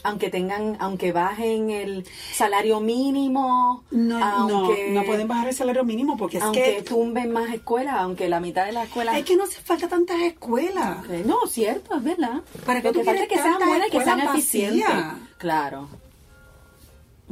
Aunque 0.04 0.30
tengan, 0.30 0.78
aunque 0.80 1.12
bajen 1.12 1.70
el 1.70 2.06
salario 2.34 2.80
mínimo, 2.80 3.84
No, 3.91 4.24
aunque, 4.24 4.89
no, 4.89 5.02
no 5.02 5.06
pueden 5.06 5.28
bajar 5.28 5.50
el 5.50 5.54
salario 5.54 5.84
mínimo 5.84 6.18
porque 6.18 6.38
es 6.38 6.43
aunque 6.43 6.78
que, 6.78 6.82
tumben 6.84 7.32
más 7.32 7.54
escuelas, 7.54 7.95
aunque 7.97 8.30
la 8.30 8.39
mitad 8.39 8.66
de 8.66 8.72
las 8.72 8.88
escuelas... 8.88 9.18
es 9.18 9.26
que 9.26 9.36
no 9.36 9.43
hace 9.43 9.62
falta 9.62 9.88
tantas 9.88 10.22
escuelas. 10.22 11.00
Ok, 11.00 11.26
No, 11.26 11.45
cierto, 11.47 11.95
es 11.95 12.04
verdad. 12.04 12.41
¿Para 12.66 12.82
tú 12.82 12.93
que 12.93 13.04
falta 13.04 13.12
quieres 13.12 13.22
es 13.24 13.28
que 13.30 13.36
sean 13.36 13.68
buenas 13.68 13.88
y 13.88 13.91
que 13.91 14.04
sean 14.04 14.20
eficientes. 14.22 14.95
Claro. 15.38 15.89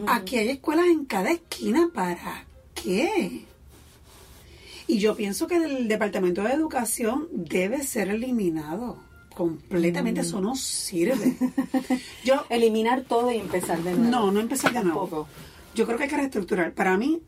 Aquí 0.05 0.37
hay 0.37 0.49
escuelas 0.49 0.85
en 0.87 1.05
cada 1.05 1.31
esquina, 1.31 1.89
¿para 1.93 2.45
qué? 2.75 3.45
Y 4.85 4.99
yo 4.99 5.15
pienso 5.15 5.47
que 5.47 5.57
el 5.57 5.87
Departamento 5.87 6.43
de 6.43 6.53
Educación 6.53 7.27
debe 7.31 7.83
ser 7.83 8.09
eliminado. 8.09 9.06
Completamente, 9.37 10.21
eso 10.21 10.41
no 10.41 10.55
sirve. 10.55 11.37
Yo, 12.23 12.45
Eliminar 12.49 13.03
todo 13.03 13.31
y 13.31 13.37
empezar 13.37 13.77
de 13.83 13.91
nuevo. 13.93 14.09
no, 14.09 14.31
no 14.31 14.39
empezar 14.39 14.73
de 14.73 14.83
nuevo. 14.83 15.01
Tampoco. 15.01 15.27
Yo 15.75 15.85
creo 15.85 15.97
que 15.97 16.05
hay 16.05 16.09
que 16.09 16.17
reestructurar. 16.17 16.73
Para 16.73 16.97
mí, 16.97 17.21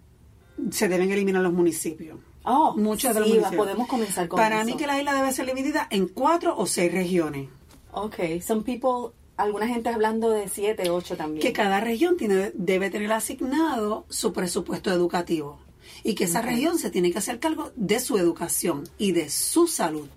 se 0.71 0.87
deben 0.87 1.11
eliminar 1.11 1.41
los 1.43 1.53
municipios. 1.53 2.17
Oh, 2.43 2.75
Muchos 2.75 3.13
de 3.13 3.19
los 3.19 3.29
municipios. 3.29 3.55
podemos 3.63 3.87
comenzar 3.87 4.27
con 4.27 4.37
Para 4.37 4.57
eso. 4.61 4.65
mí 4.65 4.75
que 4.75 4.87
la 4.87 4.97
isla 4.97 5.13
debe 5.13 5.31
ser 5.33 5.45
dividida 5.45 5.87
en 5.91 6.07
cuatro 6.07 6.57
o 6.57 6.65
seis 6.65 6.91
regiones. 6.91 7.47
Ok, 7.91 8.15
some 8.41 8.63
people, 8.63 9.13
alguna 9.37 9.67
gente 9.67 9.89
hablando 9.89 10.31
de 10.31 10.47
siete, 10.49 10.89
ocho 10.89 11.15
también. 11.15 11.41
que 11.41 11.53
cada 11.53 11.79
región 11.79 12.17
tiene, 12.17 12.51
debe 12.55 12.89
tener 12.89 13.11
asignado 13.11 14.05
su 14.09 14.33
presupuesto 14.33 14.91
educativo 14.91 15.59
y 16.03 16.15
que 16.15 16.23
esa 16.23 16.41
región 16.41 16.79
se 16.79 16.89
tiene 16.89 17.11
que 17.11 17.19
hacer 17.19 17.39
cargo 17.39 17.71
de 17.75 17.99
su 17.99 18.17
educación 18.17 18.83
y 18.97 19.11
de 19.11 19.29
su 19.29 19.67
salud. 19.67 20.07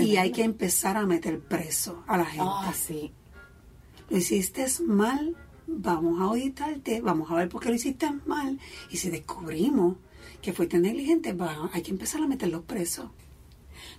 Y 0.00 0.16
hay 0.16 0.32
que 0.32 0.42
empezar 0.44 0.96
a 0.96 1.06
meter 1.06 1.40
preso 1.40 2.02
a 2.06 2.16
la 2.16 2.24
gente. 2.24 2.72
Sí. 2.74 3.12
Lo 4.08 4.16
hiciste 4.18 4.66
mal, 4.86 5.36
vamos 5.66 6.20
a 6.20 6.24
auditarte, 6.24 7.00
vamos 7.00 7.30
a 7.30 7.34
ver 7.34 7.48
por 7.48 7.60
qué 7.62 7.68
lo 7.70 7.74
hiciste 7.74 8.10
mal. 8.26 8.58
Y 8.90 8.96
si 8.96 9.10
descubrimos 9.10 9.96
que 10.40 10.52
fuiste 10.52 10.78
negligente, 10.78 11.32
va, 11.32 11.70
hay 11.72 11.82
que 11.82 11.90
empezar 11.90 12.20
a 12.22 12.26
meterlos 12.26 12.62
presos. 12.62 13.10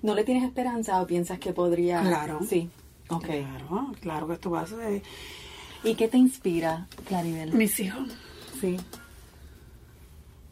¿No 0.02 0.14
le 0.16 0.24
tienes 0.24 0.44
esperanza 0.44 1.02
o 1.02 1.08
piensas 1.08 1.40
que 1.40 1.54
podría? 1.54 2.02
Claro. 2.02 2.40
Sí. 2.48 2.70
Ok. 3.10 3.26
Claro, 3.26 3.92
claro 4.02 4.28
que 4.28 4.34
esto 4.34 4.50
va 4.52 4.62
a 4.62 4.68
ser... 4.68 5.02
¿Y 5.84 5.96
qué 5.96 6.08
te 6.08 6.18
inspira, 6.18 6.88
Claribel? 7.06 7.54
Mis 7.54 7.78
hijos, 7.82 8.08
Sí. 8.62 8.78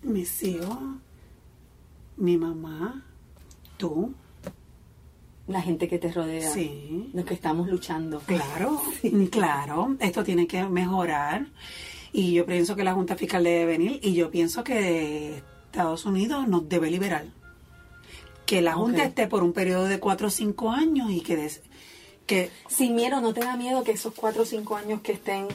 mis 0.04 0.44
hijos, 0.44 0.78
mi 2.18 2.38
mamá, 2.38 3.06
tú, 3.78 4.14
La 5.52 5.62
gente 5.62 5.88
que 5.88 6.00
te 6.00 6.12
rodea. 6.12 6.50
Sí. 6.52 7.10
Los 7.14 7.26
que 7.26 7.34
estamos 7.34 7.68
luchando. 7.70 8.20
Claro, 8.26 8.82
claro, 9.32 9.96
esto 10.00 10.24
tiene 10.24 10.48
que 10.48 10.64
mejorar 10.64 11.48
y 12.14 12.34
yo 12.34 12.46
pienso 12.46 12.76
que 12.76 12.84
la 12.84 12.94
Junta 12.94 13.16
Fiscal 13.16 13.44
debe 13.44 13.66
venir 13.66 14.00
y 14.04 14.14
yo 14.14 14.32
pienso 14.32 14.64
que 14.64 15.44
Estados 15.66 16.06
Unidos 16.06 16.48
nos 16.48 16.68
debe 16.68 16.90
liberar. 16.92 17.26
Que 18.46 18.62
la 18.62 18.74
Junta 18.74 19.04
esté 19.04 19.28
por 19.28 19.44
un 19.44 19.54
periodo 19.54 19.86
de 19.86 20.00
cuatro 20.00 20.28
o 20.28 20.30
cinco 20.30 20.72
años 20.72 21.10
y 21.12 21.22
que, 21.22 21.36
des- 21.38 21.62
que 22.26 22.50
Sin 22.68 22.96
miedo, 22.96 23.22
¿no 23.22 23.34
te 23.34 23.40
da 23.42 23.56
miedo 23.56 23.84
que 23.84 23.92
esos 23.92 24.14
cuatro 24.14 24.44
o 24.44 24.46
cinco 24.46 24.76
años 24.76 25.00
que 25.02 25.14
estén 25.14 25.48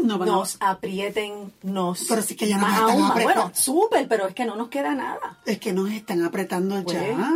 No 0.00 0.18
nos 0.18 0.56
aprieten, 0.60 1.52
nos... 1.62 2.04
Pero 2.08 2.22
sí 2.22 2.36
que 2.36 2.48
ya 2.48 2.58
más 2.58 2.80
nos 2.80 2.90
están 2.90 3.00
aún 3.02 3.10
apretando. 3.10 3.40
Bueno, 3.42 3.54
súper, 3.56 4.06
pero 4.08 4.28
es 4.28 4.34
que 4.34 4.44
no 4.44 4.54
nos 4.54 4.68
queda 4.68 4.94
nada. 4.94 5.38
Es 5.46 5.58
que 5.58 5.72
nos 5.72 5.90
están 5.90 6.22
apretando 6.24 6.80
Pues, 6.84 6.96
ya. 6.96 7.32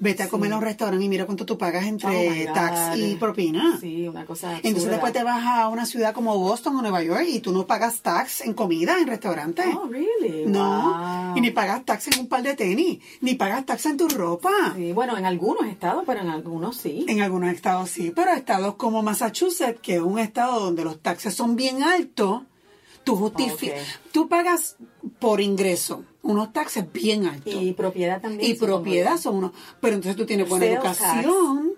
Vete 0.00 0.22
a 0.22 0.28
comer 0.28 0.52
a 0.52 0.56
un 0.58 0.62
restaurante 0.62 1.04
y 1.04 1.08
mira 1.08 1.26
cuánto 1.26 1.44
tú 1.44 1.58
pagas 1.58 1.84
Oh 1.84 1.88
entre 1.88 2.46
God. 2.46 2.54
tax 2.54 2.96
y 2.98 3.16
propina. 3.16 3.78
Sí, 3.80 4.06
una 4.06 4.24
cosa 4.24 4.52
Entonces 4.52 4.74
absurda. 4.74 4.90
después 4.92 5.12
te 5.12 5.24
vas 5.24 5.44
a 5.44 5.68
una 5.68 5.86
ciudad 5.86 6.14
como 6.14 6.38
Boston 6.38 6.76
o 6.76 6.82
Nueva 6.82 7.02
York 7.02 7.24
y 7.28 7.40
tú 7.40 7.50
no 7.52 7.66
pagas 7.66 8.00
tax 8.00 8.42
en 8.42 8.54
comida, 8.54 8.96
en 9.00 9.08
restaurantes. 9.08 9.66
Oh, 9.74 9.88
really? 9.88 10.46
No, 10.46 11.28
Wow. 11.28 11.36
y 11.36 11.40
ni 11.40 11.50
pagas 11.50 11.84
tax 11.84 12.06
en 12.08 12.20
un 12.20 12.28
par 12.28 12.42
de 12.44 12.54
tenis, 12.54 13.00
ni 13.22 13.34
pagas 13.34 13.66
tax 13.66 13.86
en 13.86 13.96
tu 13.96 14.08
ropa. 14.08 14.50
Sí, 14.76 14.92
bueno, 14.92 15.16
en 15.16 15.26
algunos 15.26 15.66
estados, 15.66 16.04
pero 16.06 16.20
en 16.20 16.28
algunos 16.28 16.76
sí. 16.76 17.04
En 17.08 17.20
algunos 17.20 17.50
estados 17.52 17.90
sí, 17.90 18.12
pero 18.14 18.30
estados 18.30 18.76
como 18.76 19.02
Massachusetts, 19.02 19.80
que 19.82 19.96
es 19.96 20.00
un 20.00 20.20
estado 20.20 20.60
donde 20.60 20.84
los 20.84 21.00
taxes 21.02 21.34
son 21.34 21.56
bien 21.56 21.82
altos, 21.82 22.42
tú 23.02 23.16
justificas, 23.16 23.98
tú 24.12 24.28
pagas 24.28 24.76
por 25.18 25.40
ingreso 25.40 26.04
unos 26.30 26.52
taxes 26.52 26.90
bien 26.92 27.26
altos. 27.26 27.52
Y 27.54 27.72
propiedad 27.72 28.20
también. 28.20 28.50
Y 28.50 28.54
propiedad 28.54 29.12
yo. 29.12 29.18
son 29.18 29.36
unos, 29.36 29.52
pero 29.80 29.96
entonces 29.96 30.16
tú 30.16 30.26
tienes 30.26 30.48
buena 30.48 30.66
Sales 30.66 30.78
educación. 30.78 31.72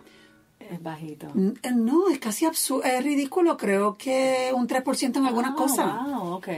Es 0.59 0.83
bajito. 0.83 1.27
Mm, 1.35 1.49
eh, 1.63 1.73
No, 1.75 2.09
es 2.11 2.19
casi 2.19 2.45
absurdo, 2.47 2.85
es 2.85 3.03
ridículo, 3.03 3.57
creo 3.57 3.97
que 3.97 4.53
un 4.55 4.67
3% 4.69 5.17
en 5.19 5.27
algunas 5.27 5.53
Ah, 5.53 5.57
cosas. 5.57 6.05
Wow, 6.07 6.33
ok. 6.35 6.49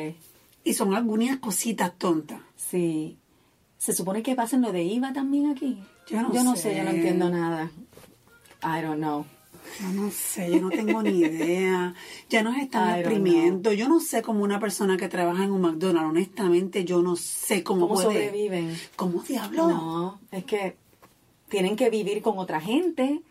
Y 0.64 0.74
son 0.74 0.94
algunas 0.94 1.38
cositas 1.38 1.92
tontas. 1.98 2.40
Sí. 2.56 3.16
¿Se 3.78 3.92
supone 3.92 4.22
que 4.22 4.34
pasen 4.34 4.60
lo 4.62 4.70
de 4.72 4.82
IVA 4.82 5.12
también 5.12 5.50
aquí? 5.50 5.82
Yo 6.08 6.22
no 6.22 6.54
sé. 6.56 6.62
sé. 6.62 6.76
yo 6.76 6.84
no 6.84 6.90
entiendo 6.90 7.30
nada. 7.30 7.70
I 8.62 8.80
don't 8.82 8.98
know. 8.98 9.24
Yo 9.80 9.88
no 9.88 10.10
sé, 10.10 10.50
yo 10.50 10.60
no 10.60 10.70
tengo 10.70 11.02
ni 11.02 11.18
idea. 11.20 11.94
Ya 12.28 12.42
nos 12.42 12.56
están 12.56 12.98
exprimiendo. 12.98 13.72
Yo 13.72 13.88
no 13.88 14.00
sé 14.00 14.22
cómo 14.22 14.42
una 14.44 14.60
persona 14.60 14.96
que 14.96 15.08
trabaja 15.08 15.44
en 15.44 15.50
un 15.52 15.60
McDonald's, 15.62 16.10
honestamente, 16.10 16.84
yo 16.84 17.00
no 17.02 17.16
sé 17.16 17.62
cómo, 17.62 17.88
¿Cómo 17.88 17.94
puede. 17.94 18.06
sobreviven? 18.08 18.76
¿Cómo 18.96 19.22
diablo? 19.22 19.68
No, 19.68 20.20
es 20.30 20.44
que 20.44 20.76
tienen 21.48 21.76
que 21.76 21.90
vivir 21.90 22.22
con 22.22 22.38
otra 22.38 22.60
gente. 22.60 23.22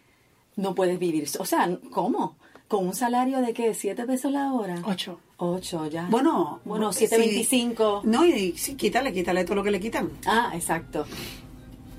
No 0.56 0.76
puedes 0.76 1.00
vivir. 1.00 1.28
O 1.40 1.46
sea, 1.46 1.78
¿cómo? 1.92 2.36
¿Con 2.68 2.88
un 2.88 2.94
salario 2.96 3.42
de 3.42 3.54
qué? 3.54 3.74
¿Siete 3.74 4.06
pesos 4.06 4.32
la 4.32 4.54
hora? 4.54 4.82
Ocho. 4.86 5.20
Ocho, 5.38 5.88
ya. 5.88 6.08
Bueno, 6.10 6.60
Bueno, 6.66 6.94
sí. 6.94 7.06
7.25. 7.08 8.04
No, 8.04 8.26
y 8.26 8.54
sí, 8.58 8.76
quítale, 8.76 9.12
quítale 9.14 9.44
todo 9.44 9.56
lo 9.56 9.64
que 9.64 9.72
le 9.72 9.80
quitan. 9.80 10.10
Ah, 10.26 10.52
exacto. 10.54 11.06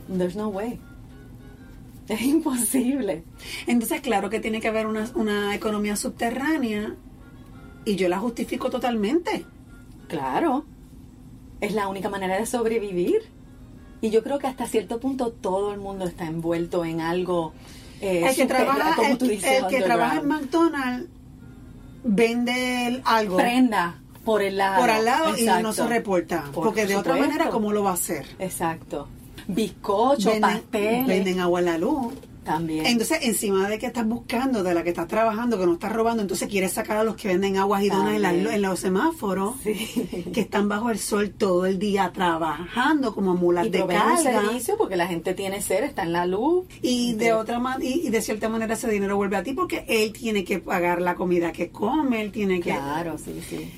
There's 0.09 0.37
no 0.37 0.49
way. 0.49 0.79
Es 2.17 2.23
imposible. 2.23 3.25
Entonces, 3.67 4.01
claro 4.01 4.29
que 4.31 4.41
tiene 4.41 4.61
que 4.61 4.69
haber 4.69 4.87
una, 4.87 5.11
una 5.15 5.55
economía 5.55 5.97
subterránea 5.97 6.95
y 7.85 7.97
yo 7.97 8.09
la 8.09 8.19
justifico 8.19 8.71
totalmente. 8.71 9.45
Claro. 10.09 10.65
Es 11.61 11.73
la 11.73 11.89
única 11.89 12.09
manera 12.09 12.37
de 12.39 12.47
sobrevivir. 12.47 13.23
Y 14.01 14.11
yo 14.11 14.23
creo 14.25 14.39
que 14.39 14.49
hasta 14.49 14.67
cierto 14.67 14.99
punto 14.99 15.31
todo 15.31 15.73
el 15.73 15.79
mundo 15.81 16.05
está 16.07 16.27
envuelto 16.27 16.85
en 16.85 17.01
algo. 17.01 17.53
eh, 18.01 18.27
el 18.29 18.35
que 18.35 18.47
trabaja, 18.47 18.97
como 18.97 19.13
el, 19.13 19.19
tú 19.19 19.27
dices, 19.27 19.63
el 19.63 19.67
que 19.69 19.81
trabaja 19.81 20.19
en. 20.19 20.27
McDonald's 20.29 21.09
vende 22.05 22.87
el- 22.89 23.03
algo 23.05 23.37
Prenda 23.37 24.01
por 24.25 24.43
el 24.43 24.57
lado. 24.59 24.81
por 24.81 24.91
al 24.91 25.05
lado 25.05 25.39
y 25.39 25.45
no 25.63 25.73
se 25.73 25.87
reporta. 25.87 26.45
Por 26.53 26.65
porque 26.65 26.87
de 26.87 26.97
otra 26.97 27.17
manera, 27.17 27.49
¿cómo 27.51 27.73
lo 27.73 27.83
va 27.85 27.91
a 27.91 27.95
hacer? 27.95 28.27
Exacto. 28.39 29.09
Bizcocho, 29.55 30.31
Venden, 30.31 30.41
pasteles. 30.41 31.07
venden 31.07 31.41
agua 31.41 31.59
a 31.61 31.63
la 31.63 31.79
luz. 31.79 32.13
También. 32.43 32.85
Entonces, 32.87 33.19
encima 33.23 33.69
de 33.69 33.79
que 33.79 33.87
estás 33.87 34.05
buscando, 34.05 34.65
de 34.65 34.75
la 34.75 34.83
que 34.83 34.89
estás 34.89 35.07
trabajando, 35.07 35.61
que 35.61 35.65
no 35.65 35.75
estás 35.75 35.93
robando, 35.93 36.23
entonces 36.23 36.49
quieres 36.49 36.73
sacar 36.73 36.97
a 36.97 37.05
los 37.05 37.15
que 37.15 37.29
venden 37.29 37.57
aguas 37.57 37.85
y 37.85 37.89
donas 37.89 38.17
en, 38.17 38.23
la- 38.23 38.33
en 38.33 38.63
los 38.63 38.81
semáforos, 38.81 39.55
Sí. 39.63 39.73
que 40.35 40.41
están 40.41 40.69
bajo 40.69 40.91
el 40.91 40.99
sol 40.99 41.31
todo 41.31 41.67
el 41.67 41.79
día 41.79 42.11
trabajando 42.13 43.15
como 43.15 43.35
mulas 43.37 43.67
y 43.67 43.71
de 43.71 43.87
carga. 43.87 44.17
servicio 44.17 44.77
porque 44.77 44.97
la 44.97 45.07
gente 45.07 45.35
tiene 45.35 45.63
sed, 45.63 45.85
está 45.85 46.03
en 46.03 46.13
la 46.13 46.27
luz. 46.27 46.67
Y 46.83 47.15
de 47.15 47.33
otra 47.33 47.61
manera, 47.61 47.89
y, 47.89 48.09
y 48.09 48.11
de 48.11 48.21
cierta 48.21 48.49
manera 48.49 48.75
ese 48.75 48.91
dinero 48.91 49.17
vuelve 49.17 49.37
a 49.37 49.45
ti 49.45 49.53
porque 49.53 49.85
él 49.89 50.13
tiene 50.13 50.43
que 50.43 50.59
pagar 50.59 51.01
la 51.01 51.15
comida 51.15 51.53
que 51.53 51.71
come, 51.71 52.23
él 52.23 52.33
tiene 52.33 52.57
que... 52.61 52.71
Claro, 52.71 53.19
sí, 53.19 53.41
sí. 53.49 53.71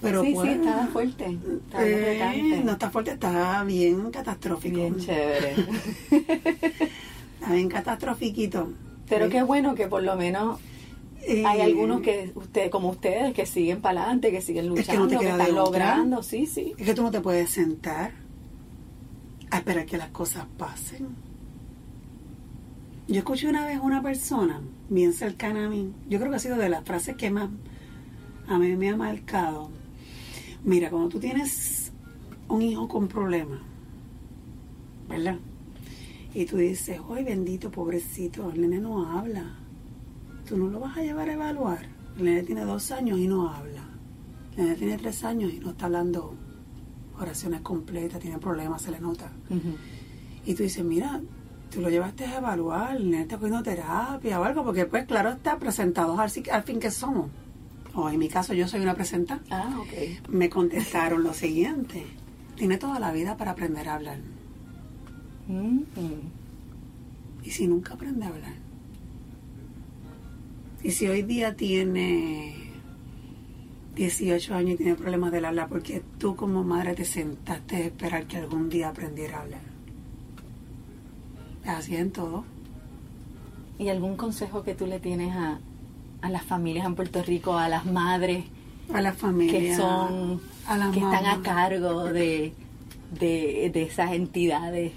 Pero 0.00 0.22
sí, 0.22 0.32
pues, 0.34 0.48
sí, 0.48 0.54
estaba 0.54 0.86
fuerte. 0.88 1.38
Eh, 1.78 2.62
no 2.64 2.72
está 2.72 2.90
fuerte, 2.90 3.12
está 3.12 3.64
bien 3.64 4.10
catastrófico. 4.10 4.76
Bien 4.76 4.96
chévere. 4.96 5.54
Está 7.40 7.52
bien 7.54 7.68
catastrofiquito. 7.68 8.72
Pero 9.08 9.26
Sí. 9.26 9.32
qué 9.32 9.42
bueno 9.42 9.74
que 9.74 9.86
por 9.88 10.02
lo 10.02 10.16
menos 10.16 10.60
Eh, 11.22 11.44
hay 11.46 11.60
algunos 11.62 12.00
que 12.00 12.30
usted, 12.34 12.70
como 12.70 12.90
ustedes 12.90 13.32
que 13.34 13.44
siguen 13.46 13.80
para 13.80 14.02
adelante, 14.02 14.30
que 14.30 14.40
siguen 14.40 14.66
Es 14.76 14.86
que 14.86 14.96
no 14.96 15.04
luchando, 15.04 15.08
te 15.08 15.18
que, 15.18 15.30
están 15.30 15.40
otra. 15.50 15.54
logrando, 15.64 16.22
sí, 16.22 16.46
sí. 16.46 16.74
Es 16.78 16.86
que 16.86 16.94
tú 16.94 17.02
no 17.02 17.10
te 17.10 17.20
puedes 17.20 17.50
sentar 17.50 18.12
a 19.50 19.58
esperar 19.58 19.84
que 19.86 19.98
las 19.98 20.08
cosas 20.10 20.46
pasen. 20.58 21.08
Yo 23.08 23.16
escuché 23.18 23.48
una 23.48 23.64
vez 23.66 23.78
una 23.82 24.02
persona 24.02 24.60
bien 24.90 25.12
cercana 25.12 25.66
a 25.66 25.68
mí, 25.68 25.92
yo 26.08 26.18
creo 26.18 26.30
que 26.30 26.36
ha 26.36 26.40
sido 26.40 26.56
de 26.56 26.68
las 26.68 26.84
frases 26.84 27.16
que 27.16 27.30
más 27.30 27.48
a 28.46 28.58
mí 28.58 28.76
me 28.76 28.90
ha 28.90 28.96
marcado. 28.96 29.70
Mira, 30.64 30.90
cuando 30.90 31.08
tú 31.08 31.20
tienes 31.20 31.92
un 32.48 32.62
hijo 32.62 32.88
con 32.88 33.08
problemas, 33.08 33.60
¿verdad? 35.08 35.36
Y 36.34 36.44
tú 36.44 36.56
dices, 36.56 37.00
¡ay, 37.10 37.24
bendito, 37.24 37.70
pobrecito! 37.70 38.50
El 38.50 38.62
nene 38.62 38.78
no 38.78 39.06
habla. 39.06 39.56
Tú 40.46 40.56
no 40.56 40.68
lo 40.68 40.80
vas 40.80 40.96
a 40.96 41.02
llevar 41.02 41.28
a 41.28 41.34
evaluar. 41.34 41.86
El 42.16 42.24
nene 42.24 42.42
tiene 42.42 42.64
dos 42.64 42.90
años 42.90 43.18
y 43.18 43.26
no 43.26 43.48
habla. 43.48 43.84
El 44.56 44.64
nene 44.64 44.76
tiene 44.76 44.98
tres 44.98 45.24
años 45.24 45.52
y 45.52 45.60
no 45.60 45.70
está 45.70 45.86
hablando 45.86 46.34
oraciones 47.18 47.60
completas, 47.62 48.20
tiene 48.20 48.38
problemas, 48.38 48.82
se 48.82 48.90
le 48.90 49.00
nota. 49.00 49.30
Y 50.44 50.54
tú 50.54 50.62
dices, 50.62 50.84
mira, 50.84 51.20
tú 51.70 51.80
lo 51.80 51.90
llevaste 51.90 52.24
a 52.24 52.38
evaluar, 52.38 52.96
el 52.96 53.10
nene 53.10 53.22
está 53.22 53.36
cogiendo 53.36 53.62
terapia 53.62 54.40
o 54.40 54.44
algo, 54.44 54.64
porque 54.64 54.86
pues 54.86 55.06
claro 55.06 55.30
está 55.30 55.58
presentados 55.58 56.18
al, 56.18 56.30
al 56.52 56.62
fin 56.62 56.78
que 56.78 56.90
somos. 56.90 57.30
O 58.00 58.08
en 58.08 58.16
mi 58.16 58.28
caso 58.28 58.54
yo 58.54 58.68
soy 58.68 58.80
una 58.80 58.94
presenta. 58.94 59.40
Ah, 59.50 59.76
ok. 59.80 60.28
Me 60.28 60.48
contestaron 60.48 61.24
lo 61.24 61.34
siguiente, 61.34 62.06
tiene 62.54 62.78
toda 62.78 63.00
la 63.00 63.10
vida 63.10 63.36
para 63.36 63.50
aprender 63.50 63.88
a 63.88 63.96
hablar. 63.96 64.18
Mm, 65.48 65.80
¿Y 67.42 67.50
si 67.50 67.66
nunca 67.66 67.94
aprende 67.94 68.24
a 68.24 68.28
hablar? 68.28 68.52
¿Y 70.84 70.92
si 70.92 71.08
hoy 71.08 71.22
día 71.22 71.56
tiene 71.56 72.54
18 73.96 74.54
años 74.54 74.74
y 74.74 74.76
tiene 74.76 74.94
problemas 74.94 75.32
del 75.32 75.46
habla 75.46 75.66
porque 75.66 76.00
tú 76.18 76.36
como 76.36 76.62
madre 76.62 76.94
te 76.94 77.04
sentaste 77.04 77.74
a 77.74 77.80
esperar 77.80 78.28
que 78.28 78.36
algún 78.36 78.68
día 78.68 78.90
aprendiera 78.90 79.38
a 79.38 79.42
hablar? 79.42 79.62
Así 81.66 81.96
en 81.96 82.12
todo. 82.12 82.44
¿Y 83.76 83.88
algún 83.88 84.16
consejo 84.16 84.62
que 84.62 84.76
tú 84.76 84.86
le 84.86 85.00
tienes 85.00 85.34
a, 85.34 85.58
a 86.22 86.30
las 86.30 86.42
familias 86.44 86.86
en 86.86 86.94
Puerto 86.94 87.22
Rico, 87.22 87.56
a 87.56 87.68
las 87.68 87.86
madres 87.86 88.44
A 88.92 89.00
la 89.00 89.12
familia. 89.12 89.58
que 89.58 89.76
son 89.76 90.40
a 90.66 90.90
que 90.92 90.98
están 91.00 91.26
a 91.26 91.40
cargo 91.42 92.04
de, 92.04 92.52
de, 93.18 93.70
de 93.72 93.82
esas 93.82 94.12
entidades? 94.12 94.92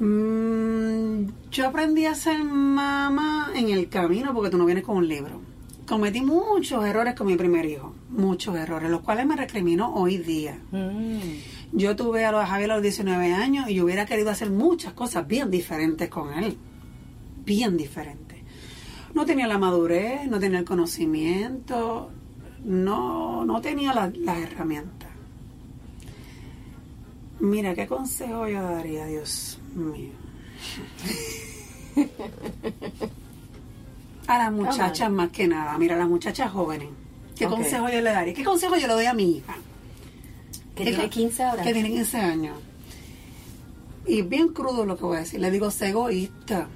Mm, 0.00 1.26
yo 1.50 1.66
aprendí 1.68 2.06
a 2.06 2.14
ser 2.14 2.42
mamá 2.42 3.50
en 3.54 3.68
el 3.68 3.88
camino 3.88 4.32
porque 4.34 4.50
tú 4.50 4.58
no 4.58 4.64
vienes 4.64 4.84
con 4.84 4.96
un 4.96 5.06
libro. 5.08 5.40
Cometí 5.86 6.20
muchos 6.22 6.84
errores 6.84 7.14
con 7.14 7.26
mi 7.26 7.36
primer 7.36 7.64
hijo, 7.66 7.94
muchos 8.10 8.54
errores, 8.56 8.90
los 8.90 9.00
cuales 9.00 9.26
me 9.26 9.36
recrimino 9.36 9.92
hoy 9.94 10.18
día. 10.18 10.58
Mm, 10.70 11.18
Yo 11.72 11.96
tuve 11.96 12.24
a 12.24 12.32
los 12.32 12.48
Javier 12.48 12.70
a 12.70 12.74
los 12.74 12.82
19 12.82 13.32
años 13.32 13.68
y 13.68 13.74
yo 13.74 13.84
hubiera 13.84 14.06
querido 14.06 14.30
hacer 14.30 14.50
muchas 14.50 14.92
cosas 14.92 15.26
bien 15.26 15.50
diferentes 15.50 16.08
con 16.08 16.32
él. 16.32 16.56
Bien 17.44 17.76
diferentes. 17.76 18.29
No 19.14 19.26
tenía 19.26 19.46
la 19.46 19.58
madurez, 19.58 20.26
no 20.28 20.38
tenía 20.38 20.58
el 20.60 20.64
conocimiento, 20.64 22.10
no, 22.64 23.44
no 23.44 23.60
tenía 23.60 23.92
la- 23.92 24.12
las 24.14 24.38
herramientas. 24.38 25.08
Mira, 27.40 27.74
¿qué 27.74 27.86
consejo 27.86 28.46
yo 28.48 28.62
daría, 28.62 29.06
Dios 29.06 29.58
mío? 29.74 30.10
A 34.26 34.38
las 34.38 34.52
muchachas 34.52 35.10
más 35.10 35.30
que 35.30 35.48
nada, 35.48 35.76
mira, 35.78 35.96
a 35.96 35.98
las 35.98 36.08
muchachas 36.08 36.50
jóvenes. 36.52 36.88
¿Qué 37.36 37.46
consejo 37.46 37.88
yo 37.88 38.00
le 38.00 38.10
daría? 38.10 38.34
¿Qué 38.34 38.44
consejo 38.44 38.76
yo 38.76 38.86
le 38.86 38.92
doy 38.92 39.06
a 39.06 39.14
mi 39.14 39.36
hija? 39.38 39.54
que 40.74 40.84
¿Qué 40.84 40.90
tiene 40.90 41.04
co- 41.04 41.10
15 41.10 41.42
ahora. 41.42 41.62
Que 41.62 41.72
tiene 41.72 41.90
15 41.90 42.18
años. 42.18 42.56
Y 44.06 44.22
bien 44.22 44.48
crudo 44.48 44.86
lo 44.86 44.96
que 44.96 45.04
voy 45.04 45.16
a 45.16 45.20
decir. 45.20 45.40
Le 45.40 45.50
digo, 45.50 45.70
sé 45.70 45.88
egoísta. 45.88 46.68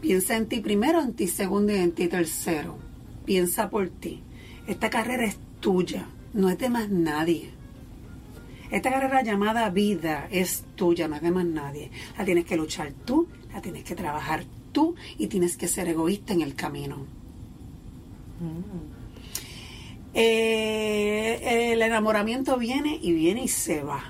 Piensa 0.00 0.36
en 0.36 0.46
ti 0.46 0.60
primero, 0.60 1.00
en 1.00 1.12
ti 1.14 1.26
segundo 1.26 1.72
y 1.72 1.76
en 1.76 1.92
ti 1.92 2.08
tercero. 2.08 2.78
Piensa 3.24 3.68
por 3.70 3.88
ti. 3.90 4.22
Esta 4.66 4.88
carrera 4.90 5.24
es 5.24 5.38
tuya, 5.60 6.06
no 6.32 6.48
es 6.48 6.58
de 6.58 6.70
más 6.70 6.88
nadie. 6.88 7.50
Esta 8.70 8.90
carrera 8.90 9.22
llamada 9.22 9.68
vida 9.70 10.28
es 10.30 10.64
tuya, 10.76 11.08
no 11.08 11.16
es 11.16 11.22
de 11.22 11.30
más 11.30 11.44
nadie. 11.44 11.90
La 12.16 12.24
tienes 12.24 12.44
que 12.44 12.56
luchar 12.56 12.92
tú, 13.04 13.26
la 13.52 13.60
tienes 13.60 13.84
que 13.84 13.94
trabajar 13.94 14.44
tú 14.72 14.94
y 15.18 15.26
tienes 15.26 15.56
que 15.56 15.68
ser 15.68 15.88
egoísta 15.88 16.32
en 16.32 16.42
el 16.42 16.54
camino. 16.54 16.96
Mm, 18.40 19.00
Eh, 20.12 21.72
el 21.72 21.82
enamoramiento 21.82 22.56
viene 22.58 22.98
y 23.00 23.12
viene 23.12 23.44
y 23.44 23.48
se 23.48 23.82
va. 23.82 24.02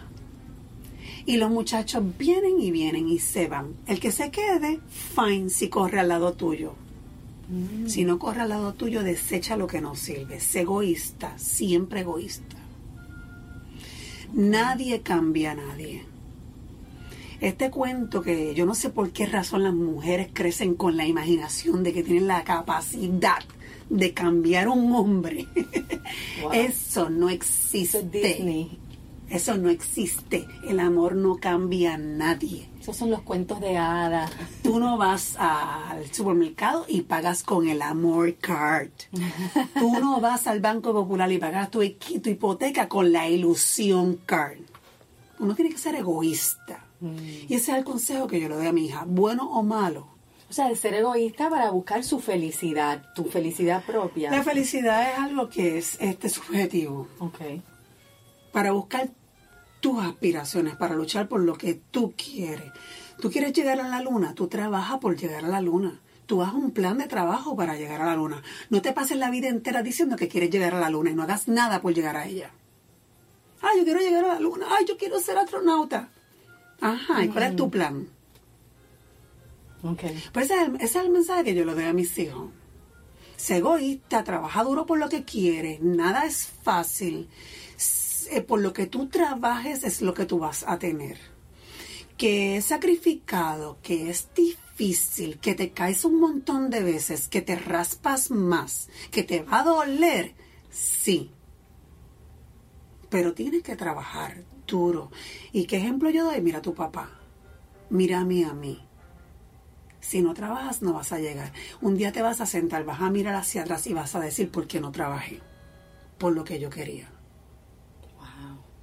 Y 1.31 1.37
los 1.37 1.49
muchachos 1.49 2.03
vienen 2.18 2.61
y 2.61 2.72
vienen 2.72 3.09
y 3.09 3.20
se 3.20 3.47
van. 3.47 3.76
El 3.87 4.01
que 4.01 4.11
se 4.11 4.33
quede, 4.33 4.81
fine, 4.89 5.49
si 5.49 5.68
corre 5.68 6.01
al 6.01 6.09
lado 6.09 6.33
tuyo. 6.33 6.74
Mm. 7.49 7.87
Si 7.87 8.05
no 8.05 8.18
corre 8.18 8.41
al 8.41 8.49
lado 8.49 8.74
tuyo, 8.74 9.05
desecha 9.05 9.57
lo 9.57 9.68
que 9.68 9.81
no 9.81 9.95
sirve. 9.95 10.41
Egoísta, 10.53 11.39
siempre 11.39 12.01
egoísta. 12.01 12.57
Nadie 14.33 15.03
cambia 15.03 15.53
a 15.53 15.55
nadie. 15.55 16.05
Este 17.41 17.70
cuento 17.70 18.22
que 18.22 18.53
yo 18.57 18.66
no 18.66 18.74
sé 18.74 18.91
por 18.91 19.12
qué 19.12 19.26
razón 19.26 19.62
las 19.62 19.72
mujeres 19.72 20.31
crecen 20.33 20.74
con 20.74 20.97
la 20.97 21.07
imaginación 21.07 21.85
de 21.85 21.93
que 21.93 22.03
tienen 22.03 22.26
la 22.26 22.43
capacidad 22.43 23.39
de 23.89 24.12
cambiar 24.12 24.68
un 24.68 24.93
hombre. 24.95 25.47
Wow. 26.43 26.53
Eso 26.53 27.09
no 27.09 27.28
existe. 27.28 28.03
Disney. 28.03 28.80
Eso 29.31 29.57
no 29.57 29.70
existe. 29.70 30.49
El 30.66 30.81
amor 30.81 31.14
no 31.14 31.37
cambia 31.37 31.95
a 31.95 31.99
nadie. 31.99 32.68
Esos 32.81 32.97
son 32.97 33.11
los 33.11 33.22
cuentos 33.22 33.61
de 33.61 33.76
hadas. 33.76 34.31
Tú 34.62 34.81
no 34.81 34.99
vas 34.99 35.37
al 35.39 36.12
supermercado 36.12 36.85
y 36.89 37.03
pagas 37.03 37.45
con 37.45 37.68
el 37.68 37.81
amor 37.81 38.35
card. 38.37 38.91
Tú 39.78 39.93
no 40.01 40.20
vas 40.20 40.49
al 40.49 40.61
Banco 40.61 40.93
Popular 40.93 41.31
y 41.31 41.39
pagas 41.39 41.70
tu, 41.70 41.78
tu 41.78 42.31
hipoteca 42.31 42.89
con 42.89 43.12
la 43.12 43.28
ilusión 43.28 44.20
card. 44.26 44.59
Uno 45.39 45.55
tiene 45.55 45.70
que 45.70 45.78
ser 45.78 45.95
egoísta. 45.95 46.85
Y 47.49 47.55
ese 47.55 47.72
es 47.72 47.78
el 47.78 47.85
consejo 47.85 48.26
que 48.26 48.41
yo 48.41 48.49
le 48.49 48.57
doy 48.57 48.66
a 48.66 48.72
mi 48.72 48.87
hija, 48.87 49.05
bueno 49.07 49.51
o 49.51 49.62
malo. 49.62 50.09
O 50.51 50.53
sea, 50.53 50.68
de 50.68 50.76
ser 50.76 50.95
egoísta 50.95 51.49
para 51.49 51.70
buscar 51.70 52.03
su 52.03 52.18
felicidad, 52.18 53.05
tu 53.14 53.24
felicidad 53.24 53.85
propia. 53.85 54.31
La 54.33 54.43
felicidad 54.43 55.09
es 55.12 55.18
algo 55.18 55.49
que 55.49 55.78
es 55.78 55.97
este 56.01 56.28
subjetivo. 56.28 57.07
Ok. 57.20 57.39
Para 58.53 58.72
buscar 58.72 59.11
tus 59.81 60.03
aspiraciones, 60.03 60.76
para 60.76 60.95
luchar 60.95 61.28
por 61.28 61.41
lo 61.41 61.55
que 61.55 61.74
tú 61.91 62.14
quieres. 62.16 62.72
Tú 63.20 63.31
quieres 63.31 63.53
llegar 63.53 63.81
a 63.81 63.89
la 63.89 64.01
luna, 64.03 64.35
tú 64.35 64.49
trabajas 64.49 64.99
por 64.99 65.16
llegar 65.16 65.45
a 65.45 65.49
la 65.49 65.61
luna. 65.61 66.01
Tú 66.26 66.43
haz 66.43 66.55
un 66.55 66.70
plan 66.70 66.99
de 66.99 67.09
trabajo 67.09 67.57
para 67.57 67.76
llegar 67.76 68.01
a 68.03 68.07
la 68.07 68.16
luna. 68.16 68.43
No 68.68 68.81
te 68.83 68.93
pases 68.93 69.18
la 69.18 69.31
vida 69.31 69.49
entera 69.49 69.83
diciendo 69.83 70.16
que 70.16 70.28
quieres 70.28 70.51
llegar 70.51 70.74
a 70.74 70.81
la 70.81 70.89
luna 70.89 71.11
y 71.11 71.14
no 71.14 71.24
hagas 71.24 71.49
nada 71.49 71.83
por 71.83 71.93
llegar 71.93 72.16
a 72.16 72.26
ella. 72.26 72.53
Ay, 73.61 73.78
yo 73.78 73.85
quiero 73.85 74.01
llegar 74.01 74.24
a 74.24 74.35
la 74.35 74.41
luna. 74.41 74.66
Ay, 74.70 74.85
yo 74.87 74.97
quiero 74.97 75.18
ser 75.18 75.39
astronauta. 75.39 76.09
Ajá, 76.81 77.24
¿y 77.24 77.28
cuál 77.28 77.45
es 77.45 77.57
tu 77.57 77.70
plan? 77.70 78.09
Ok. 79.83 80.03
Pues 80.33 80.47
ese 80.47 80.55
es, 80.55 80.68
el, 80.68 80.76
ese 80.76 80.85
es 80.85 80.97
el 80.97 81.11
mensaje 81.11 81.45
que 81.45 81.55
yo 81.55 81.64
le 81.64 81.74
doy 81.74 81.85
a 81.85 81.93
mis 81.93 82.16
hijos. 82.18 82.51
Sé 83.37 83.57
egoísta, 83.57 84.22
trabaja 84.22 84.62
duro 84.62 84.85
por 84.85 84.99
lo 84.99 85.09
que 85.09 85.24
quieres, 85.24 85.81
nada 85.81 86.26
es 86.26 86.47
fácil. 86.62 87.28
S- 88.31 88.43
Por 88.43 88.61
lo 88.61 88.72
que 88.72 88.87
tú 88.87 89.09
trabajes 89.09 89.85
es 89.85 90.03
lo 90.03 90.14
que 90.14 90.26
tú 90.26 90.39
vas 90.39 90.64
a 90.66 90.78
tener. 90.78 91.18
Que 92.16 92.57
es 92.57 92.66
sacrificado, 92.66 93.78
que 93.83 94.11
es 94.11 94.28
difícil, 94.35 95.39
que 95.39 95.55
te 95.55 95.70
caes 95.70 96.05
un 96.05 96.20
montón 96.20 96.70
de 96.70 96.83
veces, 96.83 97.28
que 97.28 97.41
te 97.41 97.57
raspas 97.57 98.31
más, 98.31 98.89
que 99.11 99.22
te 99.22 99.43
va 99.43 99.61
a 99.61 99.64
doler, 99.64 100.35
sí. 100.70 101.31
Pero 103.09 103.33
tienes 103.35 103.62
que 103.62 103.76
trabajar 103.76 104.45
duro. 104.66 105.11
¿Y 105.53 105.64
qué 105.66 105.78
ejemplo 105.78 106.11
yo 106.11 106.24
doy? 106.26 106.41
Mira 106.41 106.59
a 106.59 106.62
tu 106.62 106.74
papá. 106.74 107.11
Mira 107.89 108.20
a 108.20 108.24
mí, 108.24 108.45
a 108.45 108.53
mí. 108.53 108.87
Si 110.01 110.22
no 110.22 110.33
trabajas, 110.33 110.81
no 110.83 110.93
vas 110.93 111.12
a 111.12 111.18
llegar. 111.18 111.53
Un 111.81 111.97
día 111.97 112.12
te 112.12 112.22
vas 112.22 112.41
a 112.41 112.47
sentar, 112.47 112.85
vas 112.85 113.01
a 113.01 113.11
mirar 113.11 113.35
hacia 113.35 113.62
atrás 113.62 113.87
y 113.87 113.95
vas 113.95 114.14
a 114.14 114.20
decir 114.20 114.51
por 114.51 114.66
qué 114.66 114.81
no 114.81 114.93
trabajé. 114.93 115.41
Por 116.18 116.35
lo 116.35 116.45
que 116.45 116.61
yo 116.61 116.70
quería. 116.70 117.11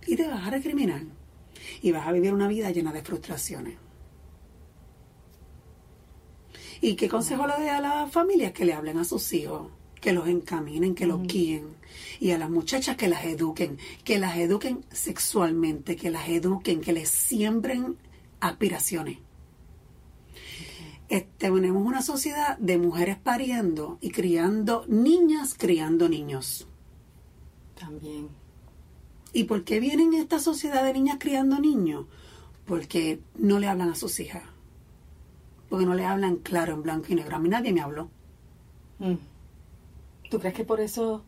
Y 0.08 0.16
te 0.16 0.28
vas 0.28 0.48
a 0.48 0.50
recriminar. 0.50 1.04
Y 1.82 1.92
vas 1.92 2.08
a 2.08 2.12
vivir 2.12 2.34
una 2.34 2.48
vida 2.48 2.72
llena 2.72 2.92
de 2.92 3.04
frustraciones. 3.04 3.78
¿Y 6.82 6.96
qué 6.96 7.10
consejo 7.10 7.48
le 7.48 7.54
doy 7.54 7.68
a 7.68 7.82
las 7.82 8.12
familias? 8.12 8.54
Que 8.54 8.66
le 8.66 8.74
hablen 8.74 8.98
a 8.98 9.04
sus 9.04 9.34
hijos, 9.34 9.72
que 10.00 10.14
los 10.14 10.28
encaminen, 10.28 10.96
que 10.96 11.08
los 11.08 11.22
guíen. 11.24 11.76
Y 12.20 12.32
a 12.32 12.38
las 12.38 12.50
muchachas 12.50 12.96
que 12.96 13.08
las 13.08 13.26
eduquen, 13.26 13.78
que 14.04 14.20
las 14.20 14.38
eduquen 14.38 14.86
sexualmente, 14.92 15.96
que 15.96 16.12
las 16.12 16.30
eduquen, 16.30 16.82
que 16.82 16.94
les 16.94 17.10
siembren 17.10 17.98
aspiraciones. 18.40 19.20
Este, 21.10 21.50
tenemos 21.50 21.86
una 21.86 22.02
sociedad 22.02 22.58
de 22.58 22.78
mujeres 22.78 23.18
pariendo 23.18 23.98
y 24.02 24.12
criando 24.12 24.86
niñas, 24.88 25.56
criando 25.58 26.10
niños. 26.10 26.68
También. 27.80 28.47
¿Y 29.34 29.44
por 29.46 29.64
qué 29.64 29.80
vienen 29.80 30.14
esta 30.14 30.40
sociedad 30.40 30.84
de 30.84 30.94
niñas 30.94 31.18
criando 31.20 31.60
niños? 31.60 32.06
Porque 32.66 33.20
no 33.36 33.60
le 33.60 33.68
hablan 33.68 33.90
a 33.90 33.96
sus 33.96 34.20
hijas. 34.20 34.44
Porque 35.70 35.86
no 35.86 35.94
le 35.94 36.06
hablan 36.06 36.38
claro 36.38 36.74
en 36.74 36.84
blanco 36.84 37.08
y 37.10 37.16
negro. 37.16 37.36
A 37.36 37.40
mí 37.40 37.50
nadie 37.50 37.74
me 37.74 37.82
habló. 37.82 38.10
Mm. 39.00 39.16
¿Tú 40.30 40.40
crees 40.40 40.56
que 40.56 40.64
por 40.64 40.80
eso 40.80 41.24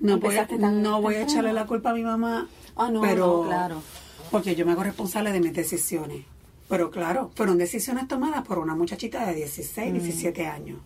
No 0.00 0.18
voy, 0.18 0.36
a, 0.36 0.42
Empezaste 0.42 0.58
tan 0.58 0.82
no 0.82 1.00
voy 1.00 1.14
a 1.16 1.22
echarle 1.22 1.52
la 1.52 1.66
culpa 1.66 1.90
a 1.90 1.94
mi 1.94 2.02
mamá. 2.02 2.48
Ah, 2.76 2.90
no, 2.90 3.00
pero, 3.02 3.42
no, 3.42 3.48
claro. 3.48 3.82
Porque 4.30 4.54
yo 4.56 4.66
me 4.66 4.72
hago 4.72 4.82
responsable 4.82 5.30
de 5.32 5.40
mis 5.40 5.52
decisiones. 5.52 6.24
Pero 6.68 6.90
claro, 6.90 7.30
fueron 7.34 7.58
decisiones 7.58 8.08
tomadas 8.08 8.44
por 8.46 8.58
una 8.58 8.74
muchachita 8.74 9.26
de 9.26 9.34
16, 9.34 9.92
Mm. 9.92 9.98
17 9.98 10.46
años. 10.46 10.78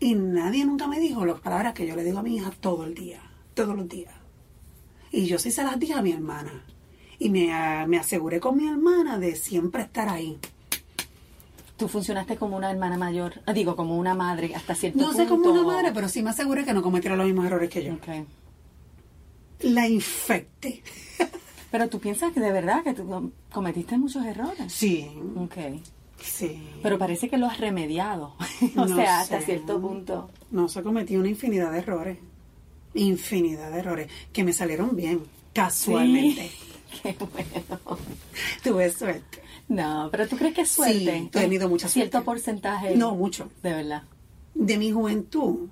Y 0.00 0.14
nadie 0.14 0.64
nunca 0.64 0.86
me 0.86 0.98
dijo 1.00 1.24
las 1.26 1.40
palabras 1.40 1.74
que 1.74 1.86
yo 1.86 1.94
le 1.96 2.04
digo 2.04 2.18
a 2.18 2.22
mi 2.22 2.36
hija 2.36 2.50
todo 2.60 2.84
el 2.84 2.94
día, 2.94 3.20
todos 3.54 3.76
los 3.76 3.88
días. 3.88 4.12
Y 5.12 5.26
yo 5.26 5.38
sí 5.38 5.50
se 5.52 5.62
las 5.62 5.78
dije 5.78 5.92
a 5.94 6.02
mi 6.02 6.10
hermana. 6.12 6.64
Y 7.18 7.28
me, 7.30 7.52
ah, 7.52 7.84
me 7.86 7.98
aseguré 7.98 8.40
con 8.40 8.56
mi 8.56 8.66
hermana 8.68 9.18
de 9.18 9.36
siempre 9.36 9.82
estar 9.82 10.08
ahí. 10.08 10.38
tú 11.76 11.86
funcionaste 11.88 12.36
como 12.36 12.56
una 12.56 12.70
hermana 12.70 12.96
mayor? 12.96 13.40
Ah, 13.46 13.52
Digo, 13.52 13.76
como 13.76 13.96
una 13.98 14.14
madre 14.14 14.54
hasta 14.54 14.74
cierto 14.74 14.98
No 14.98 15.06
punto. 15.08 15.22
sé 15.22 15.28
cómo 15.28 15.50
una 15.50 15.62
madre, 15.64 15.92
pero 15.92 16.08
sí 16.08 16.22
me 16.22 16.30
aseguré 16.30 16.64
que 16.64 16.72
no 16.74 16.82
cometiera 16.82 17.16
los 17.16 17.26
mismos 17.26 17.46
errores 17.46 17.70
que 17.70 17.84
yo. 17.84 17.94
Ok. 17.94 18.08
La 19.60 19.86
infecté. 19.88 20.82
Pero 21.70 21.88
tú 21.88 22.00
piensas 22.00 22.32
que 22.32 22.40
de 22.40 22.52
verdad 22.52 22.82
que 22.82 22.92
tú 22.92 23.06
com- 23.06 23.30
cometiste 23.52 23.96
muchos 23.96 24.24
errores. 24.26 24.70
Sí, 24.72 25.08
Ok. 25.36 25.54
sí. 26.20 26.62
Pero 26.82 26.98
parece 26.98 27.28
que 27.30 27.38
lo 27.38 27.46
has 27.46 27.58
remediado. 27.58 28.34
o 28.76 28.84
No 28.86 28.96
sea, 28.96 29.20
hasta 29.20 29.38
sé. 29.40 29.46
cierto 29.46 29.80
punto. 29.80 30.28
No, 30.50 30.68
se 30.68 30.82
cometí 30.82 31.16
una 31.16 31.28
infinidad 31.28 31.70
de 31.72 31.78
errores. 31.78 32.18
Infinidad 32.94 33.70
de 33.70 33.78
errores 33.78 34.08
que 34.32 34.44
me 34.44 34.52
salieron 34.52 34.94
bien, 34.96 35.22
casualmente. 35.52 36.50
Sí. 36.50 36.72
Qué 37.02 37.16
bueno. 37.18 37.98
Tuve 38.62 38.90
suerte. 38.90 39.40
No, 39.68 40.08
pero 40.10 40.28
tú 40.28 40.36
crees 40.36 40.54
que 40.54 40.60
es 40.62 40.68
suerte. 40.68 40.98
Sí, 40.98 41.08
he 41.08 41.28
tenido 41.30 41.68
mucha 41.68 41.88
Cierto 41.88 42.18
suerte. 42.18 42.24
porcentaje. 42.26 42.96
No, 42.96 43.14
mucho. 43.14 43.50
De 43.62 43.72
verdad. 43.72 44.02
De 44.54 44.76
mi 44.76 44.92
juventud, 44.92 45.68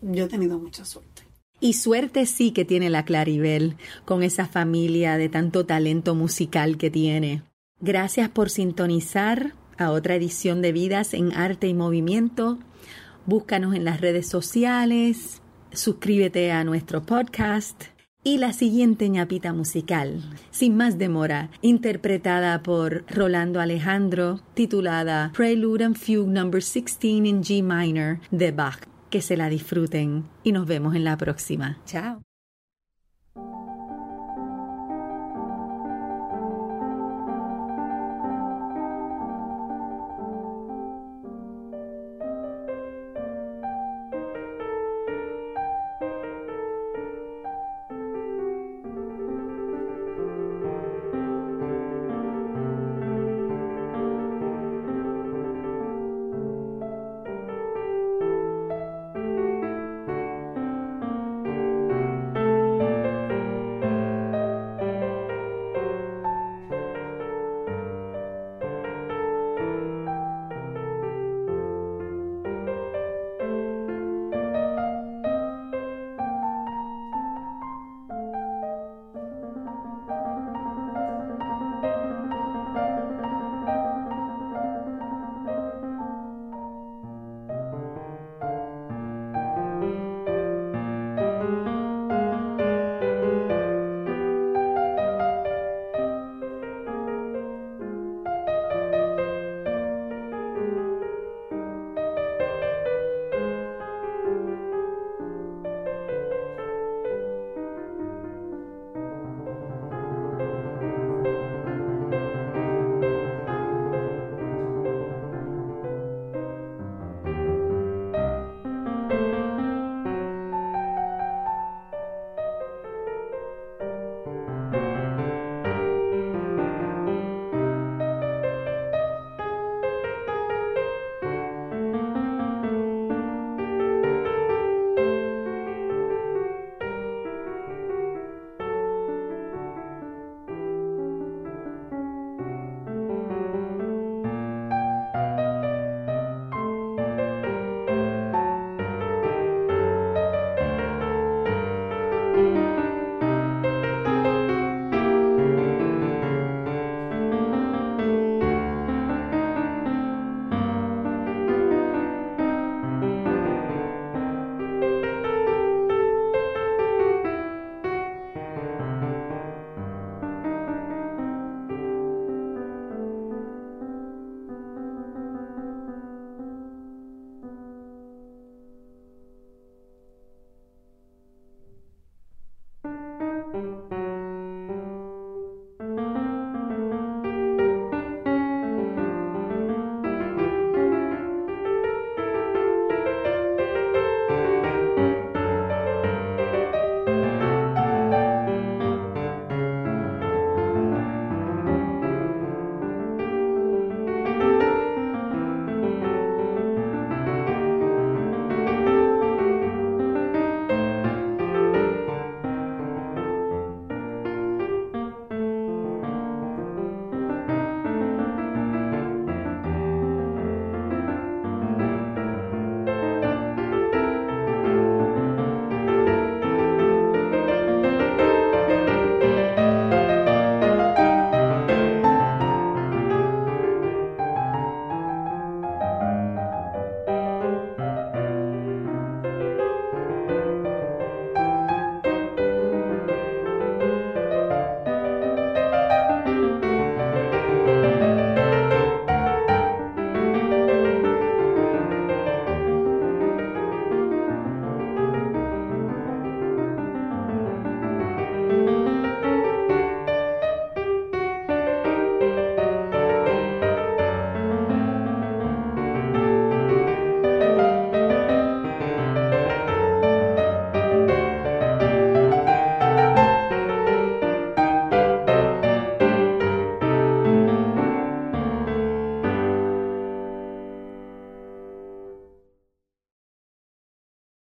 yo 0.00 0.24
he 0.24 0.28
tenido 0.28 0.58
mucha 0.58 0.84
suerte. 0.84 1.22
Y 1.60 1.74
suerte 1.74 2.24
sí 2.26 2.52
que 2.52 2.64
tiene 2.64 2.88
la 2.88 3.04
Claribel 3.04 3.76
con 4.04 4.22
esa 4.22 4.46
familia 4.46 5.16
de 5.18 5.28
tanto 5.28 5.66
talento 5.66 6.14
musical 6.14 6.78
que 6.78 6.90
tiene. 6.90 7.42
Gracias 7.80 8.30
por 8.30 8.48
sintonizar 8.48 9.52
a 9.76 9.90
otra 9.90 10.14
edición 10.14 10.62
de 10.62 10.72
Vidas 10.72 11.12
en 11.12 11.32
Arte 11.34 11.68
y 11.68 11.74
Movimiento. 11.74 12.58
Búscanos 13.26 13.74
en 13.74 13.84
las 13.84 14.00
redes 14.00 14.26
sociales, 14.28 15.41
suscríbete 15.74 16.52
a 16.52 16.64
nuestro 16.64 17.02
podcast 17.02 17.84
y 18.24 18.38
la 18.38 18.52
siguiente 18.52 19.08
ñapita 19.08 19.52
musical, 19.52 20.22
sin 20.50 20.76
más 20.76 20.96
demora, 20.96 21.50
interpretada 21.60 22.62
por 22.62 23.04
Rolando 23.08 23.60
Alejandro, 23.60 24.40
titulada 24.54 25.32
Prelude 25.36 25.84
and 25.84 25.96
Fugue 25.96 26.30
No. 26.30 26.50
16 26.50 27.26
in 27.26 27.42
G 27.42 27.62
minor 27.62 28.20
de 28.30 28.52
Bach. 28.52 28.78
Que 29.10 29.20
se 29.20 29.36
la 29.36 29.48
disfruten 29.48 30.24
y 30.42 30.52
nos 30.52 30.66
vemos 30.66 30.94
en 30.94 31.04
la 31.04 31.16
próxima. 31.16 31.78
Chao. 31.84 32.22